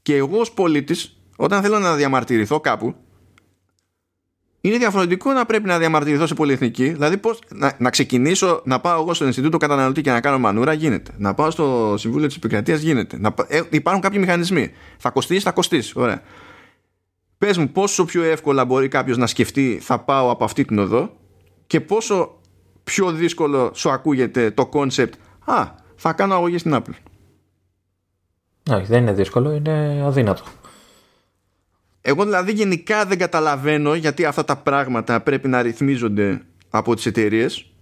[0.03, 2.95] και εγώ ως πολίτης όταν θέλω να διαμαρτυρηθώ κάπου
[4.61, 6.89] είναι διαφορετικό να πρέπει να διαμαρτυρηθώ σε πολυεθνική.
[6.89, 10.73] Δηλαδή, πώς, να, να ξεκινήσω να πάω εγώ στο Ινστιτούτο Καταναλωτή και να κάνω μανούρα,
[10.73, 11.13] γίνεται.
[11.17, 13.19] Να πάω στο Συμβούλιο της Επικρατείας, γίνεται.
[13.19, 14.71] Να, ε, υπάρχουν κάποιοι μηχανισμοί.
[14.99, 15.93] Θα κοστίσει, θα κοστίσει.
[15.97, 16.23] Ωραία.
[17.41, 21.17] Πες μου πόσο πιο εύκολα μπορεί κάποιος να σκεφτεί θα πάω από αυτή την οδό
[21.67, 22.41] και πόσο
[22.85, 25.13] πιο δύσκολο σου ακούγεται το concept
[25.45, 26.95] «Α, θα κάνω αγωγή στην Apple».
[28.71, 30.43] Όχι, δεν είναι δύσκολο, είναι αδύνατο.
[32.01, 37.73] Εγώ δηλαδή γενικά δεν καταλαβαίνω γιατί αυτά τα πράγματα πρέπει να ρυθμίζονται από τις εταιρείες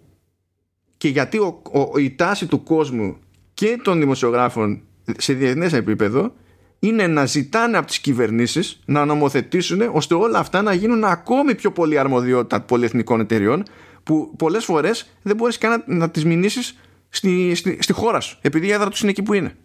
[0.96, 3.16] και γιατί ο, ο, η τάση του κόσμου
[3.54, 4.82] και των δημοσιογράφων
[5.16, 6.32] σε διεθνές επίπεδο
[6.78, 11.72] είναι να ζητάνε από τις κυβερνήσεις να νομοθετήσουν ώστε όλα αυτά να γίνουν ακόμη πιο
[11.72, 13.62] πολύ αρμοδιότητα πολυεθνικών εταιριών
[14.02, 16.78] που πολλές φορές δεν μπορείς καν να, να τις μηνύσεις
[17.08, 19.56] στη, στη, στη, χώρα σου επειδή η έδρα τους είναι εκεί που είναι.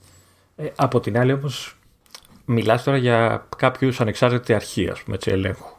[0.55, 1.77] Ε, από την άλλη όμως
[2.45, 5.71] μιλάς τώρα για κάποιους ανεξάρτητη αρχή ας πούμε έτσι ελέγχου.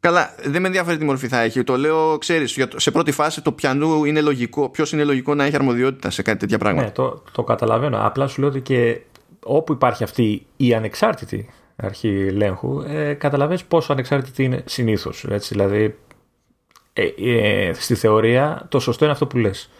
[0.00, 1.64] Καλά, δεν με ενδιαφέρει τι μορφή θα έχει.
[1.64, 4.68] Το λέω, ξέρεις, σε πρώτη φάση το πιανού είναι λογικό.
[4.68, 6.86] Ποιος είναι λογικό να έχει αρμοδιότητα σε κάτι τέτοια πράγματα.
[6.86, 8.06] Ναι, το, το καταλαβαίνω.
[8.06, 9.00] Απλά σου λέω ότι και
[9.42, 15.24] όπου υπάρχει αυτή η ανεξάρτητη αρχή ελέγχου, ε, καταλαβαίνεις πόσο ανεξάρτητη είναι συνήθως.
[15.24, 15.98] Έτσι, δηλαδή,
[16.92, 19.70] ε, ε, στη θεωρία το σωστό είναι αυτό που λες.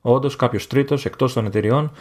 [0.00, 1.92] Όντως κάποιος τρίτος εκτός των εταιριών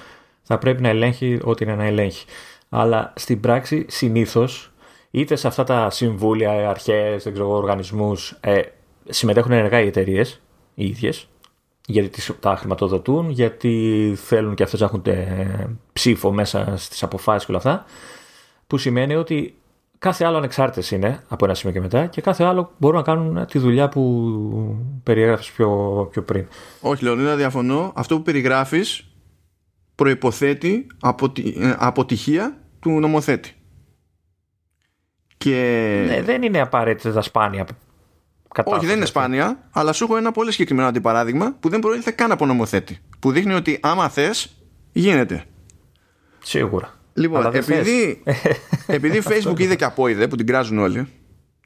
[0.43, 2.25] θα πρέπει να ελέγχει ό,τι είναι να ελέγχει.
[2.69, 4.71] Αλλά στην πράξη συνήθως
[5.11, 8.61] είτε σε αυτά τα συμβούλια, αρχές, δεν ξέρω, οργανισμούς ε,
[9.09, 10.41] συμμετέχουν ενεργά οι εταιρείες
[10.73, 11.27] οι ίδιες
[11.89, 15.03] γιατί τα χρηματοδοτούν, γιατί θέλουν και αυτές να έχουν
[15.93, 17.85] ψήφο μέσα στις αποφάσεις και όλα αυτά,
[18.67, 19.55] που σημαίνει ότι
[19.99, 23.45] κάθε άλλο ανεξάρτητες είναι από ένα σημείο και μετά και κάθε άλλο μπορούν να κάνουν
[23.45, 24.31] τη δουλειά που
[25.03, 25.69] περιέγραφες πιο,
[26.11, 26.47] πιο πριν.
[26.81, 27.91] Όχι, Λεωνίδα, διαφωνώ.
[27.95, 29.07] Αυτό που περιγράφεις
[29.95, 30.87] προϋποθέτει
[31.59, 33.51] ε, αποτυχία του νομοθέτη.
[35.37, 36.03] Και...
[36.07, 37.65] Ναι, δεν είναι απαραίτητα σπάνια
[38.63, 42.31] Όχι, δεν είναι σπάνια, αλλά σου έχω ένα πολύ συγκεκριμένο αντιπαράδειγμα που δεν προήλθε καν
[42.31, 42.99] από νομοθέτη.
[43.19, 44.55] Που δείχνει ότι άμα θες,
[44.91, 45.43] γίνεται.
[46.43, 46.93] Σίγουρα.
[47.13, 48.23] Λοιπόν, επειδή,
[48.87, 51.07] επειδή Facebook είδε και απόειδε που την κράζουν όλοι,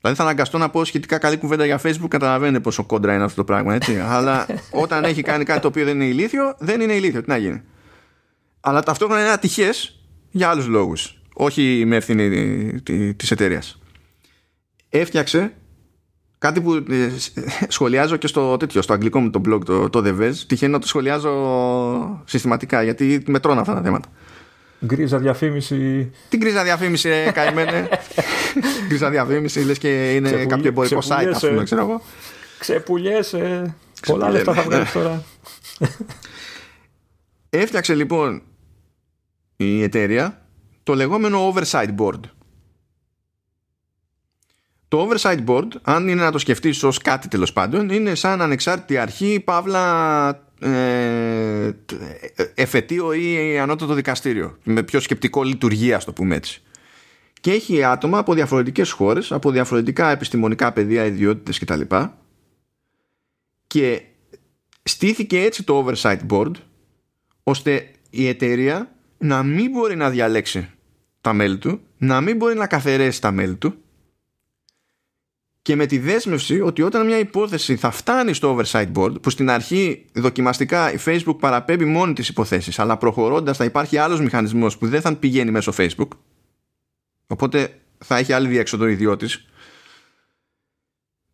[0.01, 3.35] Δηλαδή θα αναγκαστώ να πω σχετικά καλή κουβέντα για Facebook, καταλαβαίνετε πόσο κόντρα είναι αυτό
[3.35, 3.99] το πράγμα, έτσι.
[4.15, 7.21] Αλλά όταν έχει κάνει κάτι το οποίο δεν είναι ηλίθιο, δεν είναι ηλίθιο.
[7.21, 7.61] Τι να γίνει.
[8.59, 9.99] Αλλά ταυτόχρονα είναι ατυχές
[10.31, 11.21] για άλλους λόγους.
[11.33, 12.81] Όχι με ευθύνη
[13.15, 13.79] της εταιρείας.
[14.89, 15.53] Έφτιαξε
[16.41, 17.09] κάτι που ε,
[17.67, 20.33] σχολιάζω και στο τέτοιο, στο αγγλικό μου το blog, το, το The Vez.
[20.47, 21.31] Τυχαίνει να το σχολιάζω
[22.25, 24.09] συστηματικά γιατί με τρώνε αυτά τα θέματα.
[24.85, 26.11] Γκρίζα διαφήμιση.
[26.29, 27.89] Τι γκρίζα διαφήμιση, ε, καημένε.
[28.87, 30.47] γκρίζα διαφήμιση, λες και είναι Ξεπουλ...
[30.47, 32.01] κάποιο εμπορικό site, ας πούμε, ξέρω εγώ.
[32.59, 33.75] Ξεπουλιέσαι.
[34.07, 35.23] Πολλά λεφτά θα βγάλεις τώρα.
[37.49, 38.41] Έφτιαξε λοιπόν
[39.55, 40.45] η εταιρεία
[40.83, 42.19] το λεγόμενο oversight board.
[44.91, 48.97] Το oversight board, αν είναι να το σκεφτείς ως κάτι τέλος πάντων, είναι σαν ανεξάρτητη
[48.97, 51.71] αρχή, παύλα ε,
[52.55, 56.61] εφετείο ή ανώτατο δικαστήριο με πιο σκεπτικό λειτουργία το πούμε έτσι.
[57.41, 61.81] Και έχει άτομα από διαφορετικές χώρες από διαφορετικά επιστημονικά πεδία ιδιότητες κτλ.
[61.81, 61.97] Και,
[63.67, 64.01] και
[64.83, 66.51] στήθηκε έτσι το oversight board
[67.43, 70.69] ώστε η εταιρεία να μην μπορεί να διαλέξει
[71.21, 73.80] τα μέλη του να μην μπορεί να καθαρέσει τα μέλη του
[75.61, 79.49] και με τη δέσμευση ότι όταν μια υπόθεση θα φτάνει στο oversight board που στην
[79.49, 84.87] αρχή δοκιμαστικά η Facebook παραπέμπει μόνη τις υποθέσεις αλλά προχωρώντας θα υπάρχει άλλος μηχανισμός που
[84.87, 86.07] δεν θα πηγαίνει μέσω Facebook
[87.27, 89.45] οπότε θα έχει άλλη διέξοδο ιδιώτης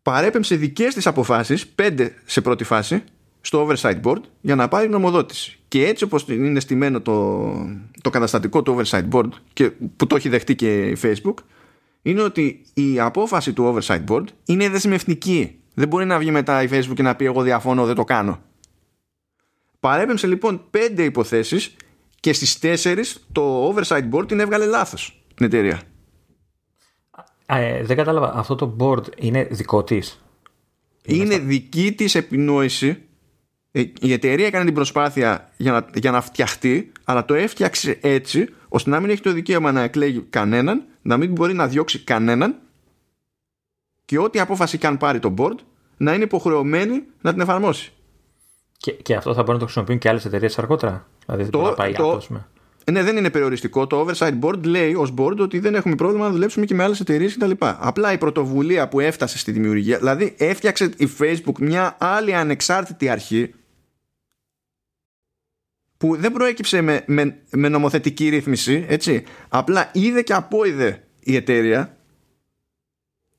[0.02, 3.04] παρέπεμψε δικές της αποφάσεις πέντε σε πρώτη φάση
[3.42, 5.58] στο oversight board για να πάρει γνωμοδότηση.
[5.68, 7.52] Και έτσι όπως είναι στημένο το,
[8.02, 11.34] το καταστατικό του oversight board και που το έχει δεχτεί και η Facebook
[12.08, 15.60] είναι ότι η απόφαση του oversight board είναι δεσμευτική.
[15.74, 18.42] Δεν μπορεί να βγει μετά η Facebook και να πει εγώ διαφώνω, δεν το κάνω.
[19.80, 21.76] Παρέπεμψε λοιπόν πέντε υποθέσεις
[22.20, 25.82] και στις τέσσερις το oversight board την έβγαλε λάθος την εταιρεία.
[27.46, 30.24] Ε, δεν κατάλαβα, αυτό το board είναι δικό της;
[31.06, 33.02] Είναι, δική της επινόηση.
[33.72, 38.48] Ε, η εταιρεία έκανε την προσπάθεια για να, για να φτιαχτεί, αλλά το έφτιαξε έτσι
[38.68, 42.56] ώστε να μην έχει το δικαίωμα να εκλέγει κανέναν να μην μπορεί να διώξει κανέναν
[44.06, 45.56] και ό,τι απόφαση και αν πάρει το board
[45.98, 47.92] να είναι υποχρεωμένη να την εφαρμόσει.
[48.78, 51.08] Και, και αυτό θα μπορεί να το χρησιμοποιούν και άλλες εταιρείες αργότερα.
[51.26, 52.22] Δηλαδή το, να πάει το,
[52.92, 53.88] ναι, δεν είναι περιοριστικό.
[53.88, 57.00] Το Oversight Board λέει ως board ότι δεν έχουμε πρόβλημα να δουλέψουμε και με άλλες
[57.00, 57.52] εταιρείες κτλ.
[57.60, 63.54] Απλά η πρωτοβουλία που έφτασε στη δημιουργία, δηλαδή έφτιαξε η Facebook μια άλλη ανεξάρτητη αρχή
[65.98, 69.24] που δεν προέκυψε με, με, με νομοθετική ρύθμιση, έτσι.
[69.50, 71.98] Απλά είδε και απόειδε η εταιρεία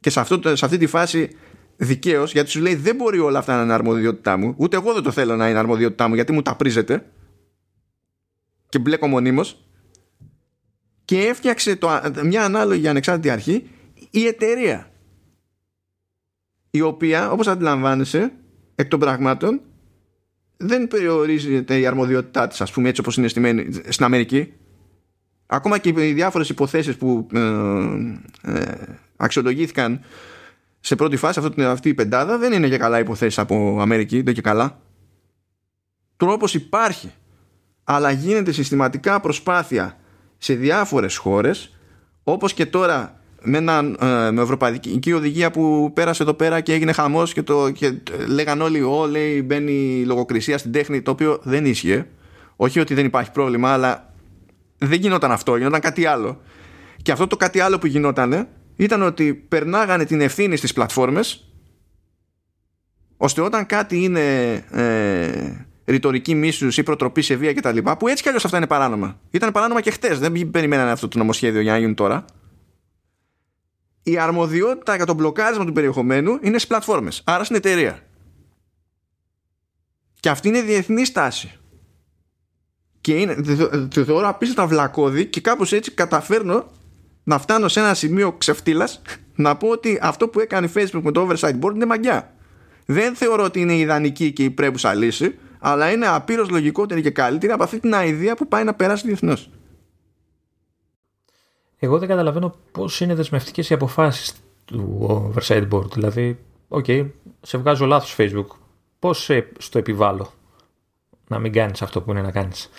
[0.01, 1.37] και σε, αυτό, σε αυτή τη φάση
[1.77, 5.03] δικαίως, γιατί σου λέει δεν μπορεί όλα αυτά να είναι αρμοδιότητά μου, ούτε εγώ δεν
[5.03, 7.07] το θέλω να είναι αρμοδιότητά μου, γιατί μου τα πρίζετε
[8.69, 9.63] και μπλέκω μονίμως.
[11.05, 13.71] Και έφτιαξε το, μια ανάλογη ανεξάρτητη αρχή
[14.11, 14.93] η εταιρεία.
[16.71, 18.33] Η οποία, όπως αντιλαμβάνεσαι,
[18.75, 19.61] εκ των πραγμάτων
[20.61, 23.29] δεν περιορίζεται η αρμοδιότητά της ας πούμε έτσι όπως είναι
[23.89, 24.53] στην Αμερική.
[25.47, 27.41] Ακόμα και οι διάφορες υποθέσεις που ε,
[28.43, 28.75] ε,
[29.17, 30.01] αξιολογήθηκαν
[30.81, 34.35] σε πρώτη φάση αυτή, αυτή η πεντάδα δεν είναι και καλά υποθέσεις από Αμερική δεν
[34.35, 34.81] και καλά.
[36.17, 37.13] Τρόπος υπάρχει
[37.85, 39.99] αλλά γίνεται συστηματικά προσπάθεια
[40.39, 41.77] σε διάφορες χώρες
[42.23, 43.18] όπως και τώρα
[43.49, 47.71] με, ένα, ε, με ευρωπαϊκή οδηγία που πέρασε εδώ πέρα και έγινε χαμός και, το,
[47.71, 47.93] και
[48.27, 52.07] λέγαν όλοι «Ω, λέει, μπαίνει λογοκρισία στην τέχνη», το οποίο δεν ίσχυε.
[52.57, 54.15] Όχι ότι δεν υπάρχει πρόβλημα, αλλά
[54.79, 56.41] δεν γινόταν αυτό, γινόταν κάτι άλλο.
[57.03, 61.49] Και αυτό το κάτι άλλο που γινόταν ήταν ότι περνάγανε την ευθύνη στις πλατφόρμες
[63.17, 67.79] ώστε όταν κάτι είναι ε, ρητορική μίσους ή προτροπή σε βία κτλ.
[67.99, 69.21] που έτσι κι αλλιώς αυτά είναι παράνομα.
[69.31, 70.19] Ήταν παράνομα και χτες.
[70.19, 72.25] Δεν περιμένανε αυτό το νομοσχέδιο για να γίνουν τώρα
[74.03, 78.03] η αρμοδιότητα για το μπλοκάρισμα του περιεχομένου είναι στις πλατφόρμες, άρα στην εταιρεία.
[80.21, 81.59] Και αυτή είναι διεθνή στάση.
[83.01, 83.35] Και είναι,
[83.95, 86.67] το θεωρώ απίστευτα βλακώδη και κάπως έτσι καταφέρνω
[87.25, 89.03] να φτάνω σε ένα σημείο ξεφτύλας
[89.35, 92.33] να πω ότι αυτό που έκανε η Facebook με το oversight board είναι μαγιά.
[92.87, 97.53] Δεν θεωρώ ότι είναι ιδανική και η πρέπουσα λύση, αλλά είναι απείρως λογικότερη και καλύτερη
[97.53, 99.51] από αυτή την αηδία που πάει να περάσει διεθνώς.
[101.79, 104.35] Εγώ δεν καταλαβαίνω πώς είναι δεσμευτικές οι αποφάσεις
[104.65, 105.91] του Oversight Board.
[105.93, 106.39] Δηλαδή,
[106.69, 107.07] OK, okay,
[107.41, 108.47] σε βγάζω λάθος Facebook.
[108.99, 110.33] Πώς στο επιβάλλω
[111.29, 112.71] να μην κάνεις αυτό που είναι να κάνεις.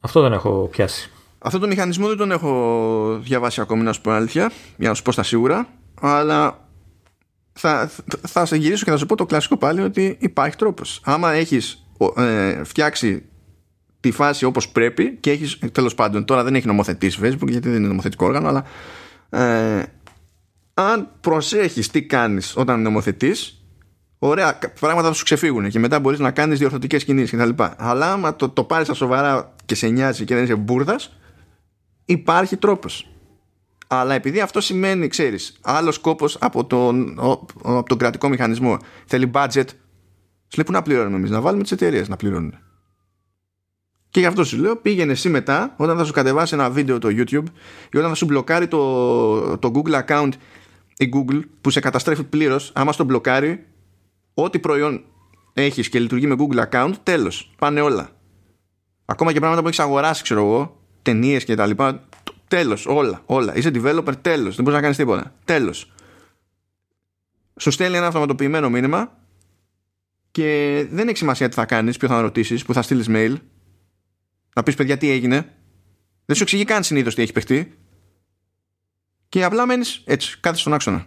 [0.00, 1.10] Αυτό δεν έχω πιάσει.
[1.38, 5.02] Αυτό το μηχανισμό δεν τον έχω διαβάσει ακόμη να σου πω αλήθεια, για να σου
[5.02, 5.68] πω στα σίγουρα,
[6.00, 6.68] αλλά
[7.52, 7.90] θα,
[8.26, 11.00] θα σε γυρίσω και θα σου πω το κλασικό πάλι ότι υπάρχει τρόπος.
[11.04, 11.86] Άμα έχεις
[12.16, 13.24] ε, φτιάξει
[14.00, 17.78] τη φάση όπως πρέπει και έχεις τέλος πάντων τώρα δεν έχει νομοθετήσει Facebook γιατί δεν
[17.78, 18.64] είναι νομοθετικό όργανο αλλά
[19.30, 19.82] ε,
[20.74, 23.62] αν προσέχεις τι κάνεις όταν νομοθετείς
[24.18, 27.62] ωραία πράγματα θα σου ξεφύγουν και μετά μπορείς να κάνεις διορθωτικές κινήσεις κτλ.
[27.76, 31.18] Αλλά άμα το, το πάρεις στα σοβαρά και σε νοιάζει και δεν είσαι μπουρδας
[32.04, 33.10] υπάρχει τρόπος.
[33.86, 37.18] Αλλά επειδή αυτό σημαίνει, ξέρεις, άλλος κόπος από τον,
[37.62, 38.76] από τον κρατικό μηχανισμό
[39.06, 39.68] θέλει budget,
[40.48, 42.58] σου λέει που να πληρώνουμε εμείς, να βάλουμε τις εταιρείες να πληρώνουν.
[44.10, 47.08] Και γι' αυτό σου λέω πήγαινε εσύ μετά όταν θα σου κατεβάσει ένα βίντεο το
[47.08, 47.44] YouTube
[47.92, 50.30] ή όταν θα σου μπλοκάρει το, το Google account
[50.96, 53.66] η Google που σε καταστρέφει πλήρως άμα στο μπλοκάρει
[54.34, 55.04] ό,τι προϊόν
[55.52, 58.10] έχεις και λειτουργεί με Google account τέλος, πάνε όλα.
[59.04, 62.08] Ακόμα και πράγματα που έχεις αγοράσει ξέρω εγώ ταινίες και τα λοιπά
[62.48, 63.56] τέλος, όλα, όλα.
[63.56, 65.34] Είσαι developer τέλος, δεν μπορείς να κάνεις τίποτα.
[65.44, 65.92] Τέλος.
[67.56, 69.18] Σου στέλνει ένα αυτοματοποιημένο μήνυμα
[70.30, 73.34] και δεν έχει σημασία τι θα κάνεις, ποιο θα ρωτήσεις, που θα στείλεις mail
[74.54, 75.54] να πεις παιδιά τι έγινε;
[76.24, 77.78] Δεν σου εξηγεί καν συνήθως τι έχει παιχτεί.
[79.28, 81.06] Και απλά μένεις έτσι, κάθεσαι στον άξονα.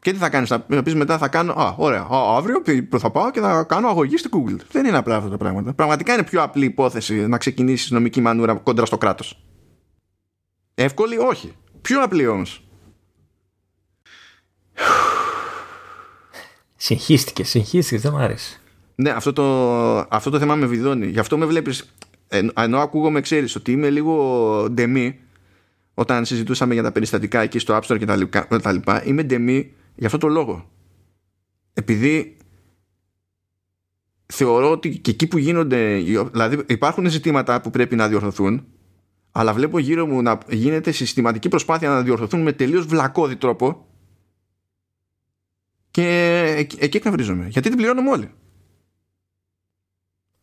[0.00, 1.52] Και τι θα κάνεις, θα πεις μετά θα κάνω.
[1.52, 2.00] Α, ωραία.
[2.00, 2.62] Α, αύριο
[2.98, 4.56] θα πάω και θα κάνω αγωγή στην Google.
[4.70, 5.74] Δεν είναι απλά αυτά τα πράγματα.
[5.74, 9.44] Πραγματικά είναι πιο απλή υπόθεση να ξεκινήσεις νομική μανούρα κόντρα στο κράτος.
[10.74, 11.56] Εύκολη, όχι.
[11.80, 12.64] Πιο απλή όμως.
[16.76, 18.59] Συγχύστηκες, συγχύστηκες, δεν μου άρεσε.
[19.00, 19.44] Ναι, αυτό το,
[19.98, 21.06] αυτό το θέμα με βιδώνει.
[21.06, 21.94] Γι' αυτό με βλέπεις.
[22.54, 25.18] Ενώ ακούγομαι, ξέρεις ότι είμαι λίγο ντεμή
[25.94, 28.06] όταν συζητούσαμε για τα περιστατικά εκεί στο App Store και
[28.62, 29.04] τα λοιπά.
[29.04, 30.70] Είμαι ντεμή για αυτό το λόγο.
[31.72, 32.36] Επειδή
[34.26, 35.94] θεωρώ ότι και εκεί που γίνονται.
[36.32, 38.66] Δηλαδή, υπάρχουν ζητήματα που πρέπει να διορθωθούν,
[39.32, 43.86] αλλά βλέπω γύρω μου να γίνεται συστηματική προσπάθεια να διορθωθούν με τελείως βλακώδη τρόπο.
[45.90, 47.48] Και εκεί εκνευρίζομαι.
[47.48, 48.30] Γιατί την πληρώνουμε όλοι.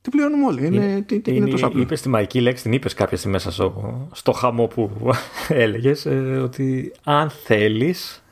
[0.08, 0.66] Τι πληρώνουμε όλοι.
[0.66, 1.82] Είναι, είναι, τι, τι, είναι, τόσο απλό.
[1.82, 5.12] Είπες τη μαϊκή λέξη, την είπες κάποια στιγμή μέσα στο, στο χαμό που
[5.48, 8.24] έλεγες, ε, ότι αν θέλεις,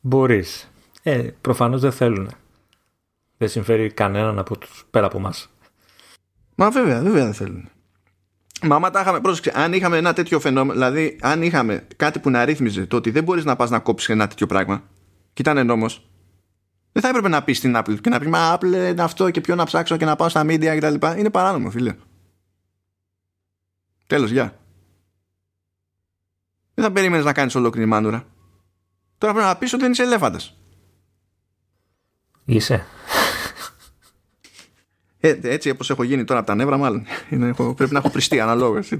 [0.00, 0.70] μπορείς.
[1.02, 2.30] Ε, προφανώς δεν θέλουν.
[3.36, 5.32] Δεν συμφέρει κανέναν από τους, πέρα από εμά.
[6.54, 7.68] Μα βέβαια, βέβαια δεν θέλουν.
[8.62, 12.30] Μα άμα τα είχαμε, πρόσεξε, αν είχαμε ένα τέτοιο φαινόμενο, δηλαδή αν είχαμε κάτι που
[12.30, 14.82] να ρύθμιζε το ότι δεν μπορείς να πας να κόψεις ένα τέτοιο πράγμα,
[15.32, 16.07] και ήταν νόμος,
[16.92, 19.40] δεν θα έπρεπε να πεις στην Apple και να πεις Μα Apple είναι αυτό και
[19.40, 21.18] ποιο να ψάξω και να πάω στα media κτλ.
[21.18, 21.94] Είναι παράνομο, φίλε.
[24.06, 24.58] Τέλος, γεια.
[26.74, 28.24] Δεν θα περίμενες να κάνεις ολόκληρη μάνουρα.
[29.18, 30.56] Τώρα πρέπει να πεις ότι δεν είσαι ελέφαντας.
[32.44, 32.86] Είσαι.
[35.20, 37.06] Ε, έτσι όπως έχω γίνει τώρα από τα νεύρα, μάλλον.
[37.30, 38.92] Είναι, πρέπει να έχω πριστεί αναλόγως.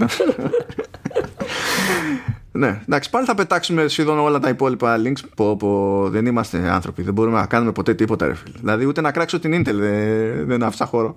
[2.59, 7.02] Ναι, εντάξει, πάλι θα πετάξουμε σχεδόν όλα τα υπόλοιπα links που, που δεν είμαστε άνθρωποι.
[7.02, 8.56] Δεν μπορούμε να κάνουμε ποτέ τίποτα, ρε φίλε.
[8.60, 11.14] Δηλαδή, ούτε να κράξω την Intel δεν, δεν άφησα χώρο.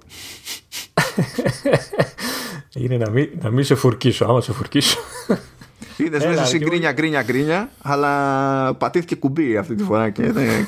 [2.81, 4.99] Είναι να μην, να μην σε φουρκίσω, άμα σε φουρκίσω.
[5.97, 10.65] Είδες μέσα εσύ γκρίνια, γκρίνια, γκρίνια, αλλά πατήθηκε κουμπί αυτή τη φορά και δεν.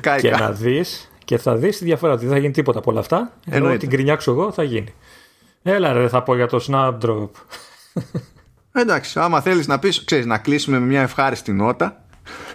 [0.20, 2.16] και να δεις και θα δεις τη διαφορά.
[2.16, 3.32] Δεν θα γίνει τίποτα από όλα αυτά.
[3.50, 4.94] Ενώ την γκρινιάξω εγώ θα γίνει.
[5.62, 7.28] Έλα ρε, θα πω για το Snapdrop.
[8.72, 12.04] Εντάξει, άμα θέλεις να πεις, ξέρεις, να κλείσουμε με μια ευχάριστη νότα.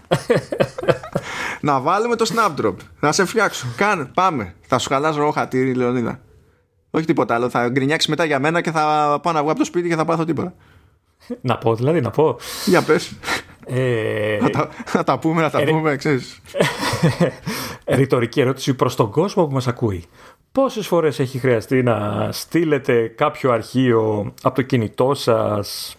[1.62, 2.76] Να βάλουμε το Snapdrop.
[3.00, 4.56] Να σε φτιάξω, κάνε, πάμε.
[4.68, 6.20] Θα σου χαλάσω εγώ χατήρι Λεωνίδα.
[6.90, 9.66] Όχι τίποτα άλλο, θα γκρινιάξεις μετά για μένα και θα πάω να βγω από το
[9.66, 10.54] σπίτι και θα πάθω τίποτα.
[11.42, 12.38] Να πω δηλαδή, να πω.
[12.66, 13.14] Για πες.
[13.66, 14.38] Ε...
[14.42, 15.66] να, τα, να, τα, πούμε, να τα ε...
[15.66, 16.42] πούμε, ξέρεις.
[17.86, 20.04] Ρητορική ερώτηση προς τον κόσμο που μας ακούει.
[20.52, 25.96] Πόσες φορές έχει χρειαστεί να στείλετε κάποιο αρχείο από το κινητό σας;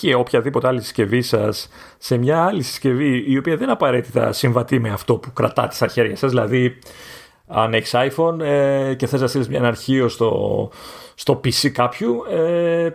[0.00, 1.68] Και οποιαδήποτε άλλη συσκευή σας
[1.98, 6.16] σε μια άλλη συσκευή η οποία δεν απαραίτητα συμβατεί με αυτό που κρατάτε στα χέρια
[6.16, 6.30] σας.
[6.30, 6.78] Δηλαδή,
[7.46, 10.70] αν έχεις iPhone ε, και θες να στείλεις ένα αρχείο στο,
[11.14, 12.90] στο PC κάποιου, ε,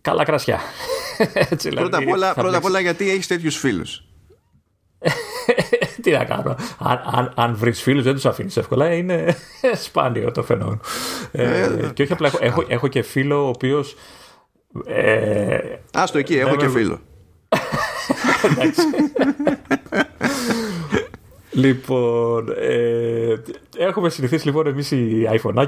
[0.00, 0.60] καλά κρασιά.
[1.50, 4.04] Έτσι, δηλαδή, πρώτα, απ όλα, πρώτα απ' όλα γιατί έχεις τέτοιους φίλους.
[6.02, 6.56] Τι να κάνω.
[6.78, 8.92] Αν, αν, αν βρεις φίλους, δεν τους αφήνεις εύκολα.
[8.94, 9.36] Είναι
[9.84, 10.80] σπάνιο το φαινόμενο.
[11.32, 13.96] Ε, ε, και όχι απλά έχω, έχω, και φίλο ο οποίος
[14.86, 15.58] ε,
[15.92, 16.98] Άστο εκεί, έχω και φίλο.
[21.50, 23.34] λοιπόν, ε,
[23.76, 25.66] έχουμε συνηθίσει λοιπόν εμείς οι iPhone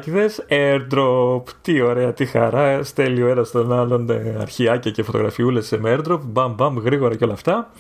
[0.48, 5.96] airdrop, τι ωραία, τι χαρά, στέλνει ο ένας τον άλλον ε, αρχιάκια και φωτογραφιούλες με
[5.96, 7.72] airdrop, μπαμ μπαμ γρήγορα και όλα αυτά.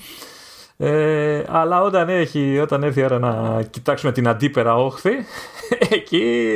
[0.84, 5.10] Ε, αλλά όταν, έχει, όταν έρθει η ώρα να κοιτάξουμε την αντίπερα όχθη,
[5.96, 6.50] εκεί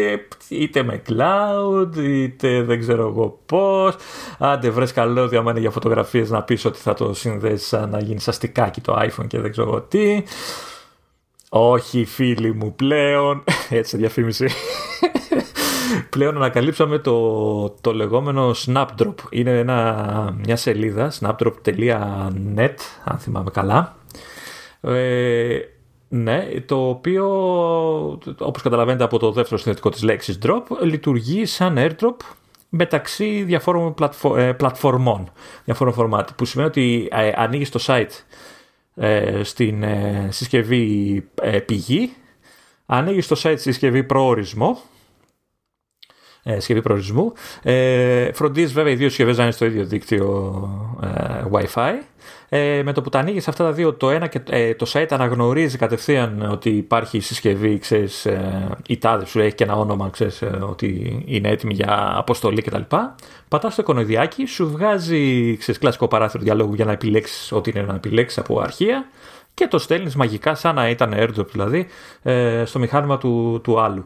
[0.48, 3.94] είτε με cloud, είτε δεν ξέρω εγώ πώς.
[4.38, 8.00] Άντε βρες καλώδια άμα είναι για φωτογραφίες να πεις ότι θα το συνδέσεις σαν να
[8.00, 10.22] γίνει αστικάκι το iPhone και δεν ξέρω εγώ τι.
[11.48, 14.48] Όχι φίλοι μου πλέον, έτσι διαφήμιση.
[16.10, 19.14] πλέον ανακαλύψαμε το, το λεγόμενο Snapdrop.
[19.30, 22.74] Είναι ένα, μια σελίδα, snapdrop.net,
[23.04, 23.96] αν θυμάμαι καλά.
[24.86, 25.58] Ε,
[26.08, 27.26] ναι, το οποίο,
[28.38, 32.16] όπως καταλαβαίνετε από το δεύτερο συνδετικό της λέξης drop, λειτουργεί σαν airdrop
[32.68, 33.94] μεταξύ διαφόρων
[34.36, 35.32] ε, πλατφορμών,
[35.64, 38.10] διαφόρων φορμάτ, που σημαίνει ότι ε, ανοίγεις το site
[38.94, 39.84] ε, στην
[40.28, 41.24] συσκευή
[41.66, 42.12] πηγή,
[42.86, 44.78] ανοίγεις το site στη συσκευή προορισμό,
[46.48, 47.32] ε, συσκευή προορισμού.
[47.62, 51.92] Ε, φροντίζεις βέβαια οι δύο συσκευές να είναι στο ίδιο δίκτυο ε, Wi-Fi.
[52.48, 55.06] Ε, με το που τα ανοίγεις αυτά τα δύο, το ένα και ε, το site
[55.10, 60.42] αναγνωρίζει κατευθείαν ότι υπάρχει συσκευή, ξέρεις, ε, η τάδε σου έχει και ένα όνομα, ξέρεις,
[60.42, 62.80] ε, ότι είναι έτοιμη για αποστολή κτλ.
[63.48, 67.94] Πατάς το εικονοδιάκι, σου βγάζει ξέρεις, κλασικό παράθυρο διαλόγου για να επιλέξεις ό,τι είναι να
[67.94, 69.06] επιλέξεις από αρχεία
[69.54, 71.86] και το στέλνεις μαγικά σαν να ήταν airdrop δηλαδή
[72.22, 74.04] ε, στο μηχάνημα του, του άλλου.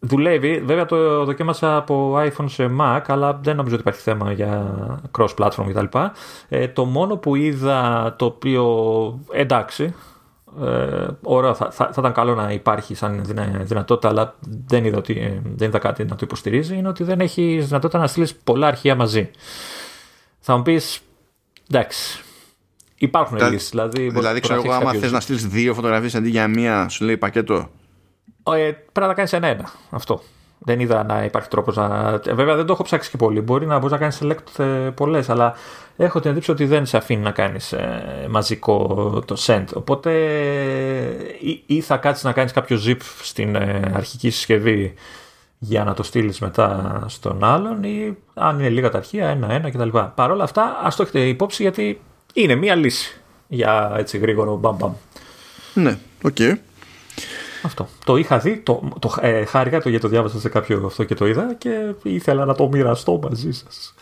[0.00, 4.32] Ε, Δουλεύει, βέβαια το δοκίμασα από iPhone σε Mac, αλλά δεν νομίζω ότι υπάρχει θέμα
[4.32, 5.98] για cross-platform κτλ.
[6.48, 8.64] Ε, το μόνο που είδα το οποίο
[9.32, 9.94] εντάξει,
[10.62, 13.20] ε, ωραία, θα, θα, θα, ήταν καλό να υπάρχει σαν
[13.60, 14.34] δυνατότητα, αλλά
[14.66, 17.98] δεν είδα, ότι, ε, δεν είδα κάτι να το υποστηρίζει, είναι ότι δεν έχει δυνατότητα
[17.98, 19.30] να στείλεις πολλά αρχεία μαζί.
[20.40, 21.00] Θα μου πεις,
[21.70, 22.22] εντάξει,
[22.96, 23.68] υπάρχουν λύσεις.
[23.70, 27.16] Δηλαδή, δηλαδή ξέρω εγώ, άμα θες να στείλεις δύο φωτογραφίες αντί για μία, σου λέει
[27.16, 27.68] πακέτο
[28.52, 29.70] ε, πρέπει να τα κάνεις ένα-ένα.
[29.90, 30.22] Αυτό.
[30.58, 32.20] Δεν είδα να υπάρχει τρόπος να.
[32.26, 33.40] Ε, βέβαια δεν το έχω ψάξει και πολύ.
[33.40, 35.54] Μπορεί να μπορείς να κάνεις select ε, πολλές, αλλά
[35.96, 37.74] έχω την εντύπωση ότι δεν σε αφήνει να κάνεις
[38.28, 38.86] μαζικό
[39.26, 39.64] το send.
[39.74, 40.12] Οπότε
[41.40, 43.56] ή, ή θα κάτσεις να κάνεις κάποιο zip στην
[43.94, 44.94] αρχική συσκευή
[45.58, 49.98] για να το στείλεις μετά στον άλλον ή αν είναι λίγα τα αρχεία, ένα-ένα κτλ.
[50.14, 52.00] Παρ' όλα αυτά, ας το έχετε υπόψη γιατί
[52.32, 54.92] είναι μία λύση για έτσι γρήγορο μπαμ μπαμ.
[55.74, 56.36] Ναι, OK.
[56.38, 56.54] Okay.
[57.68, 57.88] Αυτό.
[58.04, 61.14] Το είχα δει, το, το ε, χάρηκα το γιατί το διάβασα σε κάποιο αυτό και
[61.14, 63.94] το είδα και ήθελα να το μοιραστώ μαζί σας.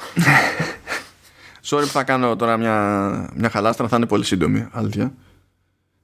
[1.69, 5.15] Sorry που θα κάνω τώρα μια, μια χαλάστρα, θα είναι πολύ σύντομη, αλήθεια.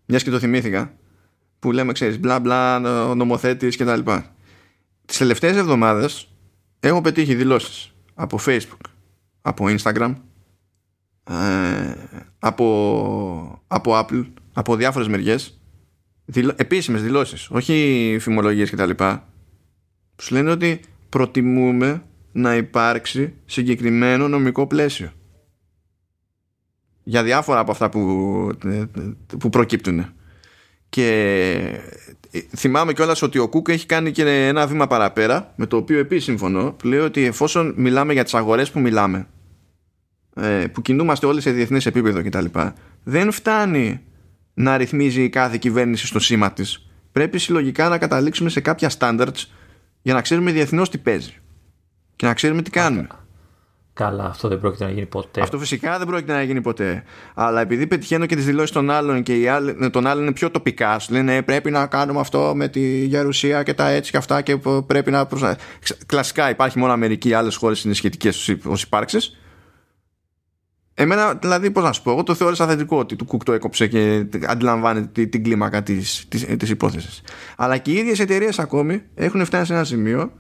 [0.05, 0.93] Μιας και το θυμήθηκα,
[1.59, 2.78] που λέμε, ξέρεις, μπλα μπλα,
[3.14, 4.34] νομοθέτης και τα λοιπά.
[5.05, 6.28] Τις τελευταίες εβδομάδες
[6.80, 8.90] έχω πετύχει δηλώσεις από Facebook,
[9.43, 10.14] από Instagram,
[11.24, 11.94] ε,
[12.39, 15.61] από, από Apple, από διάφορες μεριές
[16.33, 16.53] δηλω...
[16.57, 19.29] επίσημες δηλώσεις όχι φημολογίες και τα λοιπά.
[20.17, 22.03] Που σου λένε ότι προτιμούμε
[22.33, 25.13] να υπάρξει συγκεκριμένο νομικό πλαίσιο.
[27.03, 28.01] Για διάφορα από αυτά που,
[29.39, 30.07] που προκύπτουν.
[30.89, 31.81] Και
[32.57, 36.25] θυμάμαι κιόλας ότι ο Κούκ έχει κάνει και ένα βήμα παραπέρα με το οποίο επίσης
[36.25, 39.27] συμφωνώ που λέει ότι εφόσον μιλάμε για τις αγορές που μιλάμε
[40.35, 42.45] ε, που κινούμαστε όλοι σε διεθνές επίπεδο κτλ
[43.03, 44.01] δεν φτάνει
[44.55, 46.87] να ρυθμίζει κάθε κυβέρνηση στο σήμα της.
[47.12, 49.45] Πρέπει συλλογικά να καταλήξουμε σε κάποια standards
[50.03, 51.35] για να ξέρουμε διεθνώς τι παίζει
[52.16, 53.07] και να ξέρουμε τι κάνουμε.
[53.95, 55.41] Καλά, αυτό δεν πρόκειται να γίνει ποτέ.
[55.41, 57.05] Αυτό φυσικά δεν πρόκειται να γίνει ποτέ.
[57.35, 60.51] Αλλά επειδή πετυχαίνω και τις δηλώσεις των άλλων και οι άλλοι, των άλλων είναι πιο
[60.51, 64.16] τοπικά, σου λένε «Ε, πρέπει να κάνουμε αυτό με τη Γερουσία και τα έτσι και
[64.16, 64.57] αυτά και
[64.87, 65.29] πρέπει να.
[66.07, 69.37] Κλασικά υπάρχει μόνο Αμερική, άλλες χώρες είναι σχετικές ως υπάρξεις.
[70.94, 73.86] Εμένα, δηλαδή, πώς να σου πω, εγώ το θεώρησα θετικό ότι του Κουκ το έκοψε
[73.86, 77.23] και αντιλαμβάνεται την κλίμακα της της, υπόθεσης.
[77.56, 80.32] Αλλά και οι ίδιες εταιρείες ακόμη έχουν φτάσει σε ένα σημείο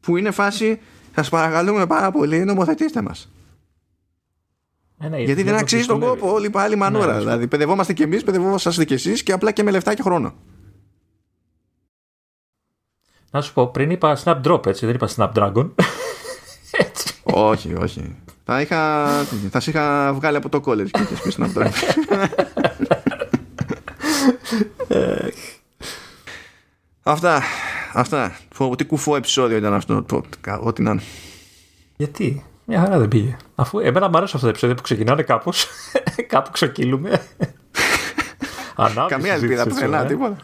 [0.00, 0.80] που είναι φάση,
[1.14, 3.30] σας παρακαλούμε πάρα πολύ, νομοθετήστε μας.
[5.00, 7.12] Ε, ναι, Γιατί δεν αξίζει τον κόπο όλοι πάλι μανούρα.
[7.12, 10.34] Ναι, δηλαδή, παιδευόμαστε κι εμείς, παιδευόμαστε κι εσείς και απλά και με λεφτά και χρόνο.
[13.30, 15.70] Να σου πω, πριν είπα Snapdrop, έτσι, δεν είπα Snapdragon.
[16.88, 17.14] έτσι.
[17.22, 18.16] Όχι, όχι.
[18.48, 19.08] Θα, είχα,
[19.50, 21.48] θα σε είχα βγάλει από το college και είχες πει να
[27.02, 27.42] Αυτά.
[27.92, 28.36] Αυτά.
[28.76, 30.04] Τι κουφό επεισόδιο ήταν αυτό.
[30.60, 31.02] Ό,τι να είναι.
[31.96, 33.36] Γιατί; Μια χαρά δεν πήγε.
[33.54, 35.66] Αφού εμένα μου αρέσει αυτό το επεισόδιο που ξεκινάνε κάπως.
[36.32, 37.22] κάπου ξεκύλουμε.
[39.08, 40.06] Καμία ελπίδα πουθενά, ε.
[40.06, 40.36] τίποτα.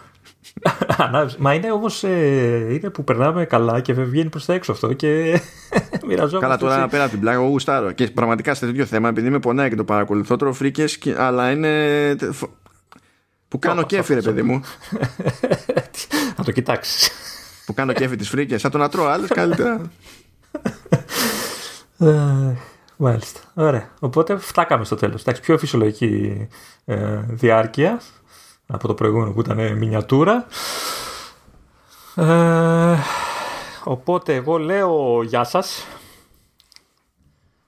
[1.39, 5.41] Μα είναι όμως ε, είναι που περνάμε καλά και βγαίνει προς τα έξω αυτό και
[6.07, 6.39] μοιραζόμαστε.
[6.39, 7.93] Καλά, τώρα πέρα από την πλάκα, εγώ γουστάρω.
[7.93, 12.16] Και πραγματικά σε τέτοιο θέμα, επειδή με πονάει και το παρακολουθώ, τρώω φρίκες, αλλά είναι.
[13.49, 14.61] Που κάνω κέφι, ρε παιδί μου.
[16.37, 17.11] Να το κοιτάξεις.
[17.66, 18.61] Που κάνω κέφι τις φρίκες.
[18.61, 19.81] Σαν το να τρώω άλλες καλύτερα.
[22.97, 23.41] Μάλιστα.
[23.55, 23.89] Ωραία.
[24.01, 25.20] Οπότε φτάκαμε στο τέλος.
[25.20, 26.49] Εντάξει, πιο φυσιολογική
[26.85, 28.01] ε, διάρκεια
[28.73, 30.47] από το προηγούμενο που ήταν μινιατούρα.
[32.15, 32.97] Ε,
[33.85, 35.86] οπότε εγώ λέω γεια σας.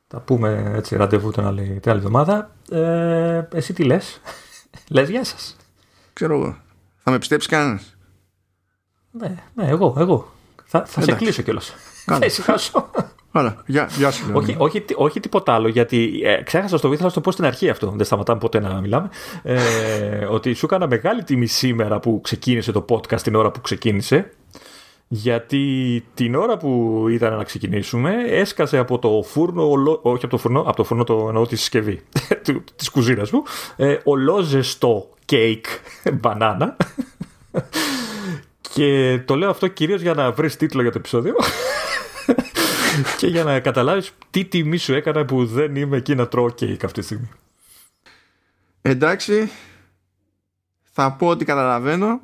[0.09, 2.51] Θα πούμε έτσι ραντεβού την άλλη, την άλλη εβδομάδα.
[2.71, 4.21] Ε, εσύ τι λες;
[4.95, 5.57] λες γεια σας.
[6.13, 6.57] Ξέρω εγώ.
[7.03, 7.97] Θα με πιστέψει κανένας;
[9.11, 10.33] Ναι, ναι, εγώ, εγώ.
[10.65, 11.75] Θα, θα σε κλείσω κιόλας.
[12.19, 12.91] Θα ησυχάσω.
[13.37, 14.31] Άρα, γεια, γεια σου.
[14.33, 17.69] Όχι, όχι, όχι τίποτα άλλο, γιατί ε, ξέχασα στο βίντεο να το πω στην αρχή
[17.69, 17.93] αυτό.
[17.97, 19.09] Δεν σταματάμε ποτέ να μιλάμε.
[19.43, 19.59] Ε,
[20.25, 24.31] ότι σου έκανα μεγάλη τιμή σήμερα που ξεκίνησε το podcast την ώρα που ξεκίνησε.
[25.09, 29.71] Γιατί την ώρα που ήταν να ξεκινήσουμε έσκασε από το φούρνο,
[30.03, 32.01] όχι από το φούρνο, από το φούρνο το εννοώ τη συσκευή
[32.77, 33.43] της κουζίνας μου,
[33.77, 35.67] ε, ολόζεστο κέικ
[36.13, 36.77] μπανάνα.
[38.75, 41.35] Και το λέω αυτό κυρίως για να βρεις τίτλο για το επεισόδιο
[43.19, 46.85] και για να καταλάβεις τι τιμή σου έκανα που δεν είμαι εκεί να τρώω κέικ
[46.85, 47.31] αυτή τη στιγμή.
[48.83, 49.51] Εντάξει,
[50.83, 52.21] θα πω ότι καταλαβαίνω,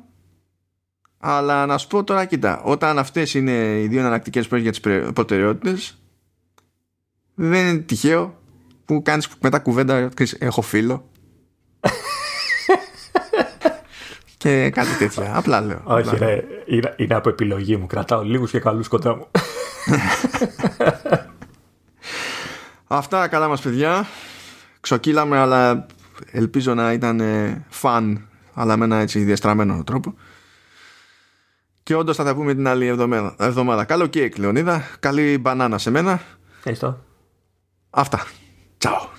[1.17, 4.79] αλλά να σου πω τώρα, κοίτα, όταν αυτές είναι οι δύο εναλλακτικές που για τις
[5.13, 5.97] προτεραιότητες,
[7.35, 8.41] δεν είναι τυχαίο
[8.85, 10.09] που κάνεις μετά κουβέντα,
[10.39, 11.10] έχω φίλο.
[14.41, 15.35] Και κάτι τέτοια.
[15.35, 15.81] Απλά λέω.
[15.83, 17.87] Όχι, ρε, είναι, είναι από επιλογή μου.
[17.87, 19.27] Κρατάω λίγους και καλούς κοντά μου.
[22.87, 24.05] Αυτά καλά μας παιδιά
[24.79, 25.85] Ξοκύλαμε αλλά
[26.31, 27.21] ελπίζω να ήταν
[27.69, 30.15] φαν αλλά με ένα έτσι διαστραμμένο τρόπο
[31.83, 33.83] και όντως θα τα πούμε την άλλη εβδομάδα, εβδομάδα.
[33.83, 36.21] Καλό κέικ Λεωνίδα Καλή μπανάνα σε μένα
[36.57, 37.03] Ευχαριστώ
[37.89, 38.25] Αυτά
[38.77, 39.09] Τσάου